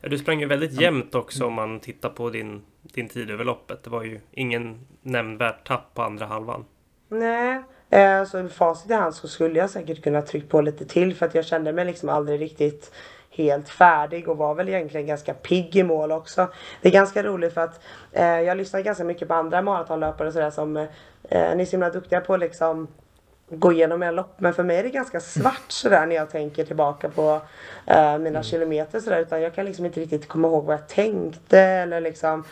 Ja, 0.00 0.08
du 0.08 0.18
sprang 0.18 0.40
ju 0.40 0.46
väldigt 0.46 0.80
jämnt 0.80 1.14
också 1.14 1.46
om 1.46 1.52
man 1.52 1.80
tittar 1.80 2.08
på 2.08 2.30
din, 2.30 2.62
din 2.82 3.08
tid 3.08 3.30
över 3.30 3.44
loppet. 3.44 3.82
Det 3.82 3.90
var 3.90 4.02
ju 4.02 4.20
ingen 4.30 4.86
nämnvärt 5.02 5.66
tapp 5.66 5.94
på 5.94 6.02
andra 6.02 6.26
halvan. 6.26 6.64
Nej, 7.08 7.62
eh, 7.90 8.24
så 8.24 8.42
med 8.42 8.52
facit 8.52 8.90
i 8.90 8.94
hand 8.94 9.14
så 9.14 9.28
skulle 9.28 9.58
jag 9.58 9.70
säkert 9.70 10.02
kunna 10.02 10.22
tryckt 10.22 10.48
på 10.48 10.60
lite 10.60 10.84
till 10.84 11.14
för 11.14 11.26
att 11.26 11.34
jag 11.34 11.44
kände 11.44 11.72
mig 11.72 11.84
liksom 11.84 12.08
aldrig 12.08 12.40
riktigt 12.40 12.92
helt 13.30 13.68
färdig 13.68 14.28
och 14.28 14.36
var 14.36 14.54
väl 14.54 14.68
egentligen 14.68 15.06
ganska 15.06 15.34
pigg 15.34 15.76
i 15.76 15.82
mål 15.82 16.12
också. 16.12 16.48
Det 16.82 16.88
är 16.88 16.92
ganska 16.92 17.22
roligt 17.22 17.54
för 17.54 17.60
att 17.60 17.80
eh, 18.12 18.24
jag 18.24 18.56
lyssnar 18.56 18.80
ganska 18.80 19.04
mycket 19.04 19.28
på 19.28 19.34
andra 19.34 19.62
maratonlöpare 19.62 20.28
och 20.28 20.32
sådär 20.32 20.50
som 20.50 20.76
eh, 20.76 20.86
ni 21.22 21.62
är 21.62 21.64
så 21.64 21.70
himla 21.70 21.90
duktiga 21.90 22.20
på 22.20 22.36
liksom 22.36 22.88
gå 23.50 23.72
igenom 23.72 24.02
era 24.02 24.10
lopp. 24.10 24.34
Men 24.36 24.54
för 24.54 24.62
mig 24.62 24.76
är 24.78 24.82
det 24.82 24.90
ganska 24.90 25.20
svart 25.20 25.64
sådär 25.68 26.06
när 26.06 26.16
jag 26.16 26.30
tänker 26.30 26.64
tillbaka 26.64 27.08
på 27.08 27.40
eh, 27.86 28.18
mina 28.18 28.42
kilometer 28.42 29.00
sådär. 29.00 29.20
Utan 29.20 29.42
jag 29.42 29.54
kan 29.54 29.64
liksom 29.64 29.86
inte 29.86 30.00
riktigt 30.00 30.28
komma 30.28 30.48
ihåg 30.48 30.64
vad 30.64 30.74
jag 30.74 30.88
tänkte 30.88 31.58
eller 31.60 32.00
liksom 32.00 32.44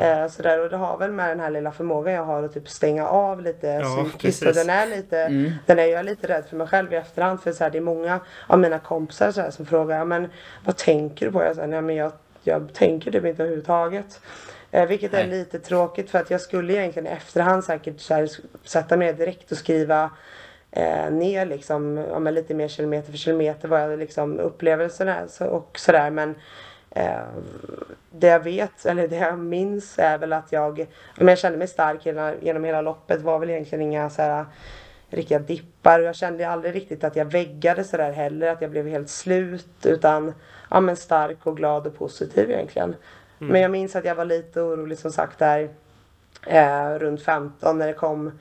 eh, 0.00 0.28
sådär. 0.28 0.60
Och 0.60 0.70
det 0.70 0.76
har 0.76 0.98
väl 0.98 1.12
med 1.12 1.28
den 1.28 1.40
här 1.40 1.50
lilla 1.50 1.72
förmågan 1.72 2.14
jag 2.14 2.24
har 2.24 2.42
att 2.42 2.54
typ 2.54 2.68
stänga 2.68 3.06
av 3.08 3.40
lite 3.42 3.66
Ja, 3.66 4.04
psykiskt. 4.10 4.42
Och 4.46 4.54
den 4.54 4.70
är 4.70 4.86
lite, 4.86 5.28
den 5.66 5.78
är 5.78 5.84
jag 5.84 5.98
är 6.00 6.02
lite 6.04 6.26
rädd 6.28 6.44
för 6.50 6.56
mig 6.56 6.66
själv 6.66 6.92
i 6.92 6.96
efterhand. 6.96 7.40
För 7.42 7.52
så 7.52 7.64
här, 7.64 7.70
det 7.70 7.78
är 7.78 7.82
många 7.82 8.20
av 8.46 8.58
mina 8.58 8.78
kompisar 8.78 9.32
så 9.32 9.40
här, 9.40 9.50
som 9.50 9.66
frågar, 9.66 9.98
"Ja, 9.98 10.04
men 10.04 10.28
vad 10.64 10.76
tänker 10.76 11.26
du 11.26 11.32
på? 11.32 11.42
Jag 11.42 11.54
säger, 11.54 11.68
nej 11.68 11.82
men 11.82 11.96
jag, 11.96 12.12
jag 12.42 12.72
tänker 12.74 13.10
typ 13.12 13.24
inte 13.24 13.42
överhuvudtaget. 13.42 14.20
Eh, 14.70 14.86
vilket 14.86 15.14
är 15.14 15.26
Nej. 15.26 15.38
lite 15.38 15.58
tråkigt 15.58 16.10
för 16.10 16.18
att 16.18 16.30
jag 16.30 16.40
skulle 16.40 16.72
egentligen 16.72 17.06
i 17.06 17.10
efterhand 17.10 17.64
säkert 17.64 18.00
så 18.00 18.26
sätta 18.64 18.96
mig 18.96 19.12
direkt 19.12 19.52
och 19.52 19.58
skriva 19.58 20.10
eh, 20.70 21.10
ner 21.10 21.46
liksom, 21.46 21.96
ja, 21.96 22.18
men 22.18 22.34
lite 22.34 22.54
mer 22.54 22.68
kilometer 22.68 23.10
för 23.10 23.18
kilometer 23.18 23.68
vad 23.68 23.82
jag 23.82 23.98
liksom 23.98 24.40
upplevelsen 24.40 25.08
är 25.08 25.26
så, 25.26 25.46
och 25.46 25.78
sådär 25.78 26.10
men 26.10 26.34
eh, 26.90 27.20
det 28.10 28.26
jag 28.26 28.40
vet, 28.40 28.86
eller 28.86 29.08
det 29.08 29.16
jag 29.16 29.38
minns 29.38 29.98
är 29.98 30.18
väl 30.18 30.32
att 30.32 30.52
jag, 30.52 30.86
om 31.20 31.28
jag 31.28 31.38
kände 31.38 31.58
mig 31.58 31.68
stark 31.68 32.06
hela, 32.06 32.34
genom 32.34 32.64
hela 32.64 32.80
loppet 32.80 33.22
var 33.22 33.38
väl 33.38 33.50
egentligen 33.50 33.82
inga 33.82 34.10
så 34.10 34.22
här 34.22 34.44
riktiga 35.10 35.38
dippar 35.38 36.00
och 36.00 36.06
jag 36.06 36.16
kände 36.16 36.48
aldrig 36.48 36.74
riktigt 36.74 37.04
att 37.04 37.16
jag 37.16 37.24
väggade 37.24 37.84
sådär 37.84 38.12
heller, 38.12 38.48
att 38.48 38.62
jag 38.62 38.70
blev 38.70 38.88
helt 38.88 39.10
slut 39.10 39.86
utan 39.86 40.34
ja 40.70 40.80
men 40.80 40.96
stark 40.96 41.46
och 41.46 41.56
glad 41.56 41.86
och 41.86 41.98
positiv 41.98 42.50
egentligen. 42.50 42.94
Men 43.38 43.60
jag 43.60 43.70
minns 43.70 43.96
att 43.96 44.04
jag 44.04 44.14
var 44.14 44.24
lite 44.24 44.60
orolig 44.60 44.98
som 44.98 45.12
sagt 45.12 45.38
där 45.38 45.68
eh, 46.46 46.98
runt 46.98 47.22
15 47.22 47.78
när 47.78 47.86
det 47.86 47.92
kom 47.92 48.38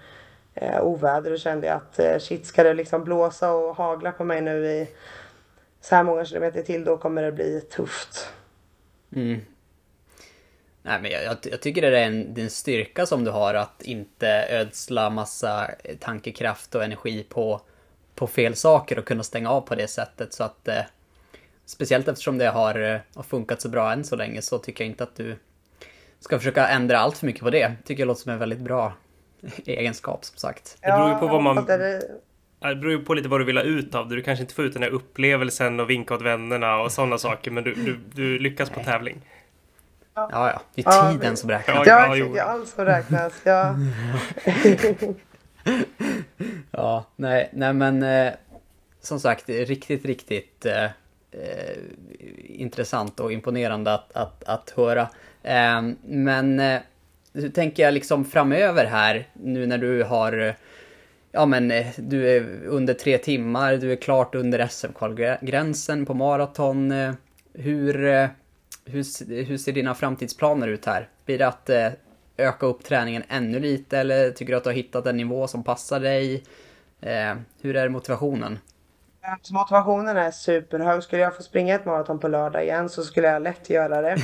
eh, 0.54 0.82
oväder 0.82 1.32
och 1.32 1.40
kände 1.40 1.68
jag 1.68 1.76
att 1.76 2.00
eh, 2.00 2.18
shit 2.20 2.46
ska 2.46 2.64
det 2.64 2.74
liksom 2.74 3.04
blåsa 3.04 3.52
och 3.52 3.76
hagla 3.76 4.12
på 4.12 4.24
mig 4.24 4.42
nu 4.42 4.66
i 4.66 4.90
så 5.82 5.96
här 5.96 6.04
många 6.04 6.26
kilometer 6.26 6.62
till 6.62 6.84
då 6.84 6.98
kommer 6.98 7.24
det 7.24 7.32
bli 7.32 7.62
tufft. 7.62 8.30
Mm. 9.16 9.42
Nej, 10.82 11.02
men 11.02 11.12
jag, 11.12 11.24
jag, 11.24 11.38
jag 11.42 11.62
tycker 11.62 11.82
det 11.82 12.00
är 12.00 12.06
en, 12.06 12.34
det 12.34 12.42
är 12.42 12.44
en 12.44 12.50
styrka 12.50 13.06
som 13.06 13.24
du 13.24 13.32
har 13.32 13.54
att 13.54 13.82
inte 13.82 14.28
ödsla 14.50 15.10
massa 15.10 15.72
tankekraft 16.00 16.76
och 16.76 16.84
energi 16.84 17.26
på, 17.30 17.62
på 18.16 18.28
fel 18.28 18.56
saker 18.56 19.00
och 19.00 19.06
kunna 19.06 19.24
stänga 19.24 19.50
av 19.50 19.62
på 19.62 19.76
det 19.76 19.88
sättet. 19.88 20.34
Så 20.34 20.44
att 20.44 20.68
eh, 20.68 20.82
Speciellt 21.66 22.08
eftersom 22.08 22.38
det 22.38 22.48
har, 22.48 22.80
eh, 22.94 23.00
har 23.16 23.24
funkat 23.24 23.62
så 23.62 23.70
bra 23.70 23.92
än 23.94 24.04
så 24.04 24.16
länge 24.16 24.42
så 24.42 24.58
tycker 24.58 24.84
jag 24.84 24.92
inte 24.92 25.04
att 25.04 25.16
du 25.16 25.36
ska 26.20 26.38
försöka 26.38 26.68
ändra 26.68 26.98
allt 27.00 27.18
för 27.18 27.26
mycket 27.26 27.42
på 27.44 27.50
det. 27.50 27.72
Tycker 27.86 28.02
jag 28.02 28.08
låter 28.08 28.22
som 28.22 28.32
en 28.32 28.40
väldigt 28.40 28.60
bra 28.60 28.94
egenskap 29.66 30.26
som 30.26 30.38
sagt. 30.38 30.78
Det 30.82 30.88
beror 30.88 31.10
ju 31.10 31.16
på 31.16 31.28
vad 31.28 31.44
man- 31.44 31.66
det- 31.66 32.02
beror 32.60 32.92
ju 32.92 33.00
på 33.06 33.14
lite 33.14 33.30
vad 33.30 33.40
du 33.40 33.44
vill 33.46 33.58
ha 33.58 33.64
ut 33.64 33.96
av 33.96 34.10
det. 34.10 34.16
Du 34.16 34.22
kanske 34.22 34.42
inte 34.44 34.54
får 34.54 34.66
ut 34.66 34.74
den 34.74 34.84
här 34.84 34.90
upplevelsen 34.90 35.80
och 35.80 35.90
vinka 35.90 36.14
åt 36.14 36.22
vännerna 36.22 36.78
och 36.82 36.92
sådana 36.92 37.18
saker. 37.18 37.52
Men 37.52 37.64
du, 37.64 37.74
du, 37.74 38.00
du 38.14 38.40
lyckas 38.40 38.70
på 38.70 38.80
tävling. 38.84 39.22
Ja, 40.16 40.30
ja. 40.32 40.62
Det 40.76 40.82
är 40.82 40.86
Ja, 40.92 41.12
tiden 41.12 41.32
det- 41.32 41.38
som 41.38 41.50
räknas. 41.50 41.88
Ja, 41.88 42.16
Ja, 42.18 42.26
ja, 42.36 42.44
allt 42.44 42.68
som 42.70 42.86
räknas. 42.86 43.34
Ja. 43.44 43.76
Ja, 46.72 47.06
nej, 47.16 47.50
nej 47.54 47.74
men 47.74 48.04
eh, 48.04 48.34
som 49.02 49.20
sagt, 49.20 49.44
det 49.48 49.62
är 49.62 49.66
riktigt, 49.66 50.06
riktigt 50.06 50.66
eh, 50.66 50.86
eh, 51.44 51.78
intressant 52.62 53.20
och 53.20 53.32
imponerande 53.34 53.94
att, 53.94 54.12
att, 54.12 54.44
att 54.44 54.70
höra. 54.70 55.10
Eh, 55.44 55.82
men 56.04 56.60
eh, 56.60 56.80
hur 57.34 57.50
tänker 57.50 57.84
jag 57.84 57.94
liksom 57.94 58.26
framöver 58.26 58.86
här, 58.86 59.28
nu 59.34 59.66
när 59.66 59.78
du 59.78 60.04
har 60.04 60.56
Ja 61.36 61.46
men 61.46 61.72
eh, 61.72 61.86
du 61.98 62.30
är 62.30 62.66
under 62.66 62.94
tre 62.94 63.18
timmar, 63.18 63.78
du 63.78 63.92
är 63.92 63.96
klart 63.96 64.36
under 64.36 64.68
SM-kvalgränsen 64.68 66.06
på 66.06 66.14
maraton. 66.14 66.92
Eh, 66.92 67.14
hur, 67.54 68.06
eh, 68.06 68.28
hur, 68.86 69.26
hur 69.46 69.58
ser 69.58 69.72
dina 69.72 69.96
framtidsplaner 69.96 70.68
ut 70.68 70.86
här? 70.86 71.10
Blir 71.26 71.38
det 71.38 71.48
att 71.48 71.70
öka 72.38 72.66
upp 72.66 72.84
träningen 72.84 73.24
ännu 73.30 73.60
lite 73.60 73.98
eller 73.98 74.32
tycker 74.32 74.54
du 74.54 74.58
att 74.58 74.64
du 74.64 74.70
har 74.70 74.76
hittat 74.76 75.06
en 75.06 75.18
nivå 75.18 75.48
som 75.48 75.64
passar 75.64 76.00
dig? 76.00 76.44
Hur 77.62 77.76
är 77.76 77.90
motivationen? 77.90 78.60
Så 79.42 79.54
Motivationen 79.54 80.18
är 80.18 80.32
superhög. 80.32 81.04
Skulle 81.04 81.22
jag 81.22 81.36
få 81.36 81.44
springa 81.44 81.76
ett 81.76 81.86
maraton 81.86 82.20
på 82.20 82.28
lördag 82.28 82.64
igen 82.64 82.90
så 82.90 83.04
skulle 83.04 83.28
jag 83.28 83.42
lätt 83.42 83.70
göra 83.70 84.02
det. 84.02 84.12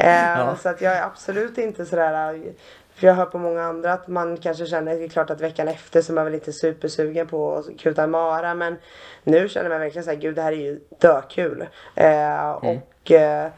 eh, 0.00 0.38
Ja. 0.38 0.56
Så 0.56 0.68
att 0.68 0.80
jag 0.80 0.92
är 0.96 1.02
absolut 1.02 1.58
inte 1.58 1.86
sådär. 1.86 2.40
För 2.94 3.06
jag 3.06 3.14
hör 3.14 3.26
på 3.26 3.38
många 3.38 3.62
andra 3.62 3.92
att 3.92 4.08
man 4.08 4.36
kanske 4.36 4.66
känner, 4.66 4.94
det 4.98 5.04
är 5.04 5.08
klart 5.08 5.30
att 5.30 5.40
veckan 5.40 5.68
efter 5.68 6.02
så 6.02 6.12
är 6.12 6.14
man 6.14 6.24
väl 6.24 6.34
inte 6.34 6.52
supersugen 6.52 7.26
på 7.26 7.54
att 7.56 7.78
kuta 7.80 8.06
mara. 8.06 8.54
Men 8.54 8.76
nu 9.24 9.48
känner 9.48 9.70
man 9.70 9.80
verkligen 9.80 10.04
såhär, 10.04 10.16
gud 10.18 10.34
det 10.34 10.42
här 10.42 10.52
är 10.52 10.56
ju 10.56 10.80
dökul. 10.98 11.66
Eh, 11.94 12.50
Och 12.50 13.10
eh, 13.10 13.50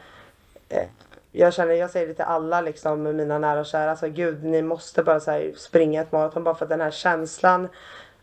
eh, 0.69 0.83
jag 1.31 1.53
känner, 1.53 1.73
jag 1.73 1.89
säger 1.89 2.07
det 2.07 2.13
till 2.13 2.23
alla 2.25 2.61
liksom, 2.61 3.03
mina 3.17 3.37
nära 3.39 3.59
och 3.59 3.65
kära. 3.65 3.89
Alltså 3.91 4.07
gud, 4.07 4.43
ni 4.43 4.61
måste 4.61 5.03
bara 5.03 5.19
så 5.19 5.31
här, 5.31 5.53
springa 5.57 6.01
ett 6.01 6.11
maraton 6.11 6.43
bara 6.43 6.55
för 6.55 6.65
att 6.65 6.69
den 6.69 6.81
här 6.81 6.91
känslan 6.91 7.67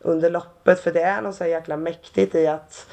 under 0.03 0.31
loppet. 0.31 0.81
För 0.81 0.93
det 0.93 1.03
är 1.03 1.23
något 1.23 1.35
så 1.35 1.47
jäkla 1.47 1.77
mäktigt 1.77 2.35
i 2.35 2.47
att 2.47 2.87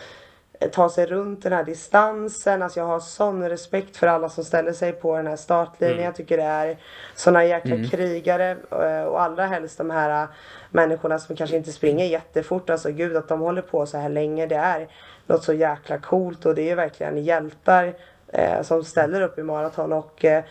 eh, 0.59 0.69
ta 0.69 0.89
sig 0.89 1.05
runt 1.05 1.43
den 1.43 1.53
här 1.53 1.63
distansen. 1.63 2.61
Alltså 2.61 2.79
jag 2.79 2.87
har 2.87 2.99
sån 2.99 3.49
respekt 3.49 3.97
för 3.97 4.07
alla 4.07 4.29
som 4.29 4.43
ställer 4.43 4.73
sig 4.73 4.91
på 4.91 5.17
den 5.17 5.27
här 5.27 5.35
startlinjen. 5.35 6.03
Jag 6.03 6.15
tycker 6.15 6.37
det 6.37 6.43
är 6.43 6.77
såna 7.15 7.45
jäkla 7.45 7.75
krigare 7.91 8.57
eh, 8.71 9.03
och 9.03 9.21
allra 9.21 9.45
helst 9.45 9.77
de 9.77 9.89
här 9.89 10.23
eh, 10.23 10.29
människorna 10.71 11.19
som 11.19 11.35
kanske 11.35 11.57
inte 11.57 11.71
springer 11.71 12.05
jättefort. 12.05 12.69
Alltså 12.69 12.91
gud 12.91 13.17
att 13.17 13.27
de 13.27 13.39
håller 13.39 13.61
på 13.61 13.85
så 13.85 13.97
här 13.97 14.09
länge. 14.09 14.45
Det 14.45 14.55
är 14.55 14.87
något 15.27 15.43
så 15.43 15.53
jäkla 15.53 15.97
coolt 15.97 16.45
och 16.45 16.55
det 16.55 16.69
är 16.69 16.75
verkligen 16.75 17.23
hjältar 17.23 17.93
eh, 18.27 18.61
som 18.61 18.83
ställer 18.83 19.21
upp 19.21 19.39
i 19.39 19.43
maraton 19.43 19.93
och 19.93 20.25
eh, 20.25 20.43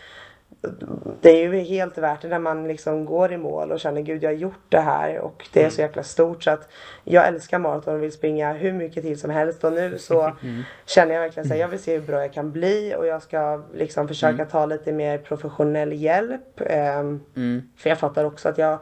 det 1.20 1.30
är 1.30 1.42
ju 1.42 1.60
helt 1.60 1.98
värt 1.98 2.22
det 2.22 2.28
när 2.28 2.38
man 2.38 2.68
liksom 2.68 3.04
går 3.04 3.32
i 3.32 3.36
mål 3.36 3.72
och 3.72 3.80
känner 3.80 4.00
gud 4.00 4.22
jag 4.22 4.30
har 4.30 4.36
gjort 4.36 4.64
det 4.68 4.80
här 4.80 5.18
och 5.18 5.48
det 5.52 5.64
är 5.64 5.70
så 5.70 5.80
mm. 5.80 5.88
jäkla 5.88 6.02
stort 6.02 6.42
så 6.42 6.50
att 6.50 6.68
jag 7.04 7.26
älskar 7.26 7.58
maraton 7.58 7.94
och 7.94 8.02
vill 8.02 8.12
springa 8.12 8.52
hur 8.52 8.72
mycket 8.72 9.02
tid 9.02 9.20
som 9.20 9.30
helst 9.30 9.64
och 9.64 9.72
nu 9.72 9.98
så 9.98 10.22
mm. 10.42 10.62
känner 10.86 11.14
jag 11.14 11.20
verkligen 11.20 11.52
att 11.52 11.58
jag 11.58 11.68
vill 11.68 11.78
se 11.78 11.98
hur 11.98 12.06
bra 12.06 12.20
jag 12.20 12.32
kan 12.32 12.52
bli 12.52 12.94
och 12.98 13.06
jag 13.06 13.22
ska 13.22 13.62
liksom 13.74 14.08
försöka 14.08 14.34
mm. 14.34 14.48
ta 14.48 14.66
lite 14.66 14.92
mer 14.92 15.18
professionell 15.18 15.92
hjälp. 15.92 16.60
Um, 16.60 17.20
mm. 17.36 17.62
För 17.76 17.88
jag 17.88 17.98
fattar 17.98 18.24
också 18.24 18.48
att 18.48 18.58
jag 18.58 18.78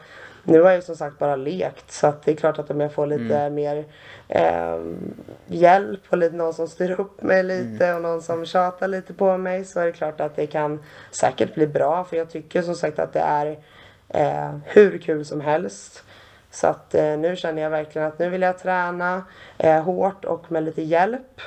nu 0.46 0.62
har 0.62 0.70
jag 0.70 0.82
som 0.82 0.96
sagt 0.96 1.18
bara 1.18 1.36
lekt 1.36 1.92
så 1.92 2.06
att 2.06 2.22
det 2.22 2.30
är 2.30 2.36
klart 2.36 2.58
att 2.58 2.70
om 2.70 2.80
jag 2.80 2.92
får 2.92 3.06
lite 3.06 3.38
mm. 3.38 3.54
mer 3.54 3.84
eh, 4.28 4.78
hjälp 5.46 6.00
och 6.08 6.18
lite, 6.18 6.36
någon 6.36 6.54
som 6.54 6.68
styr 6.68 7.00
upp 7.00 7.22
mig 7.22 7.42
lite 7.42 7.86
mm. 7.86 7.96
och 7.96 8.02
någon 8.02 8.22
som 8.22 8.46
tjatar 8.46 8.88
lite 8.88 9.14
på 9.14 9.36
mig 9.36 9.64
så 9.64 9.80
är 9.80 9.86
det 9.86 9.92
klart 9.92 10.20
att 10.20 10.36
det 10.36 10.46
kan 10.46 10.82
säkert 11.10 11.54
bli 11.54 11.66
bra 11.66 12.04
för 12.04 12.16
jag 12.16 12.30
tycker 12.30 12.62
som 12.62 12.74
sagt 12.74 12.98
att 12.98 13.12
det 13.12 13.20
är 13.20 13.58
eh, 14.08 14.56
hur 14.64 14.98
kul 14.98 15.24
som 15.24 15.40
helst. 15.40 16.04
Så 16.50 16.66
att 16.66 16.94
eh, 16.94 17.18
nu 17.18 17.36
känner 17.36 17.62
jag 17.62 17.70
verkligen 17.70 18.08
att 18.08 18.18
nu 18.18 18.28
vill 18.28 18.42
jag 18.42 18.58
träna 18.58 19.22
eh, 19.58 19.82
hårt 19.82 20.24
och 20.24 20.52
med 20.52 20.62
lite 20.62 20.82
hjälp. 20.82 21.40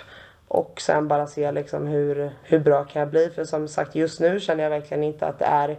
Och 0.47 0.81
sen 0.81 1.07
bara 1.07 1.27
se 1.27 1.51
liksom 1.51 1.87
hur, 1.87 2.31
hur 2.43 2.59
bra 2.59 2.83
kan 2.83 2.99
jag 2.99 3.09
bli. 3.09 3.29
För 3.29 3.45
som 3.45 3.67
sagt 3.67 3.95
just 3.95 4.19
nu 4.19 4.39
känner 4.39 4.63
jag 4.63 4.69
verkligen 4.69 5.03
inte 5.03 5.27
att 5.27 5.39
det 5.39 5.45
är 5.45 5.77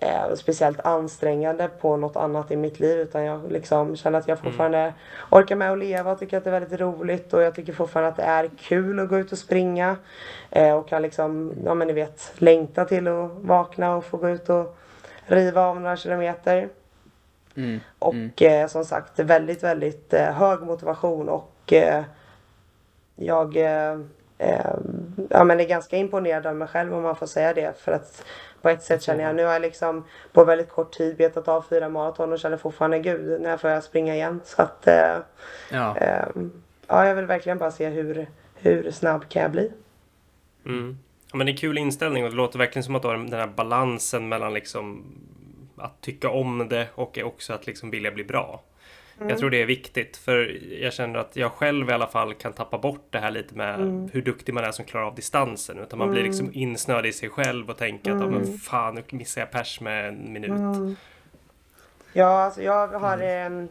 eh, 0.00 0.34
speciellt 0.34 0.80
ansträngande 0.80 1.68
på 1.80 1.96
något 1.96 2.16
annat 2.16 2.50
i 2.50 2.56
mitt 2.56 2.80
liv 2.80 2.98
utan 2.98 3.24
jag 3.24 3.52
liksom 3.52 3.96
känner 3.96 4.18
att 4.18 4.28
jag 4.28 4.38
mm. 4.38 4.50
fortfarande 4.50 4.78
mm. 4.78 4.92
orkar 5.30 5.56
med 5.56 5.72
att 5.72 5.78
leva 5.78 6.12
och 6.12 6.18
tycker 6.18 6.38
att 6.38 6.44
det 6.44 6.50
är 6.50 6.60
väldigt 6.60 6.80
roligt 6.80 7.34
och 7.34 7.42
jag 7.42 7.54
tycker 7.54 7.72
fortfarande 7.72 8.08
att 8.08 8.16
det 8.16 8.22
är 8.22 8.50
kul 8.58 9.00
att 9.00 9.08
gå 9.08 9.18
ut 9.18 9.32
och 9.32 9.38
springa. 9.38 9.96
Eh, 10.50 10.74
och 10.74 10.88
kan 10.88 11.02
liksom, 11.02 11.52
ja 11.64 11.74
men 11.74 11.86
ni 11.88 11.92
vet, 11.92 12.32
längta 12.38 12.84
till 12.84 13.08
att 13.08 13.30
vakna 13.30 13.96
och 13.96 14.04
få 14.04 14.16
gå 14.16 14.28
ut 14.28 14.48
och 14.48 14.76
riva 15.26 15.62
av 15.62 15.80
några 15.80 15.96
kilometer. 15.96 16.68
Mm. 17.56 17.80
Och 17.98 18.14
mm. 18.14 18.30
Eh, 18.40 18.66
som 18.66 18.84
sagt 18.84 19.18
väldigt, 19.18 19.62
väldigt 19.62 20.12
eh, 20.12 20.32
hög 20.32 20.60
motivation 20.60 21.28
och 21.28 21.72
eh, 21.72 22.02
jag 23.16 23.56
eh, 23.56 23.98
ja, 25.30 25.44
men 25.44 25.60
är 25.60 25.64
ganska 25.64 25.96
imponerad 25.96 26.46
av 26.46 26.56
mig 26.56 26.68
själv 26.68 26.94
om 26.94 27.02
man 27.02 27.16
får 27.16 27.26
säga 27.26 27.54
det. 27.54 27.78
För 27.78 27.92
att 27.92 28.24
på 28.62 28.68
ett 28.68 28.82
sätt 28.82 29.02
känner 29.02 29.24
jag, 29.24 29.36
nu 29.36 29.44
har 29.44 29.52
jag 29.52 29.62
liksom 29.62 30.04
på 30.32 30.44
väldigt 30.44 30.68
kort 30.68 30.92
tid 30.92 31.16
betat 31.16 31.48
av 31.48 31.62
fyra 31.62 31.88
maraton 31.88 32.32
och 32.32 32.38
känner 32.38 32.56
fortfarande 32.56 32.98
gud, 32.98 33.40
när 33.40 33.56
får 33.56 33.70
jag 33.70 33.84
springa 33.84 34.14
igen? 34.14 34.40
Så 34.44 34.62
att 34.62 34.86
eh, 34.86 35.16
ja. 35.70 35.96
Eh, 35.96 36.26
ja, 36.86 37.06
jag 37.06 37.14
vill 37.14 37.26
verkligen 37.26 37.58
bara 37.58 37.70
se 37.70 37.88
hur, 37.88 38.26
hur 38.54 38.90
snabb 38.90 39.28
kan 39.28 39.42
jag 39.42 39.50
bli? 39.50 39.72
Mm. 40.66 40.98
Ja, 41.32 41.36
men 41.36 41.46
det 41.46 41.50
är 41.50 41.54
en 41.54 41.58
kul 41.58 41.78
inställning 41.78 42.24
och 42.24 42.30
det 42.30 42.36
låter 42.36 42.58
verkligen 42.58 42.84
som 42.84 42.94
att 42.94 43.02
du 43.02 43.08
har 43.08 43.16
den 43.16 43.32
här 43.32 43.46
balansen 43.46 44.28
mellan 44.28 44.54
liksom 44.54 45.04
att 45.76 46.00
tycka 46.00 46.30
om 46.30 46.68
det 46.68 46.86
och 46.94 47.18
också 47.18 47.52
att 47.52 47.66
liksom 47.66 47.90
vilja 47.90 48.10
bli 48.10 48.24
bra. 48.24 48.62
Mm. 49.20 49.30
Jag 49.30 49.38
tror 49.38 49.50
det 49.50 49.62
är 49.62 49.66
viktigt 49.66 50.16
för 50.16 50.58
jag 50.82 50.92
känner 50.92 51.18
att 51.18 51.36
jag 51.36 51.52
själv 51.52 51.90
i 51.90 51.92
alla 51.92 52.06
fall 52.06 52.34
kan 52.34 52.52
tappa 52.52 52.78
bort 52.78 53.06
det 53.10 53.18
här 53.18 53.30
lite 53.30 53.54
med 53.54 53.74
mm. 53.74 54.08
hur 54.12 54.22
duktig 54.22 54.54
man 54.54 54.64
är 54.64 54.72
som 54.72 54.84
klarar 54.84 55.06
av 55.06 55.14
distansen. 55.14 55.78
Utan 55.78 55.98
man 55.98 56.10
blir 56.10 56.22
liksom 56.22 56.46
mm. 56.46 56.58
insnöad 56.58 57.06
i 57.06 57.12
sig 57.12 57.28
själv 57.28 57.70
och 57.70 57.76
tänker 57.76 58.10
att 58.10 58.18
men 58.18 58.34
mm. 58.34 58.58
fan 58.58 58.94
nu 58.94 59.02
missar 59.10 59.40
jag 59.40 59.50
pers 59.50 59.80
med 59.80 60.08
en 60.08 60.32
minut. 60.32 60.50
Mm. 60.50 60.96
Ja, 62.12 62.44
alltså 62.44 62.62
jag 62.62 62.88
har 62.88 63.18
mm 63.18 63.68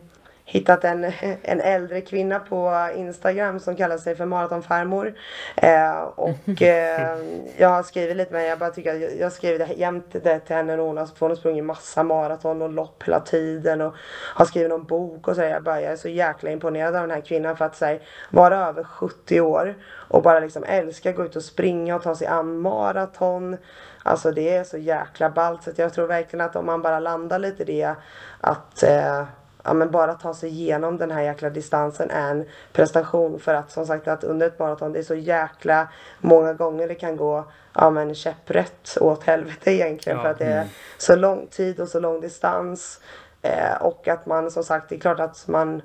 hittat 0.50 0.84
en, 0.84 1.12
en 1.42 1.62
äldre 1.62 2.02
kvinna 2.02 2.40
på 2.40 2.90
Instagram 2.96 3.60
som 3.60 3.76
kallar 3.76 3.98
sig 3.98 4.16
för 4.16 4.26
maratonfarmor. 4.26 5.14
Eh, 5.56 6.02
och 6.02 6.62
eh, 6.62 7.18
jag 7.58 7.70
har 7.70 7.84
skrivit 7.84 8.18
lite 8.18 8.34
med 8.34 8.48
jag 8.48 8.60
bara 8.60 8.70
tycker 8.70 8.94
jag, 8.94 9.18
jag 9.20 9.32
skrev 9.32 9.60
det 9.60 9.74
jämt 9.78 10.16
det 10.24 10.40
till 10.40 10.56
henne 10.56 10.78
och 10.78 10.88
hon 10.88 10.98
har, 10.98 11.10
hon 11.20 11.32
har 11.32 11.36
sprungit 11.36 11.64
massa 11.64 12.04
maraton 12.04 12.62
och 12.62 12.70
lopp 12.70 13.04
hela 13.04 13.20
tiden 13.20 13.82
och 13.82 13.96
har 14.36 14.46
skrivit 14.46 14.70
någon 14.70 14.84
bok 14.84 15.28
och 15.28 15.36
så. 15.36 15.42
Jag, 15.42 15.64
bara, 15.64 15.82
jag 15.82 15.92
är 15.92 15.98
så 15.98 16.10
jäkla 16.10 16.52
imponerad 16.52 16.96
av 16.96 17.02
den 17.02 17.12
här 17.12 17.22
kvinnan 17.22 17.58
för 17.58 17.66
att 17.66 17.76
säga 17.76 18.00
vara 18.30 18.68
över 18.68 18.84
70 18.84 19.42
år 19.42 19.76
och 20.08 20.24
bara 20.24 20.40
liksom 20.40 20.64
älska 20.64 21.12
gå 21.12 21.26
ut 21.26 21.36
och 21.36 21.44
springa 21.44 21.96
och 21.96 22.04
ta 22.04 22.16
sig 22.16 22.28
an 22.28 22.60
maraton. 22.60 23.58
Alltså 24.04 24.32
det 24.32 24.56
är 24.56 24.64
så 24.64 24.78
jäkla 24.78 25.30
ballt 25.30 25.64
så 25.64 25.72
jag 25.76 25.94
tror 25.94 26.08
verkligen 26.08 26.46
att 26.46 26.56
om 26.56 26.66
man 26.66 26.82
bara 26.82 27.00
landar 27.00 27.40
lite 27.40 27.64
i 27.64 27.66
det 27.66 27.96
att 28.42 28.84
eh, 28.84 29.24
ja, 29.64 29.74
men 29.74 29.92
bara 29.92 30.14
ta 30.14 30.34
sig 30.34 30.50
igenom 30.50 30.98
den 30.98 31.12
här 31.12 31.22
jäkla 31.22 31.50
distansen 31.50 32.12
är 32.12 32.32
en 32.32 32.46
prestation. 32.74 33.40
För 33.40 33.54
att 33.54 33.72
som 33.72 33.86
sagt 33.86 34.08
att 34.08 34.24
under 34.24 34.48
ett 34.48 34.60
maraton 34.60 34.94
det 34.94 35.00
är 35.00 35.04
så 35.04 35.16
jäkla 35.16 35.88
många 36.20 36.54
gånger 36.54 36.88
det 36.88 36.96
kan 36.96 37.18
gå 37.18 37.46
ja, 37.74 37.90
men 37.90 38.16
käpprätt 38.16 38.98
åt 39.02 39.24
helvete 39.24 39.72
egentligen. 39.72 40.18
Ja. 40.18 40.24
För 40.24 40.32
att 40.32 40.40
det 40.40 40.46
är 40.46 40.62
mm. 40.62 40.68
så 40.98 41.16
lång 41.16 41.48
tid 41.48 41.80
och 41.80 41.88
så 41.88 42.00
lång 42.00 42.22
distans. 42.22 43.02
Eh, 43.42 43.82
och 43.82 44.08
att 44.08 44.26
man 44.26 44.52
som 44.52 44.64
sagt, 44.64 44.90
det 44.90 44.96
är 44.96 45.00
klart 45.00 45.20
att 45.20 45.48
man 45.48 45.82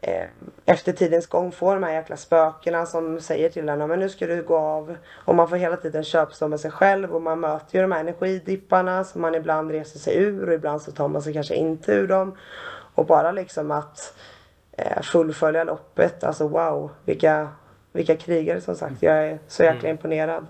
eh, 0.00 0.24
efter 0.66 0.92
tidens 0.92 1.26
gång 1.26 1.52
får 1.52 1.74
de 1.74 1.82
här 1.82 1.92
jäkla 1.92 2.16
spökena 2.16 2.86
som 2.86 3.20
säger 3.20 3.48
till 3.50 3.68
en 3.68 3.88
men 3.88 4.00
nu 4.00 4.08
ska 4.08 4.26
du 4.26 4.42
gå 4.42 4.56
av. 4.56 4.96
Och 5.10 5.34
man 5.34 5.48
får 5.48 5.56
hela 5.56 5.76
tiden 5.76 6.04
köpstå 6.04 6.48
med 6.48 6.60
sig 6.60 6.70
själv 6.70 7.14
och 7.14 7.22
man 7.22 7.40
möter 7.40 7.78
ju 7.78 7.82
de 7.82 7.92
här 7.92 8.00
energidipparna 8.00 9.04
som 9.04 9.20
man 9.20 9.34
ibland 9.34 9.70
reser 9.70 9.98
sig 9.98 10.16
ur 10.16 10.48
och 10.48 10.54
ibland 10.54 10.82
så 10.82 10.92
tar 10.92 11.08
man 11.08 11.22
sig 11.22 11.32
kanske 11.32 11.54
inte 11.54 11.92
ur 11.92 12.06
dem. 12.06 12.36
Och 12.94 13.06
bara 13.06 13.32
liksom 13.32 13.70
att 13.70 14.14
eh, 14.72 15.02
fullfölja 15.02 15.64
loppet, 15.64 16.24
alltså 16.24 16.48
wow, 16.48 16.90
vilka, 17.04 17.48
vilka 17.92 18.16
krigare 18.16 18.60
som 18.60 18.74
sagt. 18.74 19.02
Jag 19.02 19.28
är 19.28 19.38
så 19.48 19.62
jäkla 19.62 19.88
mm. 19.88 19.90
imponerad. 19.90 20.46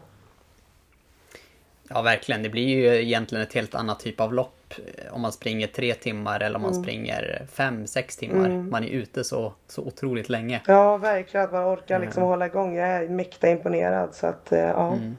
Ja, 1.89 2.03
verkligen. 2.03 2.43
Det 2.43 2.49
blir 2.49 2.67
ju 2.67 3.03
egentligen 3.03 3.43
ett 3.43 3.53
helt 3.53 3.75
annat 3.75 4.01
typ 4.01 4.21
av 4.21 4.35
lopp 4.35 4.58
eh, 4.71 5.15
om 5.15 5.21
man 5.21 5.33
springer 5.33 5.67
tre 5.67 5.95
timmar 5.95 6.41
eller 6.41 6.57
om 6.57 6.63
man 6.63 6.73
mm. 6.73 6.83
springer 6.83 7.47
fem, 7.53 7.87
sex 7.87 8.17
timmar. 8.17 8.47
Mm. 8.47 8.71
Man 8.71 8.85
är 8.85 8.89
ute 8.89 9.25
så, 9.25 9.53
så 9.67 9.83
otroligt 9.83 10.29
länge. 10.29 10.63
Ja, 10.67 10.97
verkligen. 10.97 11.47
Att 11.47 11.53
man 11.53 11.65
orkar 11.65 12.01
liksom 12.01 12.23
mm. 12.23 12.29
hålla 12.29 12.47
igång. 12.47 12.77
Jag 12.77 12.89
är 12.89 13.09
mäkta 13.09 13.49
imponerad. 13.49 14.15
Så 14.15 14.27
att, 14.27 14.53
eh, 14.53 14.59
ja. 14.59 14.93
Mm. 14.93 15.17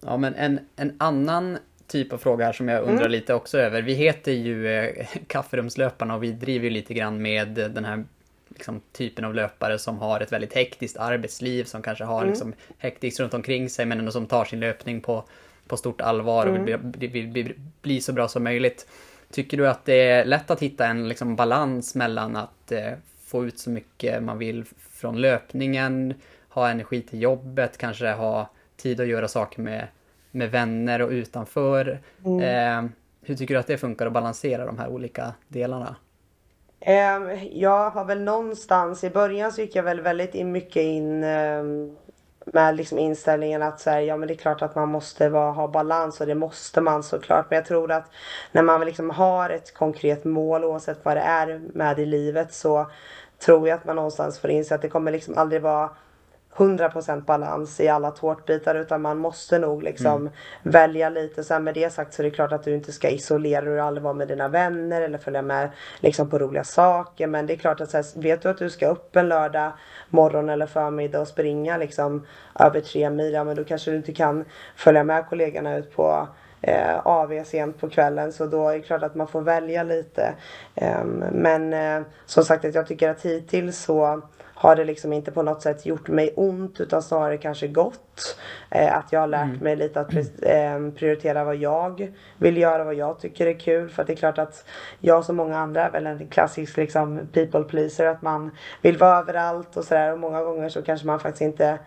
Ja, 0.00 0.16
men 0.16 0.34
en, 0.34 0.60
en 0.76 0.96
annan 0.98 1.58
typ 1.86 2.12
av 2.12 2.18
fråga 2.18 2.44
här 2.44 2.52
som 2.52 2.68
jag 2.68 2.82
undrar 2.82 3.00
mm. 3.00 3.10
lite 3.10 3.34
också 3.34 3.58
över. 3.58 3.82
Vi 3.82 3.94
heter 3.94 4.32
ju 4.32 4.68
eh, 4.68 5.06
Kafferumslöparna 5.26 6.14
och 6.14 6.22
vi 6.22 6.32
driver 6.32 6.64
ju 6.64 6.70
lite 6.70 6.94
grann 6.94 7.22
med 7.22 7.48
den 7.48 7.84
här 7.84 8.04
liksom, 8.48 8.80
typen 8.92 9.24
av 9.24 9.34
löpare 9.34 9.78
som 9.78 9.98
har 9.98 10.20
ett 10.20 10.32
väldigt 10.32 10.54
hektiskt 10.54 10.96
arbetsliv, 10.96 11.64
som 11.64 11.82
kanske 11.82 12.04
har 12.04 12.18
mm. 12.18 12.30
liksom, 12.30 12.52
hektiskt 12.78 13.20
runt 13.20 13.34
omkring 13.34 13.70
sig 13.70 13.86
men 13.86 13.98
ändå 13.98 14.12
som 14.12 14.26
tar 14.26 14.44
sin 14.44 14.60
löpning 14.60 15.00
på, 15.00 15.24
på 15.70 15.76
stort 15.76 16.00
allvar 16.00 16.46
och 16.46 16.54
vill, 16.54 16.74
mm. 16.74 16.92
vill, 16.92 17.10
vill, 17.10 17.26
vill 17.26 17.54
bli 17.82 18.00
så 18.00 18.12
bra 18.12 18.28
som 18.28 18.44
möjligt. 18.44 18.86
Tycker 19.30 19.56
du 19.56 19.68
att 19.68 19.84
det 19.84 20.08
är 20.10 20.24
lätt 20.24 20.50
att 20.50 20.60
hitta 20.60 20.86
en 20.86 21.08
liksom, 21.08 21.36
balans 21.36 21.94
mellan 21.94 22.36
att 22.36 22.72
eh, 22.72 22.92
få 23.24 23.44
ut 23.44 23.58
så 23.58 23.70
mycket 23.70 24.22
man 24.22 24.38
vill 24.38 24.64
från 24.90 25.20
löpningen, 25.20 26.14
ha 26.48 26.68
energi 26.70 27.02
till 27.02 27.22
jobbet, 27.22 27.78
kanske 27.78 28.10
ha 28.10 28.50
tid 28.76 29.00
att 29.00 29.06
göra 29.06 29.28
saker 29.28 29.62
med 29.62 29.86
med 30.30 30.50
vänner 30.50 31.02
och 31.02 31.10
utanför. 31.10 32.00
Mm. 32.24 32.40
Eh, 32.40 32.90
hur 33.22 33.36
tycker 33.36 33.54
du 33.54 33.60
att 33.60 33.66
det 33.66 33.78
funkar 33.78 34.06
att 34.06 34.12
balansera 34.12 34.66
de 34.66 34.78
här 34.78 34.88
olika 34.88 35.34
delarna? 35.48 35.96
Eh, 36.80 37.44
jag 37.52 37.90
har 37.90 38.04
väl 38.04 38.22
någonstans, 38.22 39.04
i 39.04 39.10
början 39.10 39.52
så 39.52 39.60
gick 39.60 39.76
jag 39.76 39.82
väl 39.82 40.00
väldigt 40.00 40.46
mycket 40.46 40.82
in 40.82 41.24
eh, 41.24 41.62
med 42.52 42.76
liksom 42.76 42.98
inställningen 42.98 43.62
att 43.62 43.80
så 43.80 43.90
ja 43.90 44.16
men 44.16 44.28
det 44.28 44.34
är 44.34 44.38
klart 44.38 44.62
att 44.62 44.74
man 44.74 44.88
måste 44.88 45.28
vara, 45.28 45.52
ha 45.52 45.68
balans 45.68 46.20
och 46.20 46.26
det 46.26 46.34
måste 46.34 46.80
man 46.80 47.02
såklart. 47.02 47.46
Men 47.50 47.56
jag 47.56 47.66
tror 47.66 47.92
att 47.92 48.10
när 48.52 48.62
man 48.62 48.80
liksom 48.80 49.10
har 49.10 49.50
ett 49.50 49.74
konkret 49.74 50.24
mål 50.24 50.64
oavsett 50.64 51.04
vad 51.04 51.16
det 51.16 51.20
är 51.20 51.60
med 51.74 51.98
i 51.98 52.06
livet 52.06 52.54
så 52.54 52.90
tror 53.38 53.68
jag 53.68 53.76
att 53.76 53.84
man 53.84 53.96
någonstans 53.96 54.38
får 54.38 54.50
inse 54.50 54.74
att 54.74 54.82
det 54.82 54.88
kommer 54.88 55.12
liksom 55.12 55.38
aldrig 55.38 55.62
vara 55.62 55.90
100% 56.56 57.24
balans 57.24 57.80
i 57.80 57.88
alla 57.88 58.10
tårtbitar 58.10 58.74
utan 58.74 59.02
man 59.02 59.18
måste 59.18 59.58
nog 59.58 59.82
liksom 59.82 60.16
mm. 60.16 60.32
välja 60.62 61.10
lite. 61.10 61.44
Sen 61.44 61.64
med 61.64 61.74
det 61.74 61.92
sagt 61.92 62.14
så 62.14 62.22
är 62.22 62.24
det 62.24 62.30
klart 62.30 62.52
att 62.52 62.64
du 62.64 62.74
inte 62.74 62.92
ska 62.92 63.08
isolera 63.08 63.64
dig 63.64 63.80
och 63.80 63.86
aldrig 63.86 64.02
vara 64.02 64.14
med 64.14 64.28
dina 64.28 64.48
vänner 64.48 65.02
eller 65.02 65.18
följa 65.18 65.42
med 65.42 65.70
liksom 66.00 66.30
på 66.30 66.38
roliga 66.38 66.64
saker. 66.64 67.26
Men 67.26 67.46
det 67.46 67.52
är 67.52 67.56
klart 67.56 67.80
att 67.80 67.90
så 67.90 67.96
här, 67.96 68.20
vet 68.20 68.42
du 68.42 68.48
att 68.48 68.58
du 68.58 68.70
ska 68.70 68.88
upp 68.88 69.16
en 69.16 69.28
lördag 69.28 69.72
morgon 70.08 70.48
eller 70.48 70.66
förmiddag 70.66 71.20
och 71.20 71.28
springa 71.28 71.76
liksom 71.76 72.26
över 72.58 72.80
tre 72.80 73.10
mil, 73.10 73.32
ja 73.32 73.44
men 73.44 73.56
då 73.56 73.64
kanske 73.64 73.90
du 73.90 73.96
inte 73.96 74.12
kan 74.12 74.44
följa 74.76 75.04
med 75.04 75.28
kollegorna 75.28 75.76
ut 75.76 75.96
på 75.96 76.28
eh, 76.62 77.06
AV 77.06 77.44
sent 77.44 77.80
på 77.80 77.88
kvällen 77.88 78.32
så 78.32 78.46
då 78.46 78.68
är 78.68 78.72
det 78.72 78.80
klart 78.80 79.02
att 79.02 79.14
man 79.14 79.28
får 79.28 79.40
välja 79.40 79.82
lite. 79.82 80.34
Eh, 80.74 81.04
men 81.32 81.72
eh, 81.72 82.02
som 82.26 82.44
sagt 82.44 82.64
att 82.64 82.74
jag 82.74 82.86
tycker 82.86 83.10
att 83.10 83.22
hittills 83.22 83.78
så 83.78 84.22
har 84.60 84.76
det 84.76 84.84
liksom 84.84 85.12
inte 85.12 85.32
på 85.32 85.42
något 85.42 85.62
sätt 85.62 85.86
gjort 85.86 86.08
mig 86.08 86.32
ont 86.36 86.80
utan 86.80 87.02
snarare 87.02 87.36
kanske 87.38 87.68
gott. 87.68 88.38
Eh, 88.70 88.96
att 88.96 89.12
jag 89.12 89.20
har 89.20 89.26
lärt 89.26 89.44
mm. 89.44 89.58
mig 89.58 89.76
lite 89.76 90.00
att 90.00 90.14
eh, 90.42 90.90
prioritera 90.96 91.44
vad 91.44 91.56
jag 91.56 92.12
vill 92.38 92.56
göra, 92.56 92.84
vad 92.84 92.94
jag 92.94 93.20
tycker 93.20 93.46
är 93.46 93.58
kul. 93.58 93.88
För 93.88 94.02
att 94.02 94.06
det 94.06 94.12
är 94.12 94.16
klart 94.16 94.38
att 94.38 94.64
jag 94.98 95.24
som 95.24 95.36
många 95.36 95.58
andra 95.58 95.86
är 95.86 95.90
väl 95.90 96.06
en 96.06 96.28
klassisk 96.28 96.76
liksom 96.76 97.20
people 97.32 97.62
pleaser. 97.62 98.06
Att 98.06 98.22
man 98.22 98.50
vill 98.82 98.98
vara 98.98 99.18
överallt 99.18 99.76
och 99.76 99.84
sådär. 99.84 100.12
Och 100.12 100.18
många 100.18 100.42
gånger 100.42 100.68
så 100.68 100.82
kanske 100.82 101.06
man 101.06 101.20
faktiskt 101.20 101.42
inte 101.42 101.78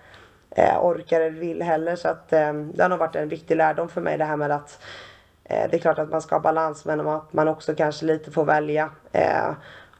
eh, 0.51 0.85
orkar 0.85 1.21
eller 1.21 1.39
vill 1.39 1.61
heller. 1.61 1.95
Så 1.95 2.07
att 2.07 2.33
eh, 2.33 2.53
det 2.53 2.81
har 2.81 2.89
nog 2.89 2.99
varit 2.99 3.15
en 3.15 3.29
viktig 3.29 3.55
lärdom 3.55 3.89
för 3.89 4.01
mig 4.01 4.17
det 4.17 4.25
här 4.25 4.37
med 4.37 4.51
att 4.51 4.83
eh, 5.43 5.69
det 5.71 5.77
är 5.77 5.81
klart 5.81 5.99
att 5.99 6.09
man 6.09 6.21
ska 6.21 6.35
ha 6.35 6.41
balans 6.41 6.85
men 6.85 7.07
att 7.07 7.33
man 7.33 7.47
också 7.47 7.75
kanske 7.75 8.05
lite 8.05 8.31
får 8.31 8.45
välja. 8.45 8.89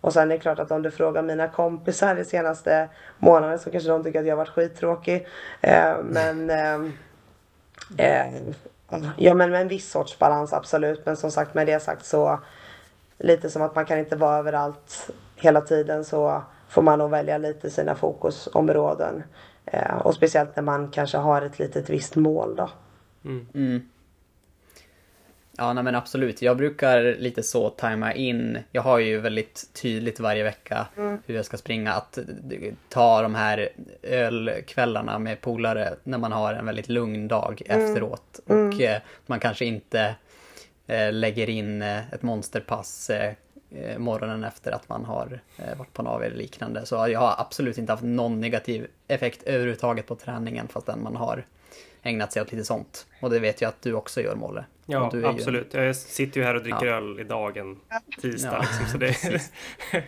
Eh, 0.03 0.05
och 0.05 0.13
sen 0.13 0.31
är 0.31 0.35
det 0.35 0.41
klart 0.41 0.59
att 0.59 0.71
om 0.71 0.81
du 0.81 0.91
frågar 0.91 1.21
mina 1.21 1.47
kompisar 1.47 2.15
de 2.15 2.25
senaste 2.25 2.89
månaderna 3.19 3.57
så 3.57 3.71
kanske 3.71 3.89
de 3.89 4.03
tycker 4.03 4.19
att 4.19 4.25
jag 4.25 4.35
har 4.35 4.37
varit 4.37 4.49
skittråkig. 4.49 5.27
Eh, 5.61 5.95
men 6.03 6.51
Ja 9.17 9.33
men 9.33 9.51
med 9.51 9.61
en 9.61 9.67
viss 9.67 9.91
sorts 9.91 10.19
balans 10.19 10.53
absolut. 10.53 11.05
Men 11.05 11.15
som 11.15 11.31
sagt 11.31 11.53
med 11.53 11.67
det 11.67 11.79
sagt 11.79 12.05
så 12.05 12.39
lite 13.17 13.49
som 13.49 13.61
att 13.61 13.75
man 13.75 13.85
kan 13.85 13.99
inte 13.99 14.15
vara 14.15 14.37
överallt 14.37 15.09
hela 15.35 15.61
tiden 15.61 16.05
så 16.05 16.43
får 16.69 16.81
man 16.81 16.99
nog 16.99 17.09
välja 17.09 17.37
lite 17.37 17.69
sina 17.69 17.95
fokusområden. 17.95 19.23
Eh, 19.65 19.97
och 19.97 20.15
speciellt 20.15 20.55
när 20.55 20.63
man 20.63 20.91
kanske 20.91 21.17
har 21.17 21.41
ett 21.41 21.59
litet 21.59 21.89
visst 21.89 22.15
mål 22.15 22.55
då. 22.55 22.69
Mm. 23.25 23.47
Mm. 23.53 23.89
Ja, 25.57 25.73
nej 25.73 25.83
men 25.83 25.95
absolut. 25.95 26.41
Jag 26.41 26.57
brukar 26.57 27.15
lite 27.19 27.43
så 27.43 27.69
tajma 27.69 28.13
in. 28.13 28.59
Jag 28.71 28.81
har 28.81 28.99
ju 28.99 29.19
väldigt 29.19 29.69
tydligt 29.73 30.19
varje 30.19 30.43
vecka 30.43 30.87
mm. 30.97 31.17
hur 31.25 31.35
jag 31.35 31.45
ska 31.45 31.57
springa. 31.57 31.93
Att 31.93 32.19
ta 32.89 33.21
de 33.21 33.35
här 33.35 33.69
ölkvällarna 34.03 35.19
med 35.19 35.41
polare 35.41 35.95
när 36.03 36.17
man 36.17 36.31
har 36.31 36.53
en 36.53 36.65
väldigt 36.65 36.89
lugn 36.89 37.27
dag 37.27 37.61
mm. 37.65 37.85
efteråt. 37.85 38.39
Och 38.45 38.51
mm. 38.51 38.81
eh, 38.81 39.01
man 39.25 39.39
kanske 39.39 39.65
inte 39.65 40.15
eh, 40.87 41.13
lägger 41.13 41.49
in 41.49 41.81
eh, 41.81 42.13
ett 42.13 42.21
monsterpass 42.21 43.09
eh, 43.09 43.33
eh, 43.71 43.97
morgonen 43.97 44.43
efter 44.43 44.71
att 44.71 44.89
man 44.89 45.05
har 45.05 45.39
eh, 45.57 45.77
varit 45.77 45.93
på 45.93 46.01
en 46.01 46.07
AV 46.07 46.23
eller 46.23 46.37
liknande. 46.37 46.85
Så 46.85 47.07
jag 47.07 47.19
har 47.19 47.35
absolut 47.37 47.77
inte 47.77 47.91
haft 47.91 48.03
någon 48.03 48.39
negativ 48.39 48.87
effekt 49.07 49.43
överhuvudtaget 49.43 50.07
på 50.07 50.15
träningen 50.15 50.67
fastän 50.67 51.03
man 51.03 51.15
har 51.15 51.45
ägnat 52.03 52.33
sig 52.33 52.41
åt 52.41 52.51
lite 52.51 52.65
sånt. 52.65 53.05
Och 53.21 53.29
det 53.29 53.39
vet 53.39 53.61
jag 53.61 53.69
att 53.69 53.81
du 53.81 53.93
också 53.93 54.21
gör 54.21 54.35
Molle. 54.35 54.65
Ja, 54.85 55.11
absolut. 55.23 55.73
Ju... 55.73 55.81
Jag 55.81 55.95
sitter 55.95 56.39
ju 56.39 56.45
här 56.45 56.55
och 56.55 56.61
dricker 56.63 56.85
ja. 56.85 56.95
öl 56.95 57.19
idag 57.19 57.57
en 57.57 57.79
tisdag. 58.21 58.51
Ja. 58.51 58.61
Liksom, 58.61 58.85
så 58.87 58.97
det... 58.97 59.15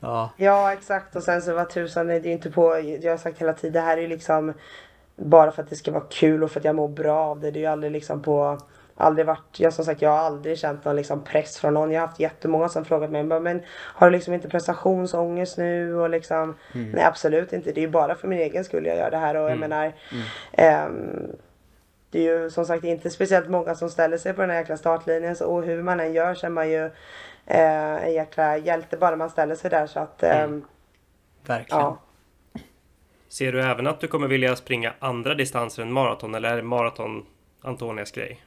ja. 0.00 0.30
ja, 0.36 0.72
exakt. 0.72 1.16
Och 1.16 1.22
sen 1.22 1.42
så 1.42 1.54
vad 1.54 1.70
tusan, 1.70 2.06
det 2.06 2.14
är 2.14 2.26
inte 2.26 2.50
på, 2.50 2.78
jag 3.02 3.12
har 3.12 3.18
sagt 3.18 3.40
hela 3.40 3.52
tiden, 3.52 3.72
det 3.72 3.80
här 3.80 3.96
är 3.96 4.02
ju 4.02 4.08
liksom 4.08 4.52
bara 5.16 5.50
för 5.50 5.62
att 5.62 5.70
det 5.70 5.76
ska 5.76 5.92
vara 5.92 6.04
kul 6.10 6.44
och 6.44 6.50
för 6.50 6.60
att 6.60 6.64
jag 6.64 6.76
mår 6.76 6.88
bra 6.88 7.18
av 7.18 7.40
det. 7.40 7.50
Det 7.50 7.58
är 7.58 7.60
ju 7.60 7.66
aldrig 7.66 7.92
liksom 7.92 8.22
på 8.22 8.58
aldrig 8.96 9.26
varit, 9.26 9.60
jag 9.60 9.72
som 9.72 9.84
sagt 9.84 10.02
jag 10.02 10.10
har 10.10 10.18
aldrig 10.18 10.58
känt 10.58 10.84
någon 10.84 10.96
liksom 10.96 11.24
press 11.24 11.58
från 11.58 11.74
någon. 11.74 11.90
Jag 11.90 12.00
har 12.00 12.06
haft 12.06 12.20
jättemånga 12.20 12.68
som 12.68 12.84
frågat 12.84 13.10
mig 13.10 13.22
men 13.22 13.62
har 13.68 14.10
du 14.10 14.16
liksom 14.16 14.34
inte 14.34 14.48
prestationsångest 14.48 15.58
nu 15.58 15.94
och 15.94 16.10
liksom 16.10 16.54
mm. 16.74 16.90
Nej 16.90 17.04
absolut 17.04 17.52
inte. 17.52 17.72
Det 17.72 17.80
är 17.80 17.82
ju 17.82 17.90
bara 17.90 18.14
för 18.14 18.28
min 18.28 18.38
egen 18.38 18.64
skull 18.64 18.86
jag 18.86 18.96
gör 18.96 19.10
det 19.10 19.16
här 19.16 19.34
och 19.34 19.42
jag 19.42 19.56
mm. 19.56 19.70
menar 19.70 19.92
mm. 20.56 20.86
Um, 20.86 21.36
det 22.10 22.18
är 22.18 22.42
ju 22.42 22.50
som 22.50 22.64
sagt 22.64 22.84
inte 22.84 23.10
speciellt 23.10 23.48
många 23.48 23.74
som 23.74 23.90
ställer 23.90 24.18
sig 24.18 24.32
på 24.32 24.40
den 24.40 24.50
här 24.50 24.58
jäkla 24.58 24.76
startlinjen 24.76 25.36
så, 25.36 25.46
och 25.46 25.64
hur 25.64 25.82
man 25.82 26.00
än 26.00 26.12
gör 26.12 26.34
så 26.34 26.46
är 26.46 26.50
man 26.50 26.70
ju 26.70 26.84
eh, 27.46 28.04
en 28.04 28.12
jäkla 28.12 28.58
hjälte 28.58 28.96
bara 28.96 29.16
man 29.16 29.30
ställer 29.30 29.54
sig 29.54 29.70
där 29.70 29.86
så 29.86 30.00
att 30.00 30.22
eh, 30.22 30.48
Verkligen. 31.46 31.82
Ja. 31.82 32.00
Ser 33.28 33.52
du 33.52 33.62
även 33.62 33.86
att 33.86 34.00
du 34.00 34.06
kommer 34.06 34.28
vilja 34.28 34.56
springa 34.56 34.92
andra 34.98 35.34
distanser 35.34 35.82
än 35.82 35.92
maraton 35.92 36.34
eller 36.34 36.56
är 36.58 36.62
maraton 36.62 37.26
Antonias 37.62 38.10
grej? 38.10 38.40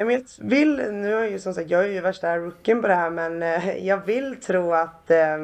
Jag 0.00 0.22
vill, 0.38 0.76
nu 0.76 1.14
är 1.14 1.28
ju 1.28 1.38
som 1.38 1.54
sagt, 1.54 1.70
jag 1.70 1.84
är 1.84 1.88
ju 1.88 2.00
värsta 2.00 2.36
rookien 2.36 2.82
på 2.82 2.88
det 2.88 2.94
här 2.94 3.10
men 3.10 3.42
eh, 3.42 3.86
jag 3.86 4.06
vill 4.06 4.40
tro 4.40 4.72
att 4.72 5.10
eh, 5.10 5.36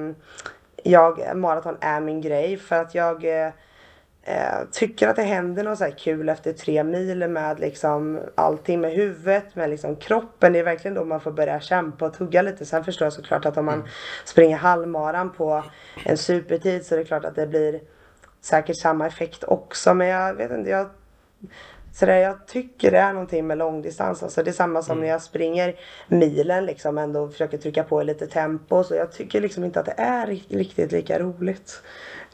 jag, 0.83 1.37
maraton 1.37 1.77
är 1.81 2.01
min 2.01 2.21
grej 2.21 2.57
för 2.57 2.77
att 2.77 2.95
jag 2.95 3.25
eh, 3.25 3.53
eh 4.23 4.65
tycker 4.73 5.09
att 5.09 5.17
det 5.17 5.23
händer 5.23 5.65
något 5.65 5.79
så 5.79 5.91
kul 5.97 6.29
efter 6.29 6.53
tre 6.53 6.85
mil 6.85 7.29
med 7.29 7.61
liksom 7.61 8.21
allting 8.35 8.81
med 8.81 8.93
huvudet, 8.93 9.55
med 9.55 9.71
liksom 9.71 9.97
kroppen. 9.97 10.53
Det 10.53 10.59
är 10.59 10.65
verkligen 10.65 10.95
då 10.95 11.05
man 11.05 11.21
får 11.21 11.33
börja 11.33 11.61
kämpa 11.61 12.07
och 12.07 12.15
tugga 12.15 12.43
lite. 12.43 12.65
Sen 12.65 12.85
förstår 12.85 13.07
jag 13.07 13.13
såklart 13.13 13.47
att 13.47 13.57
om 13.57 13.65
man 13.65 13.89
springer 14.25 14.57
halvmaran 14.57 15.33
på 15.33 15.65
en 16.05 16.17
supertid 16.17 16.87
så 16.87 16.95
är 16.95 16.99
det 16.99 17.05
klart 17.05 17.25
att 17.25 17.37
det 17.37 17.47
blir 17.47 17.81
säkert 18.41 18.77
samma 18.77 19.07
effekt 19.07 19.45
också. 19.45 19.95
Men 19.95 20.09
jag 20.09 20.35
vet 20.35 20.51
inte, 20.51 20.71
jag 20.71 20.89
så 21.95 22.07
det 22.07 22.21
jag 22.21 22.47
tycker 22.47 22.91
det 22.91 22.99
är 22.99 23.13
någonting 23.13 23.47
med 23.47 23.59
långdistans. 23.59 24.23
Alltså 24.23 24.43
det 24.43 24.51
är 24.51 24.53
samma 24.53 24.83
som 24.83 24.93
mm. 24.93 25.03
när 25.03 25.13
jag 25.13 25.23
springer 25.23 25.75
milen 26.09 26.67
liksom 26.67 26.99
ändå 26.99 27.29
försöker 27.29 27.59
trycka 27.59 27.85
på 27.85 28.03
i 28.03 28.05
lite 28.05 28.27
tempo. 28.27 28.85
Så 28.85 28.95
jag 28.95 29.13
tycker 29.13 29.41
liksom 29.41 29.65
inte 29.65 29.81
att 29.81 29.87
det 29.87 29.95
är 29.97 30.27
riktigt 30.49 30.93
lika 30.93 31.19
roligt. 31.19 31.83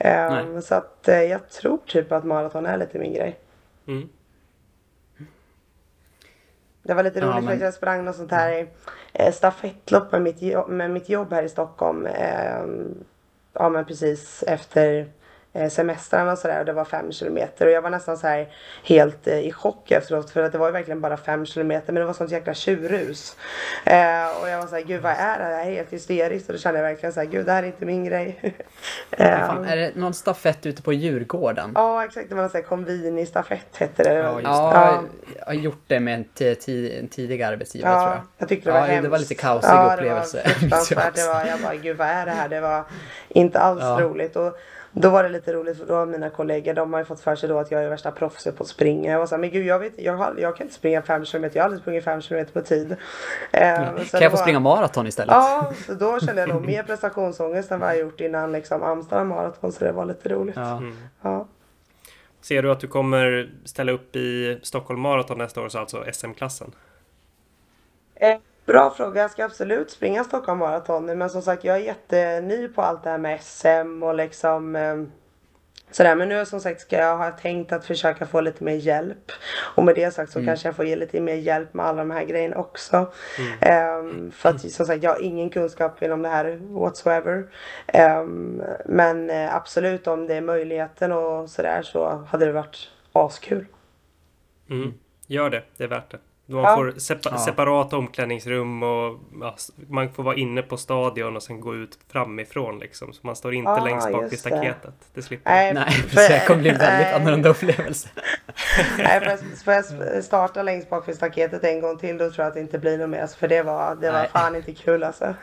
Um, 0.04 0.62
så 0.62 0.74
att 0.74 1.08
uh, 1.08 1.22
jag 1.22 1.48
tror 1.48 1.78
typ 1.86 2.12
att 2.12 2.24
maraton 2.24 2.66
är 2.66 2.76
lite 2.76 2.98
min 2.98 3.12
grej. 3.12 3.38
Mm. 3.86 4.08
Det 6.82 6.94
var 6.94 7.02
lite 7.02 7.20
roligt 7.20 7.34
ja, 7.34 7.40
men... 7.40 7.58
för 7.58 7.64
jag 7.64 7.74
sprang 7.74 8.04
något 8.04 8.16
sånt 8.16 8.30
här 8.30 8.66
eh, 9.12 9.32
stafettlopp 9.32 10.12
med 10.12 10.22
mitt, 10.22 10.68
med 10.68 10.90
mitt 10.90 11.08
jobb 11.08 11.32
här 11.32 11.42
i 11.42 11.48
Stockholm. 11.48 12.06
Eh, 12.06 12.64
ja 13.52 13.68
men 13.68 13.84
precis 13.84 14.44
efter 14.46 15.08
semestrarna 15.70 16.32
och 16.32 16.38
sådär 16.38 16.58
och 16.60 16.64
det 16.64 16.72
var 16.72 16.84
fem 16.84 17.12
kilometer 17.12 17.66
och 17.66 17.72
jag 17.72 17.82
var 17.82 17.90
nästan 17.90 18.16
så 18.18 18.26
här 18.26 18.48
helt 18.84 19.26
eh, 19.26 19.38
i 19.38 19.52
chock 19.52 19.90
efteråt 19.90 20.30
för 20.30 20.42
att 20.42 20.52
det 20.52 20.58
var 20.58 20.66
ju 20.66 20.72
verkligen 20.72 21.00
bara 21.00 21.16
fem 21.16 21.46
kilometer 21.46 21.92
men 21.92 22.00
det 22.00 22.06
var 22.06 22.12
sånt 22.12 22.30
jäkla 22.30 22.54
tjurrus. 22.54 23.36
Eh, 23.84 24.40
och 24.42 24.48
jag 24.48 24.58
var 24.58 24.66
såhär, 24.66 24.82
gud 24.82 25.02
vad 25.02 25.12
är 25.12 25.38
det 25.38 25.44
här? 25.44 25.50
Det 25.50 25.56
här 25.56 25.66
är 25.66 25.74
helt 25.74 25.92
hysteriskt 25.92 26.48
och 26.48 26.52
då 26.52 26.58
kände 26.58 26.80
jag 26.80 26.88
verkligen 26.88 27.12
såhär, 27.12 27.26
gud 27.26 27.46
det 27.46 27.52
här 27.52 27.62
är 27.62 27.66
inte 27.66 27.86
min 27.86 28.04
grej. 28.04 28.38
eh, 29.10 29.46
fan, 29.46 29.64
är 29.64 29.76
det 29.76 29.92
någon 29.94 30.14
stafett 30.14 30.66
ute 30.66 30.82
på 30.82 30.92
Djurgården? 30.92 31.72
Ja 31.74 32.04
exakt, 32.04 32.28
det 32.28 32.34
var 32.34 32.42
en 32.42 32.50
sån 32.50 32.60
här 32.60 32.68
konvini 32.68 33.26
stafett 33.26 33.76
hette 33.76 34.02
det. 34.02 34.14
Ja, 34.14 34.40
ja, 34.42 35.02
jag 35.38 35.46
har 35.46 35.54
gjort 35.54 35.84
det 35.86 36.00
med 36.00 36.14
en, 36.14 36.24
en 36.66 37.08
tidig 37.08 37.42
arbetsgivare 37.42 37.92
ja, 37.92 38.00
tror 38.00 38.14
jag. 38.14 38.22
jag 38.38 38.48
tyckte 38.48 38.68
det 38.68 38.72
var 38.72 38.80
ja, 38.80 38.84
hemskt. 38.86 39.02
Det 39.02 39.08
var 39.08 39.18
lite 39.18 39.34
kaosig 39.34 39.68
ja, 39.68 39.94
upplevelse. 39.94 40.42
Det 40.60 40.96
var 40.96 41.10
det 41.14 41.26
var, 41.26 41.44
jag 41.44 41.60
bara, 41.60 41.74
gud 41.74 41.96
vad 41.96 42.08
är 42.08 42.26
det 42.26 42.32
här? 42.32 42.48
Det 42.48 42.60
var 42.60 42.84
inte 43.28 43.60
alls 43.60 43.82
ja. 43.82 43.98
roligt. 44.00 44.36
Och, 44.36 44.58
då 44.92 45.10
var 45.10 45.22
det 45.22 45.28
lite 45.28 45.52
roligt 45.52 45.78
för 45.78 45.86
då 45.86 46.06
mina 46.06 46.30
kollegor 46.30 46.74
de 46.74 46.92
har 46.92 47.00
ju 47.00 47.04
fått 47.04 47.20
för 47.20 47.36
sig 47.36 47.48
då 47.48 47.58
att 47.58 47.70
jag 47.70 47.84
är 47.84 47.88
värsta 47.88 48.10
proffset 48.10 48.56
på 48.56 48.62
att 48.62 48.68
springa. 48.68 49.12
Jag 49.12 49.18
var 49.18 49.26
såhär, 49.26 49.40
men 49.40 49.50
gud 49.50 49.66
jag 49.66 49.78
vet 49.78 49.92
jag, 49.98 50.16
har, 50.16 50.34
jag 50.38 50.56
kan 50.56 50.66
inte 50.66 50.74
springa 50.74 51.02
5 51.02 51.24
km, 51.24 51.44
jag 51.52 51.62
har 51.62 51.64
aldrig 51.64 51.82
sprungit 51.82 52.04
5 52.04 52.20
km 52.20 52.46
på 52.52 52.60
tid. 52.60 52.96
Eh, 53.52 53.76
kan 53.76 53.96
jag 53.96 54.30
få 54.30 54.36
var... 54.36 54.36
springa 54.36 54.60
maraton 54.60 55.06
istället? 55.06 55.34
Ja, 55.34 55.72
så 55.86 55.94
då 55.94 56.20
kände 56.20 56.40
jag 56.40 56.48
nog 56.48 56.66
mer 56.66 56.82
prestationsångest 56.82 57.70
än 57.70 57.80
vad 57.80 57.90
jag 57.90 57.98
gjort 57.98 58.20
innan 58.20 58.52
liksom 58.52 58.82
Amsterdam 58.82 59.28
maraton 59.28 59.72
så 59.72 59.84
det 59.84 59.92
var 59.92 60.04
lite 60.04 60.28
roligt. 60.28 60.56
Ja. 60.56 60.76
Mm. 60.76 60.96
ja. 61.22 61.46
Ser 62.40 62.62
du 62.62 62.70
att 62.72 62.80
du 62.80 62.86
kommer 62.86 63.50
ställa 63.64 63.92
upp 63.92 64.16
i 64.16 64.58
Stockholm 64.62 65.00
Marathon 65.00 65.38
nästa 65.38 65.60
år, 65.60 65.68
så 65.68 65.78
alltså 65.78 66.04
SM-klassen? 66.12 66.72
Eh, 68.70 68.72
Bra 68.72 68.90
fråga. 68.90 69.20
Jag 69.20 69.30
ska 69.30 69.44
absolut 69.44 69.90
springa 69.90 70.24
Stockholm 70.24 70.58
Marathon 70.58 71.06
Men 71.06 71.30
som 71.30 71.42
sagt 71.42 71.64
jag 71.64 71.76
är 71.76 71.80
jätteny 71.80 72.68
på 72.68 72.82
allt 72.82 73.02
det 73.02 73.10
här 73.10 73.18
med 73.18 73.40
SM 73.42 74.02
och 74.02 74.14
liksom 74.14 74.76
eh, 74.76 74.96
Sådär 75.92 76.16
men 76.16 76.28
nu 76.28 76.46
som 76.46 76.60
sagt 76.60 76.80
ska 76.80 76.96
jag 76.96 77.16
ha 77.16 77.30
tänkt 77.30 77.72
att 77.72 77.84
försöka 77.84 78.26
få 78.26 78.40
lite 78.40 78.64
mer 78.64 78.74
hjälp. 78.74 79.32
Och 79.76 79.84
med 79.84 79.94
det 79.94 80.10
sagt 80.10 80.32
så 80.32 80.38
mm. 80.38 80.46
kanske 80.46 80.68
jag 80.68 80.76
får 80.76 80.84
ge 80.84 80.96
lite 80.96 81.20
mer 81.20 81.34
hjälp 81.34 81.74
med 81.74 81.86
alla 81.86 81.98
de 81.98 82.10
här 82.10 82.24
grejerna 82.24 82.56
också. 82.56 83.12
Mm. 83.38 83.98
Um, 83.98 84.30
för 84.30 84.48
att 84.48 84.72
som 84.72 84.86
sagt 84.86 85.02
jag 85.02 85.10
har 85.10 85.22
ingen 85.22 85.50
kunskap 85.50 86.02
inom 86.02 86.22
det 86.22 86.28
här 86.28 86.58
whatsoever. 86.60 87.46
Um, 88.22 88.62
men 88.86 89.30
uh, 89.30 89.54
absolut 89.54 90.06
om 90.06 90.26
det 90.26 90.34
är 90.34 90.40
möjligheten 90.40 91.12
och 91.12 91.50
sådär 91.50 91.82
så 91.82 92.24
hade 92.28 92.46
det 92.46 92.52
varit 92.52 92.90
askul. 93.12 93.66
Mm. 94.70 94.94
Gör 95.26 95.50
det, 95.50 95.62
det 95.76 95.84
är 95.84 95.88
värt 95.88 96.10
det. 96.10 96.18
Man 96.50 96.64
ja. 96.64 96.76
får 96.76 96.98
sepa 96.98 97.38
separata 97.38 97.96
omklädningsrum 97.96 98.82
och 98.82 99.20
ja, 99.40 99.56
man 99.88 100.12
får 100.12 100.22
vara 100.22 100.36
inne 100.36 100.62
på 100.62 100.76
stadion 100.76 101.36
och 101.36 101.42
sen 101.42 101.60
gå 101.60 101.74
ut 101.74 101.98
framifrån 102.08 102.78
liksom. 102.78 103.12
Så 103.12 103.20
man 103.26 103.36
står 103.36 103.54
inte 103.54 103.70
ah, 103.70 103.84
längst 103.84 104.12
bak 104.12 104.32
vid 104.32 104.38
staketet. 104.38 104.82
Det, 104.82 104.90
det 105.14 105.22
slipper 105.22 105.50
Nej, 105.50 105.74
Nej 105.74 105.90
för, 105.90 106.28
det 106.28 106.44
kommer 106.46 106.60
bli 106.60 106.70
en 106.70 106.78
väldigt 106.78 107.06
nej. 107.06 107.14
annorlunda 107.14 107.48
upplevelse. 107.48 108.08
Nej, 108.98 109.20
för, 109.20 109.64
för 109.64 109.72
jag 109.72 110.24
starta 110.24 110.62
längst 110.62 110.90
bak 110.90 111.08
vid 111.08 111.16
staketet 111.16 111.64
en 111.64 111.80
gång 111.80 111.98
till 111.98 112.18
då 112.18 112.30
tror 112.30 112.44
jag 112.44 112.48
att 112.48 112.54
det 112.54 112.60
inte 112.60 112.78
blir 112.78 112.98
något 112.98 113.10
mer. 113.10 113.26
För 113.26 113.48
det 113.48 113.62
var, 113.62 113.94
det 113.94 114.12
var 114.12 114.24
fan 114.24 114.56
inte 114.56 114.74
kul 114.74 115.04
alltså. 115.04 115.34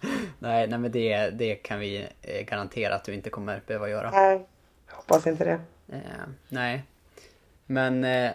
Nej, 0.38 0.66
nej 0.66 0.78
men 0.78 0.92
det, 0.92 1.30
det 1.30 1.54
kan 1.54 1.78
vi 1.78 2.08
eh, 2.22 2.44
garantera 2.44 2.94
att 2.94 3.04
du 3.04 3.14
inte 3.14 3.30
kommer 3.30 3.62
behöva 3.66 3.88
göra. 3.88 4.10
Nej, 4.10 4.46
hoppas 4.90 5.26
inte 5.26 5.44
det. 5.44 5.60
Eh, 5.96 6.00
nej. 6.48 6.82
Men 7.66 8.04
eh, 8.04 8.30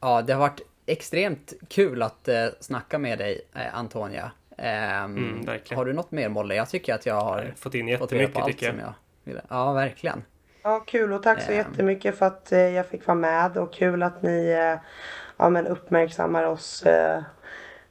ja, 0.00 0.22
det 0.22 0.32
har 0.32 0.40
varit 0.40 0.60
extremt 0.86 1.52
kul 1.68 2.02
att 2.02 2.28
eh, 2.28 2.46
snacka 2.60 2.98
med 2.98 3.18
dig 3.18 3.40
eh, 3.54 3.78
Antonia. 3.78 4.30
Eh, 4.58 5.02
mm, 5.04 5.46
har 5.74 5.84
du 5.84 5.92
något 5.92 6.10
mer 6.10 6.28
Molle? 6.28 6.54
Jag 6.54 6.68
tycker 6.68 6.94
att 6.94 7.06
jag 7.06 7.20
har 7.20 7.42
jag 7.42 7.58
fått 7.58 7.74
in 7.74 7.88
jättemycket 7.88 8.34
fått 8.34 8.46
tycker 8.46 8.66
jag. 8.66 8.76
jag 8.76 8.94
ville. 9.24 9.42
Ja, 9.48 9.72
verkligen. 9.72 10.22
Ja, 10.62 10.80
kul 10.80 11.12
och 11.12 11.22
tack 11.22 11.42
så 11.42 11.50
eh. 11.50 11.56
jättemycket 11.56 12.18
för 12.18 12.26
att 12.26 12.52
eh, 12.52 12.58
jag 12.58 12.86
fick 12.86 13.06
vara 13.06 13.18
med 13.18 13.56
och 13.56 13.72
kul 13.72 14.02
att 14.02 14.22
ni 14.22 14.48
eh, 14.48 14.80
ja, 15.36 15.50
men 15.50 15.66
uppmärksammar 15.66 16.42
oss 16.44 16.82
eh, 16.82 17.22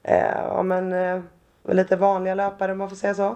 ja, 0.03 0.63
men, 0.63 1.23
lite 1.69 1.95
vanliga 1.95 2.35
löpare 2.35 2.71
om 2.71 2.77
man 2.77 2.89
får 2.89 2.95
säga 2.95 3.15
så. 3.15 3.35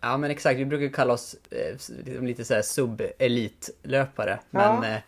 Ja 0.00 0.16
men 0.16 0.30
exakt, 0.30 0.58
vi 0.58 0.64
brukar 0.64 0.96
kalla 0.96 1.12
oss 1.12 1.36
eh, 1.50 2.22
lite 2.22 2.44
såhär 2.44 2.62
sub-elitlöpare. 2.62 4.38
Ja. 4.50 4.80
Men 4.80 4.92
eh, 4.92 5.00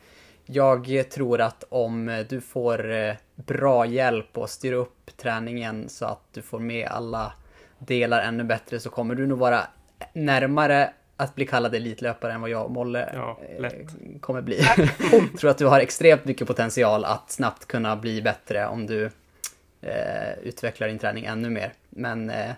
jag 0.45 1.11
tror 1.11 1.41
att 1.41 1.65
om 1.69 2.25
du 2.29 2.41
får 2.41 2.91
eh, 2.91 3.15
bra 3.47 3.87
hjälp 3.87 4.39
och 4.39 4.51
styra 4.51 4.77
upp 4.77 5.17
träningen 5.17 5.89
så 5.89 6.05
att 6.05 6.23
du 6.33 6.43
får 6.43 6.59
med 6.59 6.89
alla 6.89 7.33
delar 7.79 8.23
ännu 8.23 8.45
bättre 8.45 8.81
så 8.81 8.91
kommer 8.91 9.15
du 9.15 9.27
nog 9.27 9.39
vara 9.39 9.61
närmare 10.13 10.93
att 11.17 11.35
bli 11.35 11.47
kallad 11.47 11.75
elitlöpare 11.75 12.33
än 12.33 12.41
vad 12.41 12.51
jag 12.51 12.65
och 12.65 12.71
Molle 12.71 13.11
ja, 13.15 13.39
eh, 13.59 13.71
kommer 14.21 14.43
bli. 14.43 14.61
jag 15.13 15.39
tror 15.39 15.51
att 15.51 15.59
du 15.59 15.67
har 15.67 15.81
extremt 15.81 16.25
mycket 16.25 16.47
potential 16.47 17.05
att 17.05 17.31
snabbt 17.31 17.67
kunna 17.67 17.97
bli 17.97 18.23
bättre 18.23 18.67
om 18.67 18.87
du 18.87 19.11
eh, 19.81 20.39
utvecklar 20.43 20.89
din 20.89 20.99
träning 20.99 21.25
ännu 21.25 21.51
mer. 21.51 21.73
Men 21.91 22.31
eh, 22.31 22.51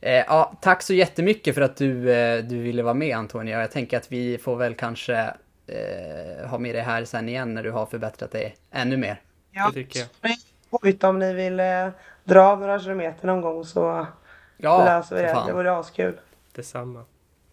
eh, 0.00 0.24
ja, 0.26 0.58
tack 0.60 0.82
så 0.82 0.94
jättemycket 0.94 1.54
för 1.54 1.62
att 1.62 1.76
du, 1.76 2.12
eh, 2.12 2.44
du 2.44 2.58
ville 2.58 2.82
vara 2.82 2.94
med 2.94 3.16
Antonija. 3.16 3.60
Jag 3.60 3.70
tänker 3.70 3.96
att 3.96 4.12
vi 4.12 4.38
får 4.38 4.56
väl 4.56 4.74
kanske 4.74 5.34
eh, 5.66 6.46
ha 6.48 6.58
med 6.58 6.74
dig 6.74 6.82
här 6.82 7.04
sen 7.04 7.28
igen 7.28 7.54
när 7.54 7.62
du 7.62 7.70
har 7.70 7.86
förbättrat 7.86 8.30
dig 8.30 8.56
ännu 8.70 8.96
mer. 8.96 9.20
Ja, 9.50 9.66
det 9.66 9.72
tycker 9.72 10.00
jag. 10.20 11.10
Om 11.10 11.18
ni 11.18 11.34
vill 11.34 11.56
dra 12.24 12.56
några 12.56 12.80
kilometer 12.80 13.26
någon 13.26 13.40
gång 13.40 13.64
så 13.64 14.06
ja, 14.56 14.84
löser 14.84 15.16
vi 15.16 15.22
det. 15.22 15.42
Det 15.46 15.52
vore 15.52 15.76
askul. 15.76 16.20
Detsamma. 16.52 17.04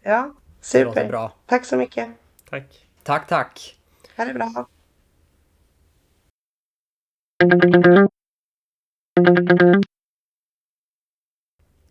Ja, 0.02 0.34
super. 0.62 1.04
Det 1.04 1.10
bra. 1.10 1.32
Tack 1.46 1.66
så 1.66 1.78
mycket. 1.78 2.10
Tack. 2.50 2.88
Tack, 3.04 3.28
tack. 3.28 3.78
Ha 4.18 4.26
det 4.26 4.34
bra. 4.34 4.68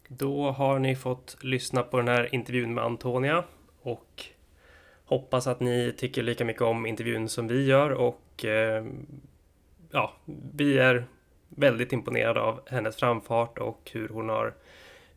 Då 0.09 0.51
har 0.51 0.79
ni 0.79 0.97
fått 0.97 1.37
lyssna 1.41 1.83
på 1.83 1.97
den 1.97 2.09
här 2.09 2.35
intervjun 2.35 2.75
med 2.75 2.85
Antonia 2.85 3.45
och 3.83 4.25
hoppas 5.05 5.47
att 5.47 5.61
ni 5.61 5.95
tycker 5.99 6.23
lika 6.23 6.45
mycket 6.45 6.63
om 6.63 6.87
intervjun 6.87 7.29
som 7.29 7.49
vi 7.49 7.67
gör 7.67 7.91
och 7.91 8.45
eh, 8.45 8.85
ja, 9.95 10.13
vi 10.55 10.79
är 10.79 11.05
väldigt 11.49 11.93
imponerade 11.93 12.41
av 12.41 12.61
hennes 12.67 12.97
framfart 12.97 13.59
och 13.59 13.91
hur 13.93 14.09
hon 14.09 14.29
har 14.29 14.55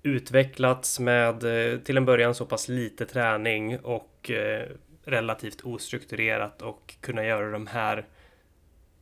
utvecklats 0.03 0.99
med 0.99 1.43
eh, 1.73 1.79
till 1.79 1.97
en 1.97 2.05
början 2.05 2.35
så 2.35 2.45
pass 2.45 2.67
lite 2.67 3.05
träning 3.05 3.79
och 3.79 4.31
eh, 4.31 4.67
relativt 5.05 5.61
ostrukturerat 5.65 6.61
och 6.61 6.95
kunna 7.01 7.25
göra 7.25 7.51
de 7.51 7.67
här 7.67 8.05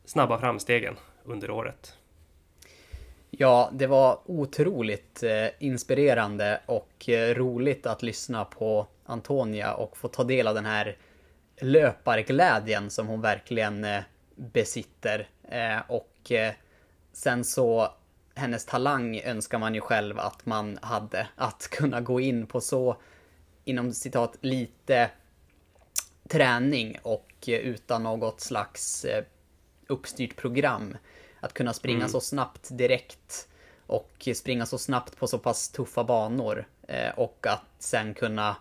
snabba 0.04 0.38
framstegen 0.38 0.96
under 1.24 1.50
året. 1.50 1.96
Ja, 3.30 3.70
det 3.72 3.86
var 3.86 4.18
otroligt 4.24 5.22
eh, 5.22 5.46
inspirerande 5.58 6.60
och 6.66 7.08
eh, 7.08 7.34
roligt 7.34 7.86
att 7.86 8.02
lyssna 8.02 8.44
på 8.44 8.86
Antonia 9.04 9.74
och 9.74 9.96
få 9.96 10.08
ta 10.08 10.24
del 10.24 10.46
av 10.46 10.54
den 10.54 10.66
här 10.66 10.96
löparglädjen 11.60 12.90
som 12.90 13.06
hon 13.06 13.20
verkligen 13.20 13.84
eh, 13.84 14.00
besitter. 14.36 15.28
Och 15.88 16.32
sen 17.12 17.44
så 17.44 17.92
hennes 18.36 18.64
talang 18.64 19.20
önskar 19.20 19.58
man 19.58 19.74
ju 19.74 19.80
själv 19.80 20.18
att 20.18 20.46
man 20.46 20.78
hade. 20.82 21.28
Att 21.36 21.68
kunna 21.70 22.00
gå 22.00 22.20
in 22.20 22.46
på 22.46 22.60
så, 22.60 22.96
inom 23.64 23.92
citat, 23.92 24.36
lite 24.40 25.10
träning 26.28 26.98
och 27.02 27.32
utan 27.46 28.02
något 28.02 28.40
slags 28.40 29.04
eh, 29.04 29.24
uppstyrt 29.86 30.36
program. 30.36 30.96
Att 31.40 31.54
kunna 31.54 31.72
springa 31.72 31.98
mm. 31.98 32.08
så 32.08 32.20
snabbt 32.20 32.68
direkt 32.70 33.48
och 33.86 34.28
springa 34.34 34.66
så 34.66 34.78
snabbt 34.78 35.16
på 35.16 35.26
så 35.26 35.38
pass 35.38 35.68
tuffa 35.68 36.04
banor. 36.04 36.66
Eh, 36.88 37.10
och 37.18 37.46
att 37.46 37.64
sen 37.78 38.14
kunna 38.14 38.56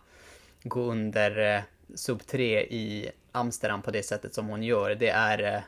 gå 0.63 0.81
under 0.81 1.55
eh, 1.55 1.61
sub 1.95 2.27
3 2.27 2.61
i 2.61 3.11
Amsterdam 3.35 3.81
på 3.81 3.91
det 3.91 4.03
sättet 4.03 4.33
som 4.33 4.47
hon 4.47 4.63
gör. 4.63 4.95
Det 4.95 5.09
är 5.09 5.55
eh, 5.55 5.61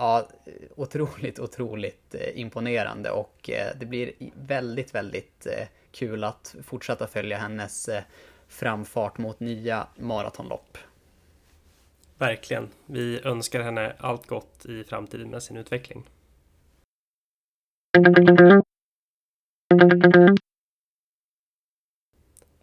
Ja, 0.00 0.28
otroligt, 0.76 1.38
otroligt 1.38 2.14
eh, 2.14 2.40
imponerande 2.40 3.10
och 3.10 3.50
eh, 3.50 3.72
det 3.80 3.86
blir 3.86 4.12
väldigt, 4.34 4.94
väldigt 4.94 5.46
kul 5.92 6.24
att 6.24 6.54
fortsätta 6.62 7.06
följa 7.06 7.38
hennes 7.38 7.88
framfart 8.48 9.18
mot 9.18 9.40
nya 9.40 9.86
maratonlopp. 9.96 10.78
Verkligen. 12.18 12.68
Vi 12.86 13.20
önskar 13.24 13.60
henne 13.60 13.92
allt 13.98 14.26
gott 14.26 14.66
i 14.66 14.84
framtiden 14.84 15.30
med 15.30 15.42
sin 15.42 15.56
utveckling. 15.56 16.04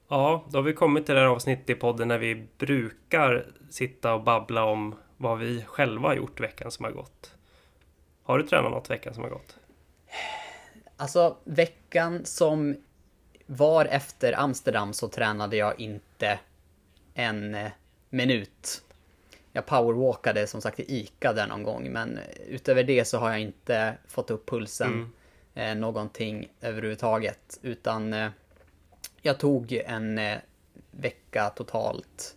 Ja, 0.08 0.44
då 0.50 0.58
har 0.58 0.64
vi 0.64 0.74
kommit 0.74 1.06
till 1.06 1.16
det 1.16 1.22
här 1.22 1.28
avsnittet 1.28 1.70
i 1.70 1.76
podden 1.76 2.08
när 2.08 2.18
vi 2.18 2.48
brukar 2.58 3.46
sitta 3.70 4.14
och 4.14 4.24
babbla 4.24 4.64
om 4.64 4.96
vad 5.18 5.40
vi 5.40 5.62
själva 5.62 6.08
har 6.08 6.16
gjort 6.16 6.40
veckan 6.40 6.72
som 6.72 6.86
har 6.86 6.92
gått. 6.92 7.36
Har 8.24 8.38
du 8.38 8.48
tränat 8.48 8.72
något 8.72 8.90
veckan 8.90 9.14
som 9.14 9.24
har 9.24 9.30
gått? 9.30 9.58
Alltså 10.98 11.38
veckan 11.44 12.26
som 12.26 12.76
var 13.46 13.86
efter 13.86 14.40
Amsterdam 14.40 14.94
så 14.94 15.08
tränade 15.08 15.58
jag 15.58 15.80
inte 15.80 16.40
en 17.14 17.56
eh, 17.56 17.72
minut. 18.10 18.84
Jag 19.52 19.66
powerwalkade 19.66 20.48
som 20.48 20.62
sagt 20.62 20.80
i 20.80 20.96
ICA 21.00 21.34
där 21.34 21.48
någon 21.48 21.64
gång 21.64 21.92
men 21.92 22.20
utöver 22.48 22.84
det 22.84 23.06
så 23.06 23.18
har 23.18 23.30
jag 23.30 23.40
inte 23.40 23.98
fått 24.08 24.32
upp 24.32 24.50
pulsen 24.50 24.94
mm. 24.94 25.12
eh, 25.54 25.82
någonting 25.82 26.50
överhuvudtaget 26.62 27.60
utan 27.62 28.14
eh, 28.14 28.30
jag 29.26 29.40
tog 29.40 29.72
en 29.72 30.18
eh, 30.18 30.38
vecka 30.92 31.50
totalt 31.50 32.36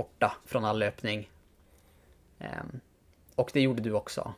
borta 0.00 0.32
från 0.46 0.64
all 0.64 0.78
löpning. 0.78 1.30
Ehm, 2.38 2.80
och 3.34 3.50
det 3.52 3.60
gjorde 3.60 3.82
du 3.82 3.92
också. 3.92 4.34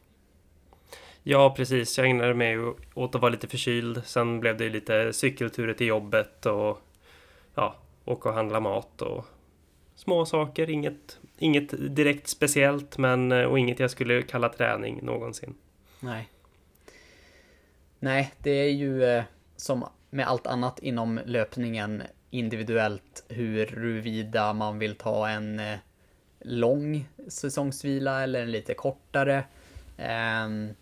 Ja, 1.23 1.55
precis. 1.57 1.99
Jag 1.99 2.07
ägnade 2.07 2.35
mig 2.35 2.59
åt 2.95 3.15
att 3.15 3.21
vara 3.21 3.33
lite 3.33 3.49
förkyld. 3.49 4.03
Sen 4.05 4.41
blev 4.41 4.57
det 4.57 4.69
lite 4.69 5.13
cykelturer 5.13 5.75
till 5.75 5.87
jobbet 5.87 6.47
och 6.47 6.79
ja, 7.55 7.77
åka 8.05 8.29
och 8.29 8.35
handla 8.35 8.61
mat 8.61 9.03
och 9.03 9.27
små 9.95 10.27
saker. 10.27 10.71
Inget, 10.71 11.19
inget 11.39 11.97
direkt 11.97 12.29
speciellt, 12.29 12.99
men 12.99 13.33
och 13.33 13.59
inget 13.59 13.81
jag 13.81 13.91
skulle 13.91 14.23
kalla 14.23 14.49
träning 14.49 15.01
någonsin. 15.03 15.55
Nej. 16.01 16.29
Nej, 17.99 18.33
det 18.39 18.51
är 18.51 18.71
ju 18.71 19.05
eh, 19.05 19.25
som 19.57 19.85
med 20.15 20.29
allt 20.29 20.47
annat 20.47 20.79
inom 20.79 21.21
löpningen 21.25 22.03
individuellt 22.31 23.25
huruvida 23.29 24.53
man 24.53 24.79
vill 24.79 24.97
ta 24.97 25.29
en 25.29 25.61
eh, 25.61 25.79
lång 26.41 27.09
säsongsvila 27.29 28.23
eller 28.23 28.43
en 28.43 28.51
lite 28.51 28.75
kortare. 28.75 29.45
Ehm, 29.97 30.75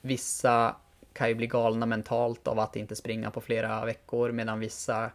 vissa 0.00 0.76
kan 1.12 1.28
ju 1.28 1.34
bli 1.34 1.46
galna 1.46 1.86
mentalt 1.86 2.48
av 2.48 2.58
att 2.58 2.76
inte 2.76 2.96
springa 2.96 3.30
på 3.30 3.40
flera 3.40 3.84
veckor 3.84 4.32
medan 4.32 4.60
vissa 4.60 5.10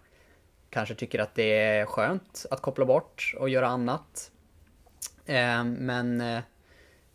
kanske 0.70 0.96
tycker 0.96 1.20
att 1.20 1.36
det 1.36 1.60
är 1.60 1.86
skönt 1.86 2.46
att 2.52 2.62
koppla 2.62 2.86
bort 2.86 3.34
och 3.40 3.50
göra 3.50 3.68
annat. 3.68 4.32
Ehm, 5.26 5.74
men 5.74 6.22
eh, 6.22 6.42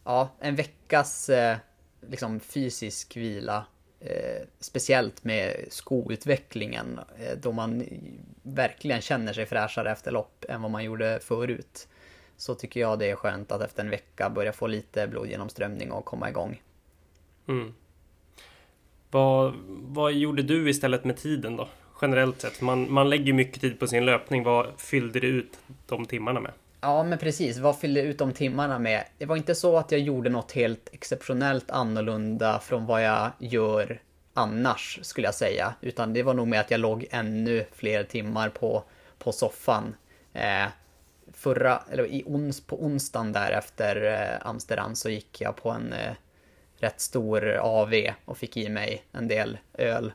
ja, 0.04 0.28
en 0.40 0.56
veckas 0.56 1.28
eh, 1.28 1.56
liksom 2.00 2.40
fysisk 2.40 3.16
vila 3.16 3.66
Eh, 4.06 4.46
speciellt 4.60 5.24
med 5.24 5.64
skoutvecklingen 5.68 7.00
eh, 7.18 7.38
då 7.42 7.52
man 7.52 7.84
verkligen 8.42 9.00
känner 9.00 9.32
sig 9.32 9.46
fräschare 9.46 9.92
efter 9.92 10.10
lopp 10.10 10.44
än 10.48 10.62
vad 10.62 10.70
man 10.70 10.84
gjorde 10.84 11.18
förut. 11.22 11.88
Så 12.36 12.54
tycker 12.54 12.80
jag 12.80 12.98
det 12.98 13.10
är 13.10 13.16
skönt 13.16 13.52
att 13.52 13.62
efter 13.62 13.84
en 13.84 13.90
vecka 13.90 14.30
börja 14.30 14.52
få 14.52 14.66
lite 14.66 15.06
blodgenomströmning 15.06 15.92
och 15.92 16.04
komma 16.04 16.28
igång. 16.28 16.62
Mm. 17.48 17.74
Vad, 19.10 19.54
vad 19.68 20.12
gjorde 20.12 20.42
du 20.42 20.70
istället 20.70 21.04
med 21.04 21.16
tiden 21.16 21.56
då? 21.56 21.68
Generellt 22.02 22.40
sett, 22.40 22.60
man, 22.60 22.92
man 22.92 23.10
lägger 23.10 23.32
mycket 23.32 23.60
tid 23.60 23.80
på 23.80 23.86
sin 23.86 24.04
löpning. 24.04 24.42
Vad 24.42 24.66
fyllde 24.76 25.20
du 25.20 25.26
ut 25.26 25.58
de 25.86 26.06
timmarna 26.06 26.40
med? 26.40 26.52
Ja, 26.84 27.02
men 27.02 27.18
precis. 27.18 27.58
Vad 27.58 27.78
fyllde 27.78 28.02
ut 28.02 28.18
de 28.18 28.32
timmarna 28.32 28.78
med? 28.78 29.04
Det 29.18 29.26
var 29.26 29.36
inte 29.36 29.54
så 29.54 29.76
att 29.78 29.92
jag 29.92 30.00
gjorde 30.00 30.30
något 30.30 30.52
helt 30.52 30.88
exceptionellt 30.92 31.70
annorlunda 31.70 32.60
från 32.60 32.86
vad 32.86 33.04
jag 33.04 33.30
gör 33.38 34.00
annars, 34.34 34.98
skulle 35.02 35.26
jag 35.26 35.34
säga. 35.34 35.74
Utan 35.80 36.12
det 36.12 36.22
var 36.22 36.34
nog 36.34 36.48
med 36.48 36.60
att 36.60 36.70
jag 36.70 36.80
låg 36.80 37.06
ännu 37.10 37.64
fler 37.72 38.04
timmar 38.04 38.48
på, 38.48 38.84
på 39.18 39.32
soffan. 39.32 39.94
Eh, 40.32 40.66
förra, 41.32 41.82
eller 41.90 42.06
i 42.06 42.22
ons, 42.26 42.60
på 42.60 42.84
onsdagen 42.84 43.32
där 43.32 43.50
efter 43.50 44.04
eh, 44.04 44.46
Amsterdam 44.48 44.94
så 44.94 45.10
gick 45.10 45.40
jag 45.40 45.56
på 45.56 45.70
en 45.70 45.92
eh, 45.92 46.14
rätt 46.78 47.00
stor 47.00 47.56
AV 47.56 47.94
och 48.24 48.38
fick 48.38 48.56
i 48.56 48.68
mig 48.68 49.04
en 49.12 49.28
del 49.28 49.58
öl. 49.74 50.12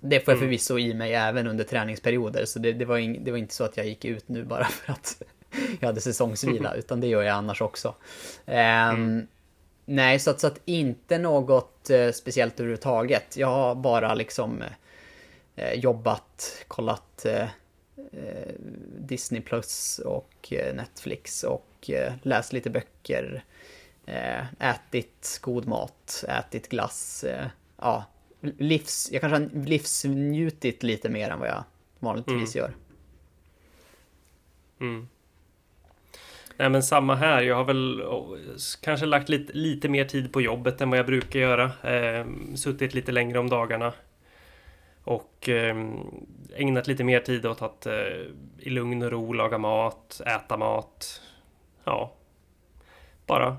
Det 0.00 0.20
får 0.20 0.32
jag 0.32 0.38
mm. 0.38 0.48
förvisso 0.48 0.78
i 0.78 0.94
mig 0.94 1.14
även 1.14 1.46
under 1.46 1.64
träningsperioder, 1.64 2.44
så 2.44 2.58
det, 2.58 2.72
det, 2.72 2.84
var, 2.84 2.98
in, 2.98 3.24
det 3.24 3.30
var 3.30 3.38
inte 3.38 3.54
så 3.54 3.64
att 3.64 3.76
jag 3.76 3.86
gick 3.86 4.04
ut 4.04 4.28
nu 4.28 4.44
bara 4.44 4.64
för 4.84 4.92
att 4.92 5.22
jag 5.80 5.86
hade 5.86 6.00
säsongsvila, 6.00 6.74
utan 6.76 7.00
det 7.00 7.06
gör 7.06 7.22
jag 7.22 7.34
annars 7.34 7.62
också. 7.62 7.94
Um, 8.46 8.54
mm. 8.54 9.26
Nej, 9.84 10.18
så 10.18 10.30
att, 10.30 10.40
så 10.40 10.46
att 10.46 10.60
inte 10.64 11.18
något 11.18 11.90
uh, 11.90 12.12
speciellt 12.12 12.60
överhuvudtaget. 12.60 13.36
Jag 13.36 13.48
har 13.48 13.74
bara 13.74 14.14
liksom 14.14 14.62
eh, 15.60 15.74
jobbat, 15.74 16.64
kollat 16.68 17.24
eh, 17.24 17.42
eh 17.96 18.52
Disney 18.98 19.40
Plus 19.40 19.98
och 19.98 20.52
eh, 20.52 20.74
Netflix 20.74 21.42
och 21.42 21.90
eh, 21.90 22.12
läst 22.22 22.52
lite 22.52 22.70
böcker, 22.70 23.44
ätit 24.58 25.38
god 25.42 25.66
mat, 25.66 26.24
ätit 26.28 26.68
glass. 26.68 27.24
ja, 27.76 28.04
livs, 28.40 29.08
jag 29.12 29.20
kanske 29.20 29.36
har 29.36 29.64
livsnjutit 29.66 30.82
lite 30.82 31.08
mer 31.08 31.30
än 31.30 31.40
vad 31.40 31.48
jag 31.48 31.64
vanligtvis 31.98 32.56
mm. 32.56 32.64
gör. 32.64 32.76
Mm. 34.80 35.08
Nej 36.60 36.70
men 36.70 36.82
samma 36.82 37.14
här. 37.14 37.42
Jag 37.42 37.56
har 37.56 37.64
väl 37.64 38.02
oh, 38.02 38.38
kanske 38.80 39.06
lagt 39.06 39.28
lite, 39.28 39.52
lite 39.52 39.88
mer 39.88 40.04
tid 40.04 40.32
på 40.32 40.40
jobbet 40.40 40.80
än 40.80 40.90
vad 40.90 40.98
jag 40.98 41.06
brukar 41.06 41.40
göra. 41.40 41.64
Eh, 41.82 42.26
suttit 42.54 42.94
lite 42.94 43.12
längre 43.12 43.38
om 43.38 43.48
dagarna. 43.48 43.92
Och 45.04 45.48
eh, 45.48 45.76
ägnat 46.56 46.86
lite 46.86 47.04
mer 47.04 47.20
tid 47.20 47.46
åt 47.46 47.62
att 47.62 47.86
eh, 47.86 47.92
i 48.58 48.70
lugn 48.70 49.02
och 49.02 49.10
ro 49.10 49.32
laga 49.32 49.58
mat, 49.58 50.20
äta 50.26 50.56
mat. 50.56 51.22
Ja, 51.84 52.12
bara 53.26 53.56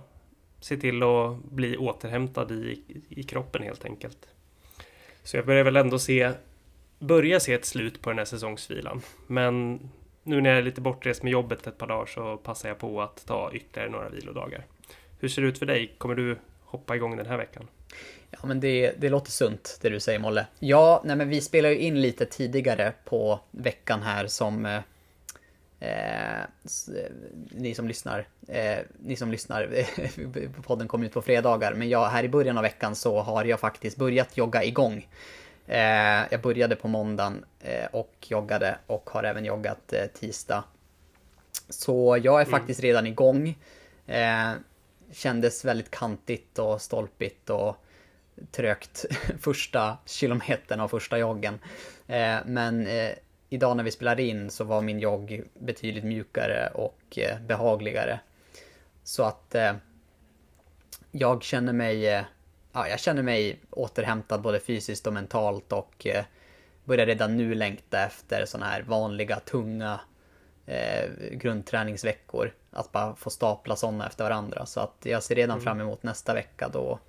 se 0.59 0.77
till 0.77 1.03
att 1.03 1.43
bli 1.43 1.77
återhämtad 1.77 2.51
i, 2.51 2.81
i 3.09 3.23
kroppen 3.23 3.63
helt 3.63 3.85
enkelt. 3.85 4.27
Så 5.23 5.37
jag 5.37 5.45
börjar 5.45 5.63
väl 5.63 5.75
ändå 5.75 5.99
se, 5.99 6.31
börja 6.99 7.39
se 7.39 7.53
ett 7.53 7.65
slut 7.65 8.01
på 8.01 8.09
den 8.09 8.17
här 8.17 8.25
säsongsvilan. 8.25 9.01
Men 9.27 9.79
nu 10.23 10.41
när 10.41 10.49
jag 10.49 10.59
är 10.59 10.63
lite 10.63 10.81
bortrest 10.81 11.23
med 11.23 11.31
jobbet 11.31 11.67
ett 11.67 11.77
par 11.77 11.87
dagar 11.87 12.05
så 12.05 12.37
passar 12.37 12.69
jag 12.69 12.77
på 12.77 13.01
att 13.01 13.25
ta 13.25 13.51
ytterligare 13.53 13.89
några 13.89 14.09
vilodagar. 14.09 14.65
Hur 15.19 15.27
ser 15.27 15.41
det 15.41 15.47
ut 15.47 15.59
för 15.59 15.65
dig? 15.65 15.95
Kommer 15.97 16.15
du 16.15 16.37
hoppa 16.65 16.95
igång 16.95 17.17
den 17.17 17.25
här 17.25 17.37
veckan? 17.37 17.67
Ja, 18.31 18.39
men 18.43 18.59
det, 18.59 18.93
det 18.97 19.09
låter 19.09 19.31
sunt 19.31 19.79
det 19.81 19.89
du 19.89 19.99
säger 19.99 20.19
Molle. 20.19 20.47
Ja, 20.59 21.01
nej 21.05 21.15
men 21.15 21.29
vi 21.29 21.41
spelar 21.41 21.69
ju 21.69 21.77
in 21.77 22.01
lite 22.01 22.25
tidigare 22.25 22.93
på 23.05 23.39
veckan 23.51 24.01
här 24.01 24.27
som 24.27 24.65
eh, 24.65 24.81
eh, 25.79 26.39
eh 26.39 26.47
ni 27.51 27.75
som 27.75 27.87
lyssnar, 27.87 28.27
eh, 28.47 28.77
ni 28.99 29.15
som 29.15 29.31
lyssnar, 29.31 29.85
podden 30.61 30.87
kommer 30.87 31.05
ut 31.05 31.13
på 31.13 31.21
fredagar, 31.21 31.73
men 31.73 31.89
jag, 31.89 32.05
här 32.05 32.23
i 32.23 32.29
början 32.29 32.57
av 32.57 32.63
veckan 32.63 32.95
så 32.95 33.19
har 33.19 33.45
jag 33.45 33.59
faktiskt 33.59 33.97
börjat 33.97 34.37
jogga 34.37 34.63
igång. 34.63 35.07
Eh, 35.67 36.25
jag 36.31 36.41
började 36.41 36.75
på 36.75 36.87
måndagen 36.87 37.45
eh, 37.59 37.85
och 37.91 38.15
joggade 38.27 38.77
och 38.87 39.09
har 39.09 39.23
även 39.23 39.45
joggat 39.45 39.93
eh, 39.93 40.05
tisdag. 40.05 40.63
Så 41.69 42.19
jag 42.23 42.41
är 42.41 42.45
mm. 42.45 42.59
faktiskt 42.59 42.79
redan 42.79 43.07
igång. 43.07 43.57
Kändes 45.11 45.65
väldigt 45.65 45.91
kantigt 45.91 46.59
och 46.59 46.81
stolpigt 46.81 47.49
och 47.49 47.75
trögt 48.51 49.05
första 49.39 49.97
kilometern 50.05 50.79
av 50.79 50.87
första 50.87 51.17
joggen. 51.17 51.59
Men 52.45 52.87
idag 53.49 53.77
när 53.77 53.83
vi 53.83 53.91
spelar 53.91 54.19
in 54.19 54.49
så 54.49 54.63
var 54.63 54.81
min 54.81 54.99
jogg 54.99 55.43
betydligt 55.53 56.03
mjukare 56.03 56.67
och 56.73 57.19
behagligare. 57.47 58.19
Så 59.03 59.23
att 59.23 59.55
jag 61.11 61.43
känner 61.43 61.73
mig 61.73 62.25
ja, 62.71 62.87
jag 62.87 62.99
känner 62.99 63.23
mig 63.23 63.59
återhämtad 63.69 64.41
både 64.41 64.59
fysiskt 64.59 65.07
och 65.07 65.13
mentalt 65.13 65.71
och 65.71 66.07
eh, 66.07 66.25
börjar 66.83 67.05
redan 67.05 67.37
nu 67.37 67.55
längta 67.55 68.05
efter 68.05 68.45
sådana 68.45 68.65
här 68.65 68.81
vanliga 68.81 69.39
tunga 69.39 69.99
eh, 70.65 71.09
grundträningsveckor. 71.31 72.53
Att 72.71 72.91
bara 72.91 73.15
få 73.15 73.29
stapla 73.29 73.75
sådana 73.75 74.07
efter 74.07 74.23
varandra. 74.23 74.65
Så 74.65 74.79
att 74.79 74.97
jag 75.03 75.23
ser 75.23 75.35
redan 75.35 75.57
mm. 75.57 75.63
fram 75.63 75.81
emot 75.81 76.03
nästa 76.03 76.33
vecka 76.33 76.69
då 76.69 76.99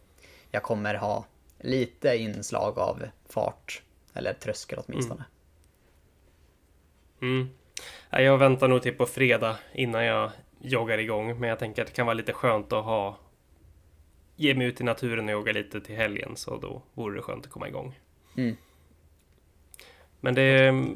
jag 0.50 0.62
kommer 0.62 0.94
ha 0.94 1.24
lite 1.58 2.16
inslag 2.16 2.78
av 2.78 3.02
fart. 3.28 3.82
Eller 4.14 4.32
tröskel 4.32 4.78
åtminstone. 4.86 5.24
Mm. 7.20 7.40
Mm. 7.40 8.24
Jag 8.24 8.38
väntar 8.38 8.68
nog 8.68 8.82
till 8.82 8.94
på 8.94 9.06
fredag 9.06 9.56
innan 9.72 10.04
jag 10.04 10.30
joggar 10.60 10.98
igång. 10.98 11.40
Men 11.40 11.48
jag 11.48 11.58
tänker 11.58 11.82
att 11.82 11.88
det 11.88 11.94
kan 11.94 12.06
vara 12.06 12.14
lite 12.14 12.32
skönt 12.32 12.72
att 12.72 12.84
ha 12.84 13.18
ge 14.36 14.54
mig 14.54 14.66
ut 14.66 14.80
i 14.80 14.84
naturen 14.84 15.24
och 15.24 15.32
jogga 15.32 15.52
lite 15.52 15.80
till 15.80 15.96
helgen 15.96 16.36
så 16.36 16.56
då 16.56 16.82
vore 16.94 17.16
det 17.16 17.22
skönt 17.22 17.46
att 17.46 17.52
komma 17.52 17.68
igång. 17.68 17.98
Mm. 18.36 18.56
Men 20.20 20.34
det 20.34 20.42
är 20.42 20.86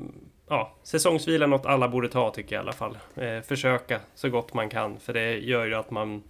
ja, 0.49 0.74
säsongsvila 0.82 1.47
något 1.47 1.66
alla 1.66 1.89
borde 1.89 2.09
ta 2.09 2.30
tycker 2.30 2.57
jag 2.57 2.61
i 2.61 2.62
alla 2.62 2.72
fall. 2.72 2.99
Eh, 3.14 3.41
försöka 3.41 4.01
så 4.14 4.28
gott 4.28 4.55
man 4.55 4.68
kan 4.68 4.99
för 4.99 5.12
det 5.12 5.39
gör 5.39 5.66
ju 5.66 5.74
att 5.74 5.91
man 5.91 6.22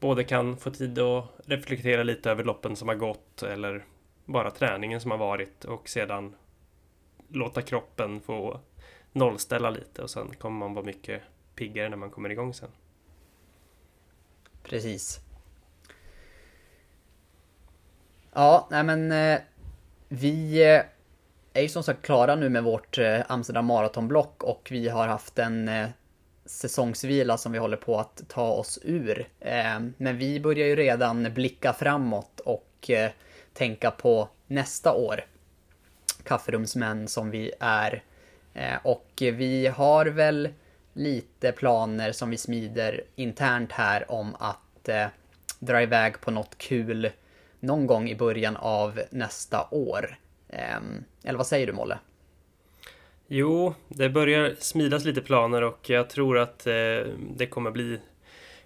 både 0.00 0.24
kan 0.24 0.56
få 0.56 0.70
tid 0.70 0.98
att 0.98 1.24
reflektera 1.46 2.02
lite 2.02 2.30
över 2.30 2.44
loppen 2.44 2.76
som 2.76 2.88
har 2.88 2.94
gått 2.94 3.42
eller 3.42 3.84
bara 4.24 4.50
träningen 4.50 5.00
som 5.00 5.10
har 5.10 5.18
varit 5.18 5.64
och 5.64 5.88
sedan 5.88 6.34
låta 7.28 7.62
kroppen 7.62 8.20
få 8.20 8.60
nollställa 9.12 9.70
lite 9.70 10.02
och 10.02 10.10
sen 10.10 10.34
kommer 10.38 10.58
man 10.58 10.74
vara 10.74 10.84
mycket 10.84 11.22
piggare 11.54 11.88
när 11.88 11.96
man 11.96 12.10
kommer 12.10 12.30
igång 12.30 12.54
sen. 12.54 12.70
Precis. 14.62 15.20
Ja, 18.32 18.68
nej 18.70 18.84
men 18.84 19.12
eh, 19.12 19.40
vi 20.08 20.62
eh, 20.74 20.82
är 21.52 21.62
ju 21.62 21.68
som 21.68 21.82
sagt 21.82 22.02
klara 22.02 22.34
nu 22.34 22.48
med 22.48 22.64
vårt 22.64 22.98
eh, 22.98 23.20
Amsterdam 23.26 23.66
Marathonblock 23.66 24.42
och 24.42 24.68
vi 24.70 24.88
har 24.88 25.08
haft 25.08 25.38
en 25.38 25.68
eh, 25.68 25.88
säsongsvila 26.44 27.38
som 27.38 27.52
vi 27.52 27.58
håller 27.58 27.76
på 27.76 27.98
att 27.98 28.22
ta 28.28 28.50
oss 28.50 28.78
ur. 28.82 29.28
Eh, 29.40 29.80
men 29.96 30.18
vi 30.18 30.40
börjar 30.40 30.66
ju 30.66 30.76
redan 30.76 31.34
blicka 31.34 31.72
framåt 31.72 32.40
och 32.40 32.90
tänka 33.52 33.90
på 33.90 34.28
nästa 34.46 34.92
år. 34.92 35.24
Kafferumsmän 36.22 37.08
som 37.08 37.30
vi 37.30 37.52
är. 37.60 38.02
Och 38.82 39.10
vi 39.18 39.66
har 39.66 40.06
väl 40.06 40.48
lite 40.92 41.52
planer 41.52 42.12
som 42.12 42.30
vi 42.30 42.36
smider 42.36 43.04
internt 43.16 43.72
här 43.72 44.10
om 44.10 44.36
att 44.38 44.88
dra 45.58 45.82
iväg 45.82 46.20
på 46.20 46.30
något 46.30 46.58
kul 46.58 47.10
någon 47.60 47.86
gång 47.86 48.08
i 48.08 48.16
början 48.16 48.56
av 48.56 49.00
nästa 49.10 49.68
år. 49.70 50.18
Ehm, 50.48 51.04
eller 51.24 51.38
vad 51.38 51.46
säger 51.46 51.66
du 51.66 51.72
Molle? 51.72 51.98
Jo, 53.26 53.74
det 53.88 54.08
börjar 54.08 54.56
smidas 54.58 55.04
lite 55.04 55.20
planer 55.20 55.62
och 55.62 55.90
jag 55.90 56.10
tror 56.10 56.38
att 56.38 56.66
eh, 56.66 56.72
det 57.36 57.46
kommer 57.50 57.70
bli 57.70 58.00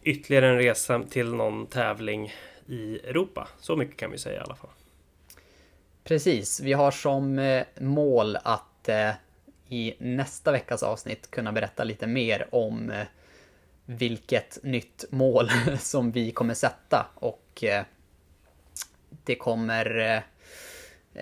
ytterligare 0.03 0.49
en 0.49 0.57
resa 0.57 1.03
till 1.11 1.35
någon 1.35 1.67
tävling 1.67 2.33
i 2.67 2.99
Europa. 2.99 3.49
Så 3.61 3.77
mycket 3.77 3.97
kan 3.97 4.11
vi 4.11 4.19
säga 4.19 4.41
i 4.41 4.45
alla 4.45 4.57
fall. 4.57 4.71
Precis, 6.05 6.61
vi 6.61 6.73
har 6.73 6.91
som 6.91 7.39
eh, 7.39 7.65
mål 7.81 8.37
att 8.43 8.89
eh, 8.89 9.11
i 9.69 9.95
nästa 9.99 10.53
veckas 10.53 10.83
avsnitt 10.83 11.31
kunna 11.31 11.53
berätta 11.53 11.85
lite 11.85 12.07
mer 12.07 12.47
om 12.51 12.93
vilket 13.87 14.59
nytt 14.63 15.05
mål 15.11 15.51
som 15.79 16.13
vi 16.13 16.31
kommer 16.31 16.55
sätta 16.55 17.07
och 17.15 17.65
det 19.25 19.35
kommer 19.35 19.99
eh, 19.99 20.23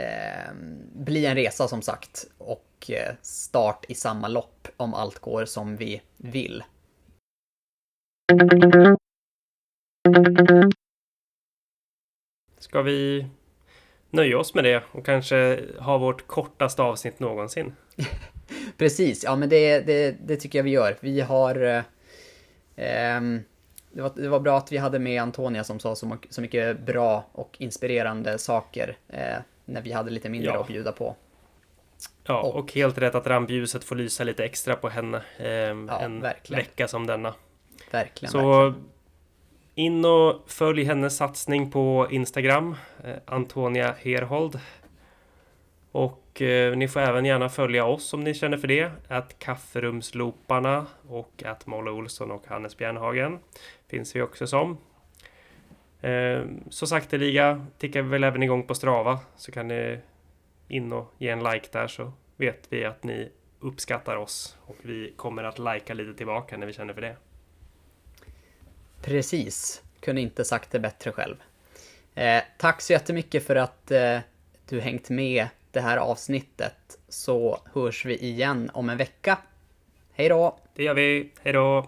eh, 0.02 0.52
bli 0.92 1.26
en 1.26 1.34
resa 1.34 1.68
som 1.68 1.82
sagt 1.82 2.26
och 2.38 2.90
eh, 2.90 3.14
start 3.22 3.84
i 3.88 3.94
samma 3.94 4.28
lopp 4.28 4.68
om 4.76 4.94
allt 4.94 5.18
går 5.18 5.44
som 5.44 5.76
vi 5.76 6.02
vill. 6.16 6.64
Ska 12.58 12.82
vi 12.82 13.26
nöja 14.10 14.38
oss 14.38 14.54
med 14.54 14.64
det 14.64 14.82
och 14.92 15.06
kanske 15.06 15.60
ha 15.78 15.98
vårt 15.98 16.26
kortaste 16.26 16.82
avsnitt 16.82 17.20
någonsin? 17.20 17.72
Precis, 18.78 19.24
ja 19.24 19.36
men 19.36 19.48
det, 19.48 19.80
det, 19.80 20.16
det, 20.26 20.36
tycker 20.36 20.58
jag 20.58 20.64
vi 20.64 20.70
gör. 20.70 20.96
Vi 21.00 21.20
har 21.20 21.62
eh, 21.62 21.82
ehm, 22.76 23.40
det 23.92 24.02
var, 24.02 24.12
det 24.14 24.28
var 24.28 24.40
bra 24.40 24.58
att 24.58 24.72
vi 24.72 24.76
hade 24.76 24.98
med 24.98 25.22
Antonia 25.22 25.64
som 25.64 25.80
sa 25.80 25.96
så, 25.96 26.16
så 26.30 26.40
mycket 26.40 26.80
bra 26.80 27.24
och 27.32 27.56
inspirerande 27.58 28.38
saker 28.38 28.96
eh, 29.08 29.36
när 29.64 29.82
vi 29.82 29.92
hade 29.92 30.10
lite 30.10 30.28
mindre 30.28 30.52
ja. 30.52 30.60
att 30.60 30.66
bjuda 30.66 30.92
på. 30.92 31.16
Ja, 32.24 32.42
och, 32.42 32.54
och, 32.54 32.72
helt 32.72 32.98
rätt 32.98 33.14
att 33.14 33.26
rampljuset 33.26 33.84
får 33.84 33.96
lysa 33.96 34.24
lite 34.24 34.44
extra 34.44 34.76
på 34.76 34.88
henne 34.88 35.22
eh, 35.38 35.48
ja, 35.48 36.00
en 36.00 36.20
verkligen. 36.20 36.62
vecka 36.62 36.88
som 36.88 37.06
denna. 37.06 37.34
Verkligen. 37.90 38.32
Så 38.32 38.64
verkligen. 38.64 38.88
in 39.74 40.04
och 40.04 40.42
följ 40.46 40.84
hennes 40.84 41.16
satsning 41.16 41.70
på 41.70 42.08
Instagram, 42.10 42.76
eh, 43.04 43.16
Antonia 43.24 43.94
Herhold. 43.98 44.60
Och 46.32 46.42
eh, 46.42 46.76
ni 46.76 46.88
får 46.88 47.00
även 47.00 47.24
gärna 47.24 47.48
följa 47.48 47.84
oss 47.84 48.14
om 48.14 48.24
ni 48.24 48.34
känner 48.34 48.56
för 48.56 48.68
det. 48.68 48.90
Att 49.08 49.38
Kafferumsloparna 49.38 50.86
och 51.08 51.42
att 51.46 51.66
Molle 51.66 51.90
Olsson 51.90 52.30
och 52.30 52.46
Hannes 52.46 52.76
Bjärnhagen 52.76 53.38
finns 53.88 54.16
vi 54.16 54.22
också 54.22 54.46
som. 54.46 54.78
Eh, 56.00 56.42
så 56.70 56.86
sakteliga 56.86 57.66
tickar 57.78 58.02
vi 58.02 58.08
väl 58.08 58.24
även 58.24 58.42
igång 58.42 58.66
på 58.66 58.74
Strava 58.74 59.18
så 59.36 59.52
kan 59.52 59.68
ni 59.68 59.98
in 60.68 60.92
och 60.92 61.14
ge 61.18 61.28
en 61.28 61.44
like 61.44 61.68
där 61.72 61.86
så 61.86 62.12
vet 62.36 62.66
vi 62.68 62.84
att 62.84 63.04
ni 63.04 63.28
uppskattar 63.60 64.16
oss 64.16 64.56
och 64.66 64.76
vi 64.82 65.12
kommer 65.16 65.44
att 65.44 65.58
lajka 65.58 65.94
lite 65.94 66.14
tillbaka 66.14 66.56
när 66.56 66.66
vi 66.66 66.72
känner 66.72 66.94
för 66.94 67.00
det. 67.00 67.16
Precis, 69.02 69.82
kunde 70.00 70.20
inte 70.20 70.44
sagt 70.44 70.70
det 70.70 70.78
bättre 70.78 71.12
själv. 71.12 71.36
Eh, 72.14 72.42
tack 72.58 72.80
så 72.80 72.92
jättemycket 72.92 73.46
för 73.46 73.56
att 73.56 73.90
eh, 73.90 74.18
du 74.68 74.80
hängt 74.80 75.10
med 75.10 75.48
det 75.72 75.80
här 75.80 75.96
avsnittet 75.96 76.98
så 77.08 77.58
hörs 77.74 78.04
vi 78.04 78.16
igen 78.16 78.70
om 78.74 78.88
en 78.88 78.98
vecka. 78.98 79.38
Hej 80.12 80.28
då! 80.28 80.58
Det 80.74 80.82
gör 80.82 80.94
vi. 80.94 81.32
Hej 81.42 81.52
då! 81.52 81.86